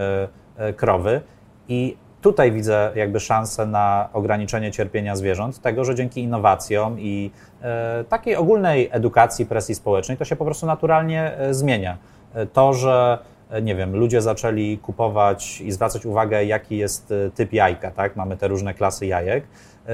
krowy. 0.76 1.22
I 1.68 1.97
tutaj 2.24 2.51
widzę 2.51 2.91
jakby 2.95 3.20
szansę 3.20 3.66
na 3.66 4.09
ograniczenie 4.14 4.72
cierpienia 4.72 5.16
zwierząt, 5.16 5.61
tego, 5.61 5.86
że 5.86 5.95
dzięki 5.95 6.22
innowacjom 6.22 6.99
i 6.99 7.32
e, 7.61 8.03
takiej 8.09 8.36
ogólnej 8.36 8.89
edukacji, 8.91 9.45
presji 9.45 9.76
społecznej, 9.76 10.18
to 10.18 10.26
się 10.26 10.36
po 10.36 10.45
prostu 10.45 10.66
naturalnie 10.66 11.38
e, 11.38 11.53
zmienia. 11.53 11.97
E, 12.34 12.45
to, 12.45 12.74
że 12.74 13.18
e, 13.49 13.61
nie 13.61 13.76
wiem, 13.76 13.95
ludzie 13.95 14.22
zaczęli 14.22 14.78
kupować 14.78 15.61
i 15.61 15.72
zwracać 15.72 16.05
uwagę, 16.05 16.45
jaki 16.45 16.78
jest 16.78 17.11
e, 17.11 17.30
typ 17.30 17.53
jajka, 17.53 17.91
tak? 17.91 18.16
Mamy 18.16 18.38
te 18.38 18.47
różne 18.47 18.74
klasy 18.74 19.05
jajek. 19.05 19.43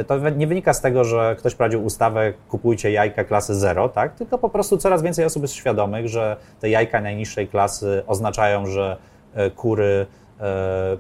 To 0.08 0.30
nie 0.30 0.48
wynika 0.48 0.74
z 0.74 0.82
tego, 0.82 1.04
że 1.04 1.36
ktoś 1.40 1.56
prowadził 1.56 1.86
ustawę, 1.86 2.34
kupujcie 2.50 2.92
jajka 2.92 3.24
klasy 3.24 3.56
0, 3.56 3.90
tak? 3.90 4.16
Tylko 4.16 4.38
po 4.38 4.50
prostu 4.50 4.78
coraz 4.78 5.02
więcej 5.02 5.26
osób 5.26 5.42
jest 5.42 5.54
świadomych, 5.54 6.08
że 6.08 6.38
te 6.60 6.70
jajka 6.70 7.02
najniższej 7.02 7.48
klasy 7.48 8.04
oznaczają, 8.08 8.66
że 8.66 8.98
kury 9.56 10.06
E, 10.06 10.19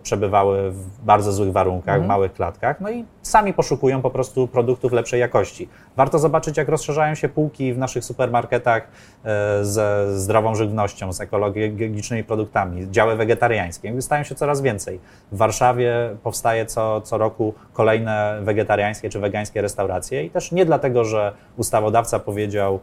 przebywały 0.03 0.71
w 0.71 1.05
bardzo 1.05 1.31
złych 1.31 1.51
warunkach, 1.51 1.95
mhm. 1.95 2.03
w 2.03 2.07
małych 2.07 2.33
klatkach, 2.33 2.81
no 2.81 2.89
i 2.89 3.05
sami 3.21 3.53
poszukują 3.53 4.01
po 4.01 4.09
prostu 4.09 4.47
produktów 4.47 4.91
lepszej 4.91 5.19
jakości. 5.19 5.69
Warto 5.97 6.19
zobaczyć, 6.19 6.57
jak 6.57 6.69
rozszerzają 6.69 7.15
się 7.15 7.29
półki 7.29 7.73
w 7.73 7.77
naszych 7.77 8.05
supermarketach 8.05 8.87
e, 9.25 9.65
ze 9.65 10.19
zdrową 10.19 10.55
żywnością, 10.55 11.13
z 11.13 11.21
ekologicznymi 11.21 12.23
produktami, 12.23 12.91
działy 12.91 13.15
wegetariańskie. 13.15 14.01
Stają 14.01 14.23
się 14.23 14.35
coraz 14.35 14.61
więcej. 14.61 14.99
W 15.31 15.37
Warszawie 15.37 16.15
powstaje 16.23 16.65
co, 16.65 17.01
co 17.01 17.17
roku 17.17 17.53
kolejne 17.73 18.39
wegetariańskie 18.41 19.09
czy 19.09 19.19
wegańskie 19.19 19.61
restauracje 19.61 20.23
i 20.23 20.29
też 20.29 20.51
nie 20.51 20.65
dlatego, 20.65 21.05
że 21.05 21.33
ustawodawca 21.57 22.19
powiedział, 22.19 22.79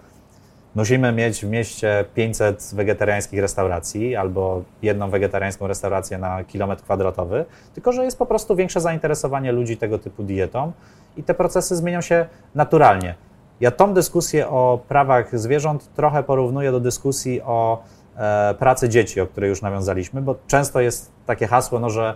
musimy 0.76 1.12
mieć 1.12 1.44
w 1.44 1.48
mieście 1.48 2.04
500 2.14 2.70
wegetariańskich 2.74 3.40
restauracji 3.40 4.16
albo 4.16 4.62
jedną 4.82 5.10
wegetariańską 5.10 5.66
restaurację 5.66 6.18
na 6.18 6.44
kilometr 6.44 6.82
kwadratowy, 6.82 7.44
tylko 7.74 7.92
że 7.92 8.04
jest 8.04 8.18
po 8.18 8.26
prostu 8.26 8.56
większe 8.56 8.80
zainteresowanie 8.80 9.52
ludzi 9.52 9.76
tego 9.76 9.98
typu 9.98 10.22
dietą 10.22 10.72
i 11.16 11.22
te 11.22 11.34
procesy 11.34 11.76
zmienią 11.76 12.00
się 12.00 12.26
naturalnie. 12.54 13.14
Ja 13.60 13.70
tą 13.70 13.94
dyskusję 13.94 14.48
o 14.48 14.80
prawach 14.88 15.38
zwierząt 15.38 15.94
trochę 15.94 16.22
porównuję 16.22 16.72
do 16.72 16.80
dyskusji 16.80 17.42
o 17.42 17.82
e, 18.16 18.54
pracy 18.58 18.88
dzieci, 18.88 19.20
o 19.20 19.26
której 19.26 19.50
już 19.50 19.62
nawiązaliśmy, 19.62 20.22
bo 20.22 20.34
często 20.46 20.80
jest 20.80 21.12
takie 21.26 21.46
hasło, 21.46 21.80
no, 21.80 21.90
że 21.90 22.14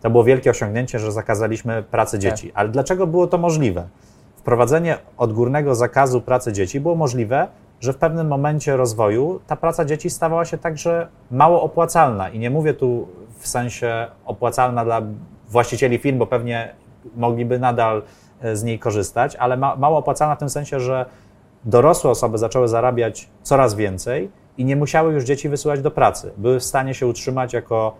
to 0.00 0.10
było 0.10 0.24
wielkie 0.24 0.50
osiągnięcie, 0.50 0.98
że 0.98 1.12
zakazaliśmy 1.12 1.82
pracy 1.82 2.18
dzieci. 2.18 2.46
Tak. 2.46 2.58
Ale 2.58 2.68
dlaczego 2.68 3.06
było 3.06 3.26
to 3.26 3.38
możliwe? 3.38 3.88
Wprowadzenie 4.36 4.98
odgórnego 5.16 5.74
zakazu 5.74 6.20
pracy 6.20 6.52
dzieci 6.52 6.80
było 6.80 6.94
możliwe, 6.94 7.48
że 7.86 7.92
w 7.92 7.96
pewnym 7.96 8.28
momencie 8.28 8.76
rozwoju 8.76 9.40
ta 9.46 9.56
praca 9.56 9.84
dzieci 9.84 10.10
stawała 10.10 10.44
się 10.44 10.58
także 10.58 11.08
mało 11.30 11.62
opłacalna. 11.62 12.28
I 12.28 12.38
nie 12.38 12.50
mówię 12.50 12.74
tu 12.74 13.08
w 13.38 13.48
sensie 13.48 14.06
opłacalna 14.24 14.84
dla 14.84 15.02
właścicieli 15.48 15.98
firm, 15.98 16.18
bo 16.18 16.26
pewnie 16.26 16.74
mogliby 17.16 17.58
nadal 17.58 18.02
e, 18.40 18.56
z 18.56 18.64
niej 18.64 18.78
korzystać, 18.78 19.36
ale 19.36 19.56
ma, 19.56 19.76
mało 19.76 19.98
opłacalna 19.98 20.34
w 20.36 20.38
tym 20.38 20.50
sensie, 20.50 20.80
że 20.80 21.06
dorosłe 21.64 22.10
osoby 22.10 22.38
zaczęły 22.38 22.68
zarabiać 22.68 23.28
coraz 23.42 23.74
więcej 23.74 24.30
i 24.58 24.64
nie 24.64 24.76
musiały 24.76 25.12
już 25.12 25.24
dzieci 25.24 25.48
wysyłać 25.48 25.80
do 25.80 25.90
pracy. 25.90 26.32
Były 26.36 26.60
w 26.60 26.64
stanie 26.64 26.94
się 26.94 27.06
utrzymać 27.06 27.52
jako 27.52 27.94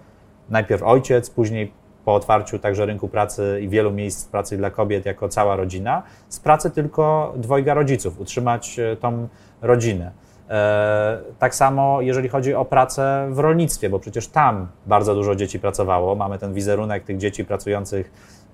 najpierw 0.51 0.82
ojciec, 0.82 1.30
później 1.30 1.72
po 2.05 2.14
otwarciu 2.14 2.59
także 2.59 2.87
rynku 2.87 3.09
pracy 3.09 3.59
i 3.62 3.68
wielu 3.68 3.91
miejsc 3.91 4.24
pracy 4.24 4.57
dla 4.57 4.70
kobiet 4.70 5.07
jako 5.07 5.28
cała 5.28 5.57
rodzina, 5.57 6.03
z 6.28 6.41
pracy 6.41 6.70
tylko 6.70 7.34
dwojga 7.37 7.74
rodziców, 7.74 8.20
utrzymać 8.20 8.78
e, 8.78 8.97
tą 8.97 9.28
rodzinę. 9.63 10.11
E, 10.51 11.19
tak 11.39 11.55
samo 11.55 12.01
jeżeli 12.01 12.29
chodzi 12.29 12.55
o 12.55 12.65
pracę 12.65 13.29
w 13.31 13.39
rolnictwie, 13.39 13.91
bo 13.91 13.99
przecież 13.99 14.29
tam 14.29 14.69
bardzo 14.87 15.15
dużo 15.15 15.37
dzieci 15.37 15.61
pracowało. 15.61 16.15
Mamy 16.15 16.39
ten 16.39 16.55
wizerunek 16.55 17.05
tych 17.05 17.17
dzieci 17.19 17.45
pracujących 17.45 18.11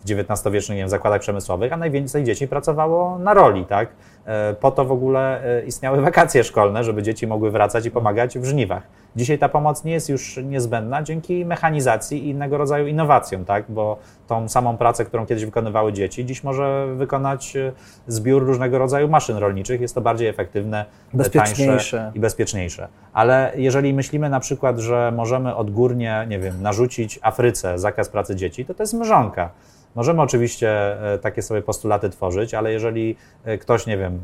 w 0.07 0.11
XIX-wiecznych 0.11 0.89
zakładach 0.89 1.21
przemysłowych, 1.21 1.73
a 1.73 1.77
najwięcej 1.77 2.25
dzieci 2.25 2.49
pracowało 2.49 3.19
na 3.19 3.35
roli, 3.35 3.65
tak? 3.65 3.89
E, 4.27 4.55
po 4.55 4.71
to 4.71 4.85
w 4.85 4.93
ogóle 4.93 5.45
e, 5.45 5.65
istniały 5.65 6.01
wakacje 6.11 6.45
szkolne, 6.45 6.85
żeby 6.85 7.03
dzieci 7.03 7.27
mogły 7.27 7.51
wracać 7.51 7.87
i 7.87 7.91
pomagać 7.91 8.39
w 8.39 8.45
żniwach. 8.45 8.83
Dzisiaj 9.17 9.39
ta 9.39 9.49
pomoc 9.49 9.85
nie 9.85 9.93
jest 9.93 10.09
już 10.09 10.37
niezbędna 10.45 11.03
dzięki 11.03 11.45
mechanizacji 11.45 12.27
i 12.27 12.29
innego 12.29 12.59
rodzaju 12.59 12.87
innowacjom, 12.87 13.45
tak? 13.45 13.65
Bo 13.69 13.99
tą 14.29 14.49
samą 14.49 14.77
pracę, 14.77 15.05
którą 15.05 15.27
kiedyś 15.27 15.45
wykonywały 15.45 15.93
dzieci, 15.93 16.27
dziś 16.27 16.45
może 16.45 16.87
wykonać 16.97 17.57
e, 17.57 17.73
zbiór 18.07 18.47
różnego 18.47 18.79
rodzaju 18.79 19.09
maszyn 19.09 19.37
rolniczych. 19.37 19.81
Jest 19.81 19.95
to 19.95 20.01
bardziej 20.01 20.29
efektywne, 20.29 20.85
tańsze 21.33 22.13
i 22.15 22.21
bezpieczniejsze. 22.21 22.89
Ale 23.13 23.53
jeżeli 23.57 23.95
myślimy 23.95 24.31
na 24.31 24.41
przykład, 24.41 24.79
że 24.79 25.13
możemy 25.17 25.57
odgórnie, 25.57 26.27
nie 26.29 26.39
wiem, 26.39 26.63
narzucić 26.63 27.19
Afryce 27.23 27.79
zakaz 27.79 28.09
pracy 28.09 28.37
dzieci, 28.37 28.65
to 28.65 28.75
to 28.75 28.83
jest 28.83 28.95
mrzonka. 28.95 29.51
Możemy 29.95 30.23
oczywiście 30.23 30.71
e, 31.15 31.19
takie 31.19 31.43
sobie 31.43 31.63
postulaty 31.63 32.11
tworzyć, 32.11 32.55
ale 32.55 32.73
jeżeli 32.73 33.17
e, 33.45 33.59
ktoś, 33.59 33.87
nie 33.87 33.99
wiem, 33.99 34.21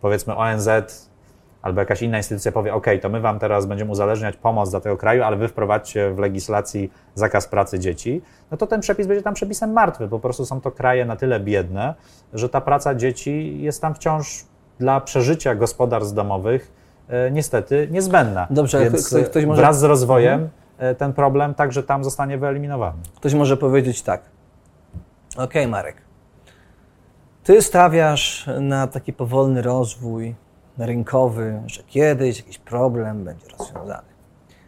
powiedzmy 0.00 0.36
ONZ 0.36 0.68
albo 1.62 1.80
jakaś 1.80 2.02
inna 2.02 2.16
instytucja 2.16 2.52
powie, 2.52 2.74
OK, 2.74 2.86
to 3.02 3.08
my 3.08 3.20
wam 3.20 3.38
teraz 3.38 3.66
będziemy 3.66 3.90
uzależniać 3.90 4.36
pomoc 4.36 4.70
dla 4.70 4.80
tego 4.80 4.96
kraju, 4.96 5.22
ale 5.22 5.36
wy 5.36 5.48
wprowadźcie 5.48 6.10
w 6.10 6.18
legislacji 6.18 6.92
zakaz 7.14 7.48
pracy 7.48 7.78
dzieci, 7.78 8.22
no 8.50 8.56
to 8.56 8.66
ten 8.66 8.80
przepis 8.80 9.06
będzie 9.06 9.22
tam 9.22 9.34
przepisem 9.34 9.72
martwy. 9.72 10.08
Po 10.08 10.20
prostu 10.20 10.46
są 10.46 10.60
to 10.60 10.70
kraje 10.70 11.04
na 11.04 11.16
tyle 11.16 11.40
biedne, 11.40 11.94
że 12.32 12.48
ta 12.48 12.60
praca 12.60 12.94
dzieci 12.94 13.62
jest 13.62 13.82
tam 13.82 13.94
wciąż 13.94 14.44
dla 14.78 15.00
przeżycia 15.00 15.54
gospodarstw 15.54 16.14
domowych 16.14 16.72
e, 17.08 17.30
niestety 17.30 17.88
niezbędna. 17.90 18.46
Dobrze, 18.50 18.90
Więc 18.90 19.08
ktoś, 19.08 19.24
ktoś 19.24 19.44
może... 19.44 19.62
wraz 19.62 19.80
z 19.80 19.82
rozwojem 19.82 20.48
mhm. 20.72 20.96
ten 20.96 21.12
problem 21.12 21.54
także 21.54 21.82
tam 21.82 22.04
zostanie 22.04 22.38
wyeliminowany. 22.38 22.98
Ktoś 23.16 23.34
może 23.34 23.56
powiedzieć 23.56 24.02
tak, 24.02 24.22
OK, 25.36 25.54
Marek. 25.68 25.96
Ty 27.44 27.62
stawiasz 27.62 28.48
na 28.60 28.86
taki 28.86 29.12
powolny 29.12 29.62
rozwój 29.62 30.34
rynkowy, 30.78 31.62
że 31.66 31.82
kiedyś 31.82 32.38
jakiś 32.38 32.58
problem 32.58 33.24
będzie 33.24 33.46
rozwiązany. 33.58 34.08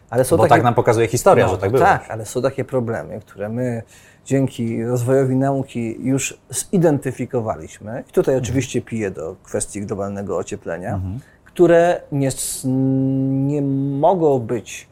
Ale 0.09 0.23
są 0.23 0.37
Bo 0.37 0.43
takie... 0.43 0.55
tak 0.55 0.63
nam 0.63 0.73
pokazuje 0.73 1.07
historia, 1.07 1.45
no, 1.45 1.51
że 1.51 1.57
tak 1.57 1.71
było. 1.71 1.83
Tak, 1.83 2.11
ale 2.11 2.25
są 2.25 2.41
takie 2.41 2.65
problemy, 2.65 3.19
które 3.19 3.49
my 3.49 3.83
dzięki 4.25 4.83
rozwojowi 4.83 5.35
nauki 5.35 5.95
już 5.99 6.37
zidentyfikowaliśmy. 6.49 8.03
I 8.09 8.11
tutaj 8.11 8.35
mhm. 8.35 8.43
oczywiście 8.43 8.81
piję 8.81 9.11
do 9.11 9.35
kwestii 9.43 9.81
globalnego 9.81 10.37
ocieplenia, 10.37 10.93
mhm. 10.93 11.19
które 11.45 12.01
nie, 12.11 12.29
nie 13.47 13.61
mogą 13.99 14.39
być 14.39 14.87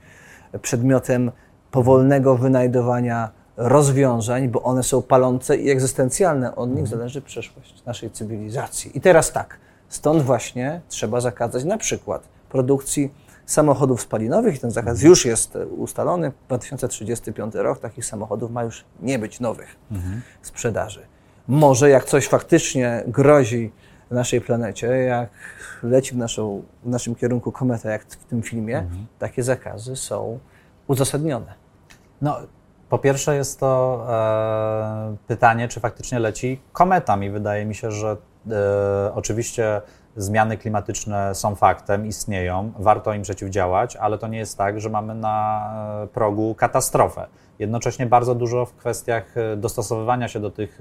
przedmiotem 0.61 1.31
powolnego 1.71 2.35
wynajdowania 2.35 3.36
rozwiązań, 3.57 4.49
bo 4.49 4.63
one 4.63 4.83
są 4.83 5.01
palące 5.01 5.57
i 5.57 5.69
egzystencjalne. 5.69 6.55
Od 6.55 6.69
nich 6.69 6.79
mhm. 6.79 6.97
zależy 6.97 7.21
przyszłość 7.21 7.85
naszej 7.85 8.11
cywilizacji. 8.11 8.97
I 8.97 9.01
teraz 9.01 9.31
tak, 9.31 9.57
stąd 9.89 10.23
właśnie 10.23 10.81
trzeba 10.89 11.21
zakazać 11.21 11.63
na 11.63 11.77
przykład 11.77 12.23
produkcji 12.49 13.13
samochodów 13.45 14.01
spalinowych 14.01 14.55
i 14.55 14.59
ten 14.59 14.71
zakaz 14.71 14.91
mhm. 14.91 15.09
już 15.09 15.25
jest 15.25 15.57
ustalony. 15.77 16.31
2035 16.47 17.55
rok 17.55 17.79
takich 17.79 18.05
samochodów 18.05 18.51
ma 18.51 18.63
już 18.63 18.85
nie 19.01 19.19
być 19.19 19.39
nowych 19.39 19.75
mhm. 19.91 20.21
sprzedaży. 20.41 21.05
Może 21.47 21.89
jak 21.89 22.05
coś 22.05 22.27
faktycznie 22.27 23.03
grozi 23.07 23.71
naszej 24.11 24.41
planecie, 24.41 24.87
jak 24.87 25.29
leci 25.83 26.13
w, 26.13 26.17
naszą, 26.17 26.63
w 26.83 26.89
naszym 26.89 27.15
kierunku 27.15 27.51
kometa, 27.51 27.91
jak 27.91 28.05
w 28.05 28.25
tym 28.25 28.43
filmie, 28.43 28.77
mhm. 28.77 29.05
takie 29.19 29.43
zakazy 29.43 29.95
są 29.95 30.39
uzasadnione. 30.87 31.53
No, 32.21 32.37
po 32.89 32.99
pierwsze 32.99 33.35
jest 33.35 33.59
to 33.59 34.05
e, 34.09 35.15
pytanie, 35.27 35.67
czy 35.67 35.79
faktycznie 35.79 36.19
leci 36.19 36.61
kometa. 36.73 37.15
Mi 37.15 37.29
wydaje 37.29 37.65
mi 37.65 37.75
się, 37.75 37.91
że 37.91 38.17
e, 38.51 39.13
oczywiście 39.15 39.81
zmiany 40.15 40.57
klimatyczne 40.57 41.35
są 41.35 41.55
faktem, 41.55 42.05
istnieją, 42.05 42.71
warto 42.79 43.13
im 43.13 43.21
przeciwdziałać, 43.21 43.95
ale 43.95 44.17
to 44.17 44.27
nie 44.27 44.37
jest 44.37 44.57
tak, 44.57 44.81
że 44.81 44.89
mamy 44.89 45.15
na 45.15 45.71
progu 46.13 46.55
katastrofę. 46.55 47.27
Jednocześnie 47.59 48.05
bardzo 48.05 48.35
dużo 48.35 48.65
w 48.65 48.73
kwestiach 48.73 49.35
dostosowywania 49.57 50.27
się 50.27 50.39
do 50.39 50.51
tych 50.51 50.79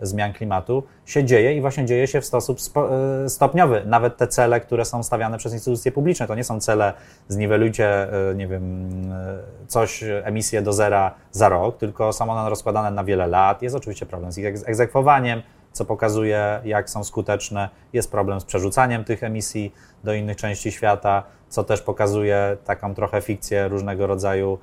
zmian 0.00 0.32
klimatu 0.32 0.82
się 1.06 1.24
dzieje 1.24 1.54
i 1.56 1.60
właśnie 1.60 1.86
dzieje 1.86 2.06
się 2.06 2.20
w 2.20 2.24
sposób 2.24 2.58
e, 2.76 3.28
stopniowy. 3.28 3.82
Nawet 3.86 4.16
te 4.16 4.28
cele, 4.28 4.60
które 4.60 4.84
są 4.84 5.02
stawiane 5.02 5.38
przez 5.38 5.52
instytucje 5.52 5.92
publiczne, 5.92 6.26
to 6.26 6.34
nie 6.34 6.44
są 6.44 6.60
cele 6.60 6.92
zniwelujcie, 7.28 8.12
e, 8.30 8.34
nie 8.34 8.48
wiem, 8.48 8.90
e, 9.12 9.38
coś, 9.66 10.04
emisję 10.24 10.62
do 10.62 10.72
zera 10.72 11.14
za 11.32 11.48
rok, 11.48 11.78
tylko 11.78 12.12
są 12.12 12.30
one 12.30 12.50
rozkładane 12.50 12.90
na 12.90 13.04
wiele 13.04 13.26
lat. 13.26 13.62
Jest 13.62 13.76
oczywiście 13.76 14.06
problem 14.06 14.32
z 14.32 14.38
ich 14.38 14.46
egzekwowaniem, 14.46 15.42
co 15.72 15.84
pokazuje, 15.84 16.60
jak 16.64 16.90
są 16.90 17.04
skuteczne. 17.04 17.68
Jest 17.92 18.10
problem 18.10 18.40
z 18.40 18.44
przerzucaniem 18.44 19.04
tych 19.04 19.22
emisji 19.22 19.74
do 20.04 20.14
innych 20.14 20.36
części 20.36 20.72
świata, 20.72 21.22
co 21.48 21.64
też 21.64 21.82
pokazuje 21.82 22.56
taką 22.64 22.94
trochę 22.94 23.20
fikcję 23.22 23.68
różnego 23.68 24.06
rodzaju 24.06 24.58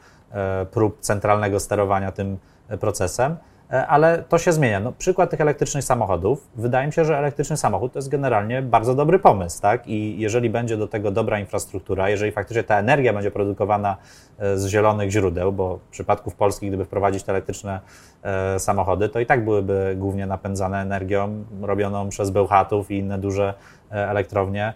prób 0.72 1.00
centralnego 1.00 1.60
sterowania 1.60 2.12
tym 2.12 2.38
procesem. 2.80 3.38
E, 3.74 3.88
ale 3.88 4.24
to 4.30 4.38
się 4.38 4.52
zmienia. 4.52 4.80
No, 4.80 4.92
przykład 4.92 5.30
tych 5.30 5.42
elektrycznych 5.42 5.84
samochodów. 5.84 6.48
Wydaje 6.56 6.88
mi 6.88 6.94
się, 6.94 7.06
że 7.06 7.18
elektryczny 7.18 7.58
samochód 7.58 7.94
to 7.94 8.00
jest 8.00 8.10
generalnie 8.10 8.62
bardzo 8.62 8.96
dobry 8.96 9.20
pomysł, 9.20 9.62
tak? 9.62 9.88
I 9.88 10.20
jeżeli 10.20 10.50
będzie 10.50 10.78
do 10.78 10.88
tego 10.88 11.12
dobra 11.12 11.40
infrastruktura, 11.40 12.10
jeżeli 12.10 12.32
faktycznie 12.32 12.64
ta 12.64 12.80
energia 12.80 13.14
będzie 13.14 13.32
produkowana 13.32 13.98
e, 14.40 14.58
z 14.58 14.68
zielonych 14.68 15.12
źródeł, 15.12 15.52
bo 15.52 15.78
w 15.78 15.82
przypadku 15.92 16.30
w 16.30 16.36
Polski, 16.36 16.68
gdyby 16.68 16.86
wprowadzić 16.86 17.24
te 17.24 17.32
elektryczne 17.32 17.80
e, 18.24 18.60
samochody, 18.60 19.10
to 19.10 19.20
i 19.20 19.26
tak 19.26 19.44
byłyby 19.44 19.96
głównie 19.98 20.26
napędzane 20.26 20.82
energią 20.82 21.44
robioną 21.62 22.10
przez 22.10 22.30
Bełchatów 22.30 22.92
i 22.92 22.98
inne 22.98 23.18
duże 23.18 23.54
elektrownie 23.90 24.74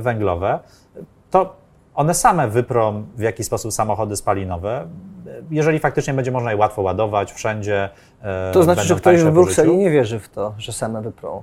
węglowe, 0.00 0.58
to 1.30 1.56
one 1.94 2.14
same 2.14 2.48
wyprą 2.48 3.04
w 3.16 3.20
jakiś 3.20 3.46
sposób 3.46 3.72
samochody 3.72 4.16
spalinowe, 4.16 4.86
jeżeli 5.50 5.78
faktycznie 5.78 6.14
będzie 6.14 6.30
można 6.30 6.50
je 6.50 6.56
łatwo 6.56 6.82
ładować 6.82 7.32
wszędzie. 7.32 7.88
E, 8.22 8.52
to 8.52 8.62
znaczy, 8.62 8.82
że 8.82 8.96
ktoś 8.96 9.22
w 9.22 9.30
Brukseli 9.30 9.76
nie 9.76 9.90
wierzy 9.90 10.18
w 10.18 10.28
to, 10.28 10.54
że 10.58 10.72
same 10.72 11.02
wyprą. 11.02 11.42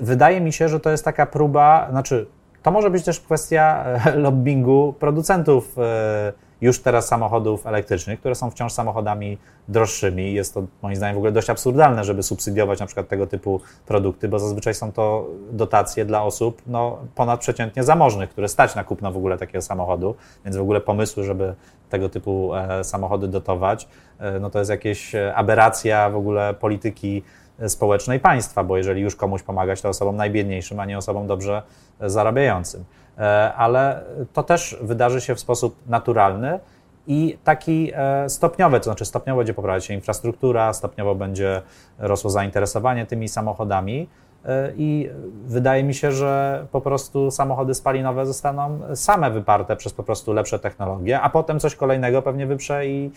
wydaje 0.00 0.40
mi 0.40 0.52
się, 0.52 0.68
że 0.68 0.80
to 0.80 0.90
jest 0.90 1.04
taka 1.04 1.26
próba, 1.26 1.86
znaczy 1.90 2.26
to 2.62 2.70
może 2.70 2.90
być 2.90 3.04
też 3.04 3.20
kwestia 3.20 3.84
e, 3.84 4.16
lobbingu 4.24 4.94
producentów 4.98 5.78
e, 5.78 6.32
już 6.64 6.80
teraz 6.80 7.08
samochodów 7.08 7.66
elektrycznych, 7.66 8.20
które 8.20 8.34
są 8.34 8.50
wciąż 8.50 8.72
samochodami 8.72 9.38
droższymi. 9.68 10.34
Jest 10.34 10.54
to 10.54 10.62
moim 10.82 10.96
zdaniem 10.96 11.14
w 11.14 11.18
ogóle 11.18 11.32
dość 11.32 11.50
absurdalne, 11.50 12.04
żeby 12.04 12.22
subsydiować 12.22 12.80
na 12.80 12.86
przykład 12.86 13.08
tego 13.08 13.26
typu 13.26 13.60
produkty, 13.86 14.28
bo 14.28 14.38
zazwyczaj 14.38 14.74
są 14.74 14.92
to 14.92 15.26
dotacje 15.52 16.04
dla 16.04 16.22
osób 16.22 16.62
no, 16.66 16.98
ponadprzeciętnie 17.14 17.84
zamożnych, 17.84 18.30
które 18.30 18.48
stać 18.48 18.74
na 18.74 18.84
kupno 18.84 19.12
w 19.12 19.16
ogóle 19.16 19.38
takiego 19.38 19.62
samochodu, 19.62 20.14
więc 20.44 20.56
w 20.56 20.60
ogóle 20.60 20.80
pomysły, 20.80 21.24
żeby 21.24 21.54
tego 21.90 22.08
typu 22.08 22.54
e, 22.54 22.84
samochody 22.84 23.28
dotować, 23.28 23.88
e, 24.18 24.40
no 24.40 24.50
to 24.50 24.58
jest 24.58 24.70
jakieś 24.70 25.14
e, 25.14 25.34
aberracja 25.34 26.10
w 26.10 26.16
ogóle 26.16 26.54
polityki 26.54 27.22
społecznej 27.68 28.20
państwa, 28.20 28.64
bo 28.64 28.76
jeżeli 28.76 29.02
już 29.02 29.16
komuś 29.16 29.42
pomagać, 29.42 29.82
to 29.82 29.88
osobom 29.88 30.16
najbiedniejszym, 30.16 30.80
a 30.80 30.84
nie 30.84 30.98
osobom 30.98 31.26
dobrze 31.26 31.62
zarabiającym. 32.00 32.84
E, 33.18 33.54
ale 33.54 34.04
to 34.32 34.42
też 34.42 34.76
wydarzy 34.80 35.20
się 35.20 35.34
w 35.34 35.40
sposób 35.40 35.76
naturalny 35.86 36.60
i 37.06 37.38
taki 37.44 37.92
e, 37.94 38.28
stopniowy, 38.28 38.78
to 38.78 38.84
znaczy 38.84 39.04
stopniowo 39.04 39.38
będzie 39.38 39.54
poprawiać 39.54 39.84
się 39.84 39.94
infrastruktura, 39.94 40.72
stopniowo 40.72 41.14
będzie 41.14 41.62
rosło 41.98 42.30
zainteresowanie 42.30 43.06
tymi 43.06 43.28
samochodami. 43.28 44.08
E, 44.44 44.72
I 44.76 45.10
wydaje 45.46 45.84
mi 45.84 45.94
się, 45.94 46.12
że 46.12 46.66
po 46.72 46.80
prostu 46.80 47.30
samochody 47.30 47.74
spalinowe 47.74 48.26
zostaną 48.26 48.80
same 48.94 49.30
wyparte 49.30 49.76
przez 49.76 49.92
po 49.92 50.02
prostu 50.02 50.32
lepsze 50.32 50.58
technologie, 50.58 51.20
a 51.20 51.30
potem 51.30 51.60
coś 51.60 51.76
kolejnego 51.76 52.22
pewnie 52.22 52.46
wyprze 52.46 52.86
i 52.86 53.10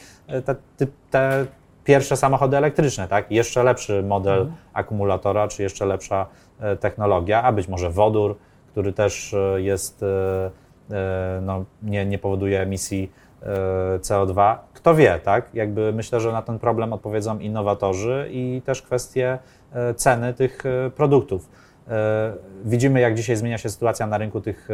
te, 0.46 0.56
te 1.12 1.46
pierwsze 1.84 2.18
samochody 2.18 2.58
elektryczne, 2.58 3.08
tak? 3.08 3.32
Jeszcze 3.32 3.64
lepszy 3.64 4.04
model 4.04 4.40
mhm. 4.40 4.58
akumulatora, 4.74 5.48
czy 5.48 5.64
jeszcze 5.64 5.86
lepsza 5.86 6.26
technologia, 6.80 7.44
a 7.44 7.52
być 7.52 7.68
może 7.68 7.90
wodór, 7.90 8.36
który 8.78 8.94
też 8.94 9.34
e, 9.34 9.62
jest, 9.62 10.04
e, 10.04 10.52
e, 10.92 11.40
no, 11.42 11.66
nie, 11.84 12.06
nie 12.06 12.18
powoduje 12.18 12.62
emisji 12.62 13.12
CO2. 14.02 14.58
Kto 14.74 14.96
wie, 14.96 15.20
tak? 15.24 15.50
Jakby 15.54 15.94
myślę, 15.94 16.20
że 16.20 16.32
na 16.32 16.42
ten 16.42 16.60
problem 16.60 16.94
odpowiedzą 16.94 17.40
innowatorzy 17.40 18.28
i 18.32 18.62
też 18.66 18.82
kwestie 18.82 19.40
ceny 19.96 20.34
tych 20.34 20.64
produktów. 20.96 21.50
Widzimy, 22.66 23.00
jak 23.00 23.16
dzisiaj 23.16 23.36
zmienia 23.36 23.58
się 23.58 23.70
sytuacja 23.70 24.08
na 24.08 24.18
rynku 24.18 24.42
tych 24.42 24.70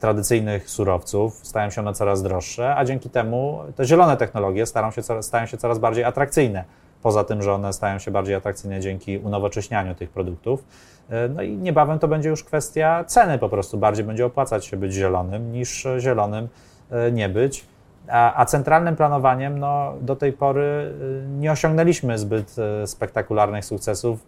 tradycyjnych 0.00 0.70
surowców, 0.70 1.34
stają 1.34 1.70
się 1.70 1.80
one 1.80 1.92
coraz 1.92 2.22
droższe, 2.22 2.76
a 2.76 2.84
dzięki 2.84 3.10
temu 3.10 3.60
te 3.76 3.84
zielone 3.84 4.16
technologie 4.16 4.64
się, 4.66 5.22
stają 5.22 5.46
się 5.46 5.56
coraz 5.56 5.78
bardziej 5.78 6.04
atrakcyjne. 6.04 6.64
Poza 7.02 7.24
tym, 7.24 7.42
że 7.42 7.52
one 7.52 7.72
stają 7.72 7.98
się 7.98 8.10
bardziej 8.10 8.34
atrakcyjne 8.34 8.80
dzięki 8.80 9.18
unowocześnianiu 9.18 9.94
tych 9.94 10.10
produktów. 10.10 10.64
E, 11.10 11.28
no 11.28 11.42
i 11.42 11.56
niebawem 11.56 11.98
to 11.98 12.08
będzie 12.08 12.28
już 12.28 12.44
kwestia 12.44 13.04
ceny 13.04 13.38
po 13.38 13.48
prostu. 13.48 13.78
Bardziej 13.78 14.04
będzie 14.04 14.26
opłacać 14.26 14.66
się 14.66 14.76
być 14.76 14.92
zielonym 14.92 15.52
niż 15.52 15.86
zielonym 15.98 16.48
e, 16.90 17.12
nie 17.12 17.28
być. 17.28 17.64
A, 18.08 18.40
a, 18.40 18.46
centralnym 18.46 18.96
planowaniem 18.96 19.58
no, 19.58 19.94
do 20.00 20.16
tej 20.16 20.32
pory 20.32 20.94
e, 21.24 21.28
nie 21.28 21.52
osiągnęliśmy 21.52 22.18
zbyt 22.18 22.56
spektakularnych 22.86 23.64
sukcesów 23.64 24.20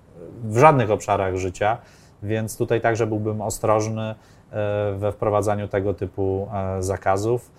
w 0.45 0.59
żadnych 0.59 0.91
obszarach 0.91 1.37
życia, 1.37 1.79
więc 2.23 2.57
tutaj 2.57 2.81
także 2.81 3.07
byłbym 3.07 3.41
ostrożny 3.41 4.15
we 4.97 5.13
wprowadzaniu 5.13 5.69
tego 5.69 5.95
typu 5.95 6.49
zakazów, 6.81 7.51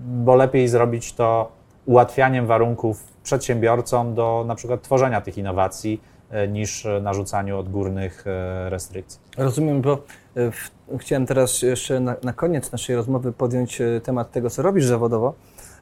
bo 0.00 0.34
lepiej 0.34 0.68
zrobić 0.68 1.14
to 1.14 1.52
ułatwianiem 1.86 2.46
warunków 2.46 3.09
przedsiębiorcom 3.22 4.14
do 4.14 4.44
na 4.46 4.54
przykład 4.54 4.82
tworzenia 4.82 5.20
tych 5.20 5.38
innowacji, 5.38 6.00
E, 6.30 6.48
niż 6.48 6.86
narzucaniu 7.02 7.58
odgórnych 7.58 8.24
e, 8.26 8.70
restrykcji. 8.70 9.20
Rozumiem, 9.36 9.80
bo 9.80 9.92
e, 9.92 10.50
w, 10.50 10.70
chciałem 10.98 11.26
teraz 11.26 11.62
jeszcze 11.62 12.00
na, 12.00 12.16
na, 12.22 12.32
koniec 12.32 12.72
naszej 12.72 12.96
rozmowy 12.96 13.32
podjąć 13.32 13.82
temat 14.02 14.30
tego, 14.32 14.50
co 14.50 14.62
robisz 14.62 14.84
zawodowo. 14.84 15.34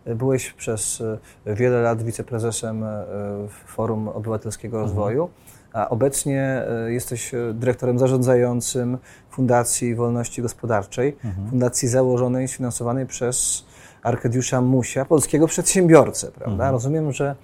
Byłeś 0.07 0.53
przez 0.53 1.03
wiele 1.47 1.83
lat 1.83 2.03
wiceprezesem 2.03 2.85
Forum 3.67 4.09
Obywatelskiego 4.09 4.77
mhm. 4.77 4.89
Rozwoju, 4.89 5.31
a 5.73 5.89
obecnie 5.89 6.63
jesteś 6.87 7.33
dyrektorem 7.55 7.99
zarządzającym 7.99 8.99
Fundacji 9.31 9.95
Wolności 9.95 10.43
Gospodarczej, 10.43 11.17
mhm. 11.25 11.51
fundacji 11.51 11.89
założonej 11.89 12.45
i 12.45 12.49
sfinansowanej 12.49 13.07
przez 13.07 13.65
Arkadiusza 14.03 14.61
Musia, 14.61 15.05
polskiego 15.05 15.47
przedsiębiorcę, 15.47 16.31
prawda? 16.31 16.53
Mhm. 16.53 16.73
Rozumiem, 16.73 17.13
że 17.13 17.35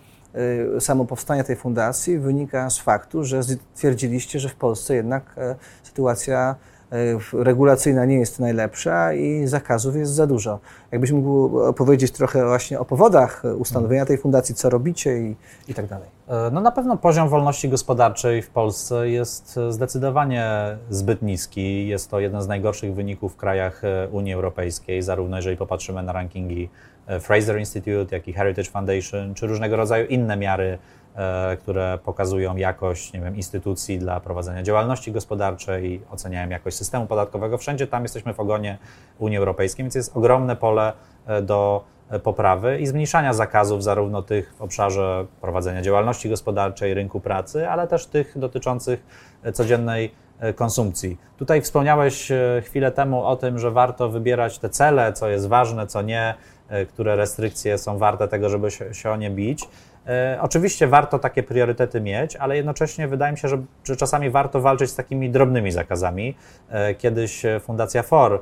Y, 0.77 0.81
samo 0.81 1.05
powstanie 1.05 1.45
tej 1.45 1.57
fundacji 1.57 2.19
wynika 2.19 2.71
z 2.71 2.79
faktu, 2.79 3.25
że 3.25 3.41
stwierdziliście, 3.75 4.41
że 4.41 4.49
w 4.49 4.55
Polsce 4.55 4.95
jednak 4.95 5.35
e, 5.37 5.57
sytuacja 5.83 6.57
e, 6.93 7.45
regulacyjna 7.45 8.05
nie 8.05 8.19
jest 8.19 8.41
najlepsza 8.41 9.13
i 9.13 9.47
zakazów 9.47 9.97
jest 9.97 10.13
za 10.13 10.27
dużo. 10.27 10.61
Jakbyś 10.93 11.13
mógł 11.13 11.59
opowiedzieć 11.59 12.13
trochę 12.13 12.47
właśnie 12.47 12.81
o 12.81 12.85
powodach 12.85 13.43
ustanowienia 13.59 14.07
tej 14.07 14.19
fundacji, 14.19 14.55
co 14.55 14.71
robicie 14.71 15.19
i, 15.19 15.37
i 15.69 15.75
tak 15.75 15.87
dalej. 15.87 16.09
E, 16.29 16.51
no 16.51 16.61
na 16.61 16.71
pewno 16.71 16.97
poziom 16.97 17.29
wolności 17.29 17.69
gospodarczej 17.69 18.43
w 18.43 18.51
Polsce 18.51 19.09
jest 19.09 19.61
zdecydowanie 19.69 20.47
zbyt 20.91 21.23
niski. 21.23 21.89
Jest 21.89 22.11
to 22.11 22.21
jeden 22.21 22.43
z 22.43 22.49
najgorszych 22.49 22.95
wyników 22.95 23.33
w 23.33 23.37
krajach 23.37 23.83
Unii 24.11 24.33
Europejskiej, 24.33 25.03
zarówno 25.03 25.37
jeżeli 25.37 25.57
popatrzymy 25.57 26.03
na 26.03 26.13
rankingi 26.13 26.69
E, 27.07 27.21
Fraser 27.21 27.59
Institute, 27.59 28.17
jak 28.17 28.29
i 28.29 28.33
Heritage 28.33 28.71
Foundation, 28.71 29.35
czy 29.35 29.47
różnego 29.47 29.77
rodzaju 29.77 30.07
inne 30.07 30.37
miary, 30.37 30.79
e, 31.15 31.57
które 31.57 31.99
pokazują 32.05 32.57
jakość 32.57 33.13
nie 33.13 33.21
wiem, 33.21 33.37
instytucji 33.37 33.99
dla 33.99 34.21
prowadzenia 34.21 34.63
działalności 34.63 35.13
gospodarczej, 35.13 36.03
oceniają 36.11 36.49
jakość 36.49 36.77
systemu 36.77 37.07
podatkowego. 37.07 37.59
Wszędzie 37.59 37.87
tam 37.87 38.03
jesteśmy 38.03 38.35
w 38.35 38.41
ogonie 38.41 38.79
Unii 39.19 39.39
Europejskiej, 39.39 39.85
więc 39.85 39.95
jest 39.95 40.17
ogromne 40.17 40.57
pole 40.57 40.93
e, 41.27 41.43
do 41.43 41.85
poprawy 42.23 42.79
i 42.81 42.87
zmniejszania 42.87 43.35
zakazów, 43.35 43.83
zarówno 43.83 44.23
tych 44.23 44.55
w 44.55 44.63
obszarze 44.63 45.27
prowadzenia 45.41 45.83
działalności 45.83 46.29
gospodarczej, 46.29 46.95
rynku 46.95 47.21
pracy, 47.21 47.69
ale 47.69 47.87
też 47.87 48.07
tych 48.07 48.39
dotyczących 48.39 49.07
codziennej 49.53 50.15
konsumpcji. 50.55 51.19
Tutaj 51.37 51.63
wspomniałeś 51.63 52.33
chwilę 52.65 52.93
temu 52.93 53.25
o 53.25 53.37
tym, 53.37 53.59
że 53.59 53.71
warto 53.71 54.09
wybierać 54.09 54.59
te 54.59 54.69
cele, 54.69 55.13
co 55.13 55.29
jest 55.29 55.49
ważne, 55.49 55.87
co 55.87 56.03
nie, 56.03 56.35
E, 56.69 56.87
które 56.87 57.17
restrykcje 57.17 57.79
są 57.79 57.99
warte 57.99 58.29
tego, 58.29 58.49
żeby 58.49 58.71
się, 58.71 59.11
o 59.11 59.17
nie 59.17 59.31
bić. 59.31 59.69
E, 60.07 60.39
oczywiście 60.41 60.87
warto 60.87 61.19
takie 61.19 61.43
priorytety 61.43 62.01
mieć, 62.01 62.37
ale 62.37 62.57
jednocześnie 62.57 63.09
wydaje 63.09 63.33
mi 63.33 63.39
się, 63.39 63.49
że, 63.49 63.63
że 63.85 63.97
czasami 63.97 64.31
warto 64.31 64.61
walczyć 64.61 64.91
z 64.91 64.95
takimi 64.95 65.31
drobnymi 65.31 65.73
zakazami. 65.73 66.37
E, 66.69 66.95
kiedyś 66.95 67.43
Fundacja 67.61 68.03
FOR 68.03 68.33
e, 68.35 68.39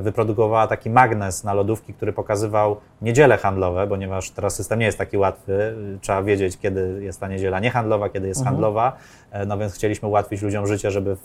wyprodukowała 0.00 0.66
taki 0.66 0.90
magnes 0.90 1.44
na 1.44 1.54
lodówki, 1.54 1.94
który 1.94 2.12
pokazywał 2.12 2.76
niedziele 3.02 3.36
handlowe, 3.36 3.86
ponieważ 3.86 4.30
teraz 4.30 4.54
system 4.54 4.78
nie 4.78 4.86
jest 4.86 4.98
taki 4.98 5.16
łatwy. 5.16 5.74
Trzeba 6.00 6.22
wiedzieć, 6.22 6.58
kiedy 6.58 6.98
jest 7.02 7.20
ta 7.20 7.28
niedziela 7.28 7.60
niehandlowa, 7.60 8.08
kiedy 8.08 8.28
jest 8.28 8.40
mhm. 8.40 8.54
handlowa. 8.54 8.96
No 9.46 9.58
więc 9.58 9.74
chcieliśmy 9.74 10.08
ułatwić 10.08 10.42
ludziom 10.42 10.66
życie, 10.66 10.90
żeby 10.90 11.16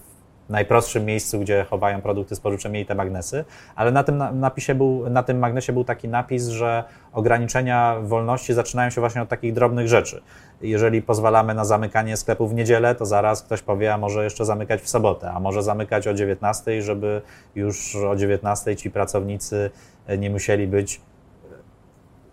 najprostszym 0.50 1.06
miejscu, 1.06 1.40
gdzie 1.40 1.66
chowają 1.70 2.02
produkty 2.02 2.36
spożywcze, 2.36 2.70
mieli 2.70 2.86
te 2.86 2.96
magnesy, 2.96 3.46
ale 3.76 3.92
na 3.92 4.04
tym 4.04 4.24
napisie 4.34 4.76
był, 4.76 5.10
na 5.10 5.24
tym 5.24 5.40
magnesie 5.40 5.74
był 5.74 5.84
taki 5.84 6.08
napis, 6.08 6.48
że 6.48 6.84
ograniczenia 7.14 7.96
wolności 8.02 8.54
zaczynają 8.54 8.90
się 8.90 9.02
właśnie 9.02 9.22
od 9.22 9.30
takich 9.30 9.54
drobnych 9.54 9.88
rzeczy. 9.88 10.22
Jeżeli 10.62 11.02
pozwalamy 11.02 11.54
na 11.54 11.66
zamykanie 11.66 12.18
sklepów 12.18 12.52
w 12.52 12.54
niedzielę, 12.54 12.96
to 12.96 13.06
zaraz 13.06 13.44
ktoś 13.44 13.62
powie, 13.62 13.94
a 13.94 13.98
może 13.98 14.24
jeszcze 14.24 14.46
zamykać 14.46 14.82
w 14.82 14.90
sobotę, 14.90 15.32
a 15.32 15.40
może 15.40 15.64
zamykać 15.64 16.08
o 16.08 16.14
19, 16.14 16.82
żeby 16.82 17.22
już 17.56 17.96
o 17.96 18.16
19 18.16 18.76
ci 18.76 18.92
pracownicy 18.92 19.72
nie 20.18 20.30
musieli 20.30 20.68
być 20.68 21.02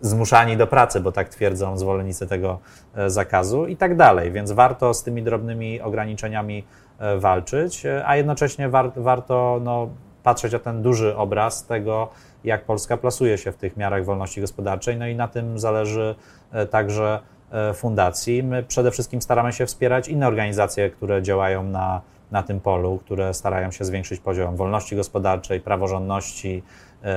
zmuszani 0.00 0.56
do 0.56 0.66
pracy, 0.66 1.00
bo 1.00 1.12
tak 1.12 1.28
twierdzą 1.28 1.78
zwolennicy 1.78 2.26
tego 2.26 2.58
e, 2.94 3.10
zakazu 3.10 3.66
i 3.66 3.76
tak 3.76 3.96
dalej. 3.96 4.32
Więc 4.32 4.52
warto 4.52 4.94
z 4.94 5.02
tymi 5.02 5.22
drobnymi 5.22 5.80
ograniczeniami 5.80 6.64
e, 6.98 7.18
walczyć, 7.18 7.86
e, 7.86 8.02
a 8.06 8.16
jednocześnie 8.16 8.68
war, 8.68 8.92
warto 8.96 9.60
no, 9.64 9.88
patrzeć 10.22 10.54
o 10.54 10.58
ten 10.58 10.82
duży 10.82 11.16
obraz 11.16 11.66
tego, 11.66 12.08
jak 12.44 12.64
Polska 12.64 12.96
plasuje 12.96 13.38
się 13.38 13.52
w 13.52 13.56
tych 13.56 13.76
miarach 13.76 14.04
wolności 14.04 14.40
gospodarczej. 14.40 14.96
No 14.96 15.06
i 15.06 15.14
na 15.14 15.28
tym 15.28 15.58
zależy 15.58 16.14
także 16.70 17.20
fundacji. 17.74 18.42
My 18.42 18.62
przede 18.62 18.90
wszystkim 18.90 19.22
staramy 19.22 19.52
się 19.52 19.66
wspierać 19.66 20.08
inne 20.08 20.28
organizacje, 20.28 20.90
które 20.90 21.22
działają 21.22 21.62
na, 21.62 22.00
na 22.30 22.42
tym 22.42 22.60
polu, 22.60 22.98
które 23.04 23.34
starają 23.34 23.70
się 23.70 23.84
zwiększyć 23.84 24.20
poziom 24.20 24.56
wolności 24.56 24.96
gospodarczej, 24.96 25.60
praworządności, 25.60 26.62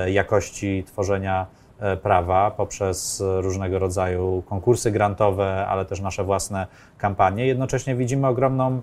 jakości 0.06 0.84
tworzenia 0.86 1.46
E, 1.82 1.96
prawa 1.96 2.50
poprzez 2.50 3.22
różnego 3.40 3.78
rodzaju 3.78 4.42
konkursy 4.48 4.90
grantowe, 4.90 5.66
ale 5.66 5.84
też 5.84 6.00
nasze 6.00 6.24
własne 6.24 6.66
kampanie. 6.98 7.46
Jednocześnie 7.46 7.94
widzimy 7.96 8.26
ogromną 8.26 8.72
e, 8.76 8.80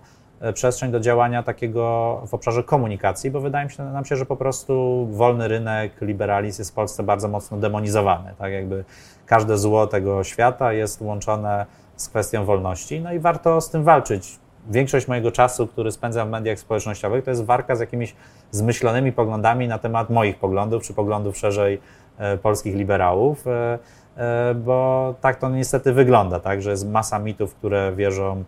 przestrzeń 0.53 0.91
do 0.91 0.99
działania 0.99 1.43
takiego 1.43 2.21
w 2.27 2.33
obszarze 2.33 2.63
komunikacji, 2.63 3.31
bo 3.31 3.39
wydaje 3.39 3.69
się, 3.69 3.83
nam 3.83 4.05
się, 4.05 4.15
że 4.15 4.25
po 4.25 4.35
prostu 4.35 5.07
wolny 5.11 5.47
rynek, 5.47 6.01
liberalizm 6.01 6.61
jest 6.61 6.71
w 6.71 6.73
Polsce 6.73 7.03
bardzo 7.03 7.27
mocno 7.27 7.57
demonizowany. 7.57 8.33
Tak 8.37 8.51
jakby 8.51 8.83
każde 9.25 9.57
zło 9.57 9.87
tego 9.87 10.23
świata 10.23 10.73
jest 10.73 11.01
łączone 11.01 11.65
z 11.95 12.09
kwestią 12.09 12.45
wolności, 12.45 13.01
no 13.01 13.13
i 13.13 13.19
warto 13.19 13.61
z 13.61 13.69
tym 13.69 13.83
walczyć. 13.83 14.39
Większość 14.69 15.07
mojego 15.07 15.31
czasu, 15.31 15.67
który 15.67 15.91
spędzam 15.91 16.27
w 16.27 16.31
mediach 16.31 16.59
społecznościowych, 16.59 17.23
to 17.23 17.31
jest 17.31 17.45
walka 17.45 17.75
z 17.75 17.79
jakimiś 17.79 18.15
zmyślonymi 18.51 19.11
poglądami 19.11 19.67
na 19.67 19.77
temat 19.77 20.09
moich 20.09 20.37
poglądów, 20.37 20.83
czy 20.83 20.93
poglądów 20.93 21.37
szerzej 21.37 21.79
E, 22.19 22.37
polskich 22.37 22.75
liberałów, 22.75 23.47
e, 23.47 23.79
e, 24.17 24.55
bo 24.55 25.15
tak 25.21 25.35
to 25.35 25.49
niestety 25.49 25.93
wygląda, 25.93 26.39
tak, 26.39 26.61
że 26.61 26.71
jest 26.71 26.89
masa 26.89 27.19
mitów, 27.19 27.55
które 27.55 27.93
wierzą 27.95 28.43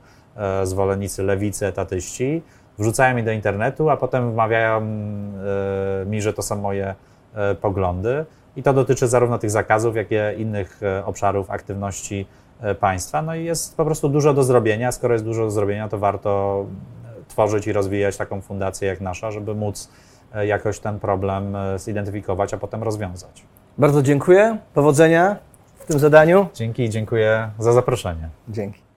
zwolennicy 0.64 1.24
lewicy, 1.24 1.66
etatyści, 1.66 2.44
wrzucają 2.80 3.16
mi 3.16 3.24
do 3.24 3.32
internetu, 3.32 3.90
a 3.90 3.98
potem 3.98 4.32
wmawiają 4.32 4.82
mi, 6.06 6.22
że 6.22 6.34
to 6.34 6.42
są 6.42 6.56
moje 6.56 6.96
poglądy. 7.62 8.26
I 8.56 8.64
to 8.64 8.74
dotyczy 8.74 9.08
zarówno 9.08 9.38
tych 9.38 9.52
zakazów, 9.52 9.96
jak 9.96 10.08
i 10.12 10.42
innych 10.42 10.82
obszarów 11.06 11.52
aktywności 11.52 12.28
państwa. 12.80 13.22
No 13.22 13.36
i 13.36 13.46
jest 13.46 13.78
po 13.78 13.86
prostu 13.86 14.10
dużo 14.10 14.34
do 14.34 14.44
zrobienia. 14.44 14.92
Skoro 14.92 15.14
jest 15.14 15.26
dużo 15.26 15.44
do 15.44 15.52
zrobienia, 15.52 15.90
to 15.90 15.98
warto 15.98 16.66
tworzyć 17.28 17.68
i 17.68 17.74
rozwijać 17.74 18.18
taką 18.18 18.42
fundację 18.42 18.88
jak 18.88 19.02
nasza, 19.02 19.32
żeby 19.32 19.56
móc 19.56 19.90
jakoś 20.44 20.80
ten 20.80 21.00
problem 21.00 21.58
zidentyfikować, 21.78 22.54
a 22.54 22.58
potem 22.58 22.84
rozwiązać. 22.84 23.44
Bardzo 23.78 24.02
dziękuję. 24.02 24.58
Powodzenia 24.74 25.36
w 25.80 25.86
tym 25.86 26.00
zadaniu. 26.00 26.48
Dzięki, 26.54 26.90
dziękuję 26.90 27.50
za 27.60 27.74
zaproszenie. 27.74 28.30
Dzięki. 28.50 28.91